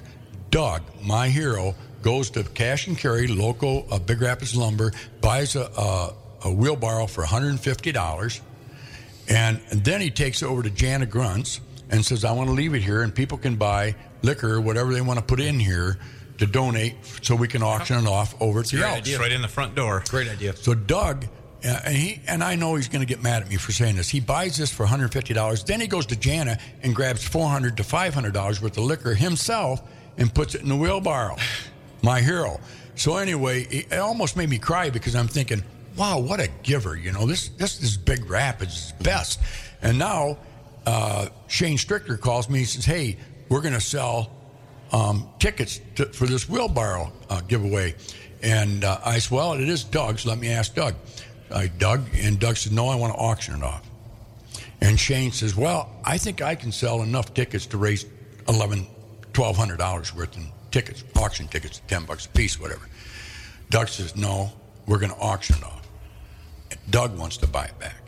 [0.50, 5.64] Doug, my hero, goes to cash and carry local uh, Big Rapids Lumber, buys a,
[5.76, 6.14] a,
[6.44, 8.40] a wheelbarrow for $150,
[9.28, 11.60] and, and then he takes it over to Jana Grunts
[11.90, 15.00] and says, I want to leave it here, and people can buy liquor, whatever they
[15.00, 15.98] want to put in here
[16.44, 18.98] to donate so we can auction it off over at the Great Elks.
[18.98, 19.18] idea.
[19.18, 20.02] Right in the front door.
[20.08, 20.54] Great idea.
[20.56, 21.24] So Doug,
[21.64, 23.96] uh, and he and I know he's going to get mad at me for saying
[23.96, 24.08] this.
[24.08, 25.64] He buys this for 150 dollars.
[25.64, 29.80] Then he goes to Jana and grabs 400 to 500 dollars worth of liquor himself
[30.18, 31.36] and puts it in the wheelbarrow.
[32.02, 32.58] My hero.
[32.96, 35.62] So anyway, it it almost made me cry because I'm thinking,
[35.96, 36.96] wow, what a giver.
[36.96, 39.40] You know, this this is Big Rapids' best.
[39.82, 40.38] And now
[40.86, 42.58] uh, Shane Stricker calls me.
[42.60, 43.16] He says, hey,
[43.48, 44.30] we're going to sell
[44.92, 47.94] um, tickets to, for this wheelbarrow uh, giveaway.
[48.42, 50.26] And uh, I said, well, it is Doug's.
[50.26, 50.94] Let me ask Doug.
[51.54, 53.88] I Doug, and Doug said, no, I want to auction it off.
[54.80, 58.04] And Shane says, well, I think I can sell enough tickets to raise
[58.48, 58.86] eleven,
[59.32, 62.88] twelve hundred dollars worth in tickets, auction tickets, ten bucks a piece, whatever.
[63.70, 64.50] Doug says, no,
[64.86, 65.88] we're going to auction it off.
[66.90, 68.02] Doug wants to buy it back.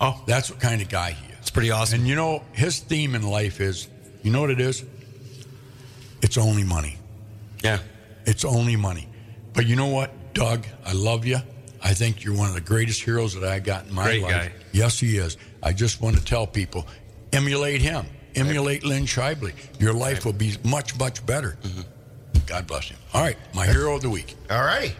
[0.00, 0.22] Oh.
[0.26, 1.38] That's what kind of guy he is.
[1.40, 2.00] It's pretty awesome.
[2.00, 3.88] And you know, his theme in life is,
[4.22, 4.84] you know what it is?
[6.22, 6.96] It's only money.
[7.62, 7.78] Yeah.
[8.26, 9.08] It's only money.
[9.52, 10.64] But you know what, Doug?
[10.84, 11.38] I love you.
[11.82, 14.30] I think you're one of the greatest heroes that I got in my Great life.
[14.32, 14.52] guy.
[14.72, 15.36] Yes, he is.
[15.62, 16.86] I just want to tell people,
[17.32, 18.06] emulate him.
[18.36, 19.52] Emulate Lynn Shibley.
[19.80, 21.56] Your life will be much, much better.
[21.62, 21.80] Mm-hmm.
[22.46, 22.98] God bless him.
[23.12, 24.36] All right, my hero of the week.
[24.50, 24.94] All righty.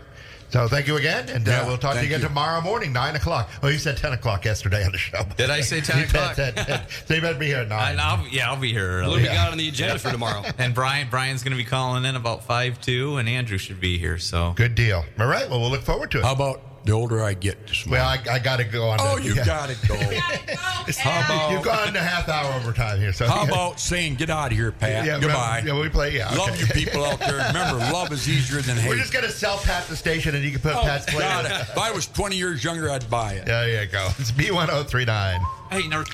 [0.51, 2.27] So thank you again, and uh, Yeah, we'll talk to you again you.
[2.29, 3.49] tomorrow morning, nine o'clock.
[3.63, 5.23] Oh, you said ten o'clock yesterday on the show.
[5.37, 6.17] Did I say 10 You said
[6.49, 6.55] o'clock?
[6.57, 6.81] 10, 10.
[7.07, 7.99] So you better be here at nine.
[8.01, 9.23] I'll, yeah, I'll be here What do early.
[9.23, 10.43] we got on the agenda for tomorrow?
[10.59, 13.97] And Brian, Brian's going to be calling in about five two, and Andrew should be
[13.99, 14.19] here.
[14.19, 15.05] So Good deal.
[15.21, 15.49] All right.
[15.49, 16.25] Well, we'll look forward to it.
[16.25, 18.07] How about the older I get this well.
[18.07, 18.99] I, I got to go on.
[19.01, 19.45] oh, to, you yeah.
[19.45, 19.95] got to go.
[20.99, 23.13] How about You've gone a half hour overtime here.
[23.13, 25.05] So How about saying get out of here, Pat?
[25.05, 25.63] Yeah, Goodbye.
[25.65, 26.17] Yeah, we play.
[26.17, 26.61] Yeah, Love okay.
[26.61, 27.47] you people out there.
[27.49, 28.89] Remember, love is easier than hate.
[28.89, 31.21] We're just gonna sell Pat the station, and you can put Oh, Pat's play.
[31.21, 33.47] God, if I was 20 years younger, I'd buy it.
[33.47, 34.09] There you go.
[34.19, 35.41] It's B one zero three nine.
[35.71, 36.05] hey, never.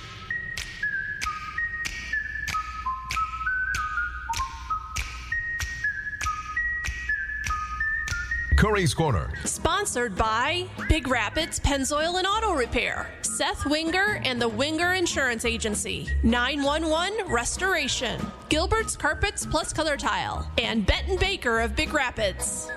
[8.57, 9.31] Currie's Corner.
[9.45, 16.09] Sponsored by Big Rapids Pennzoil and Auto Repair, Seth Winger and the Winger Insurance Agency,
[16.23, 18.19] 911 Restoration,
[18.49, 22.71] Gilbert's Carpets Plus Color Tile, and Benton Baker of Big Rapids.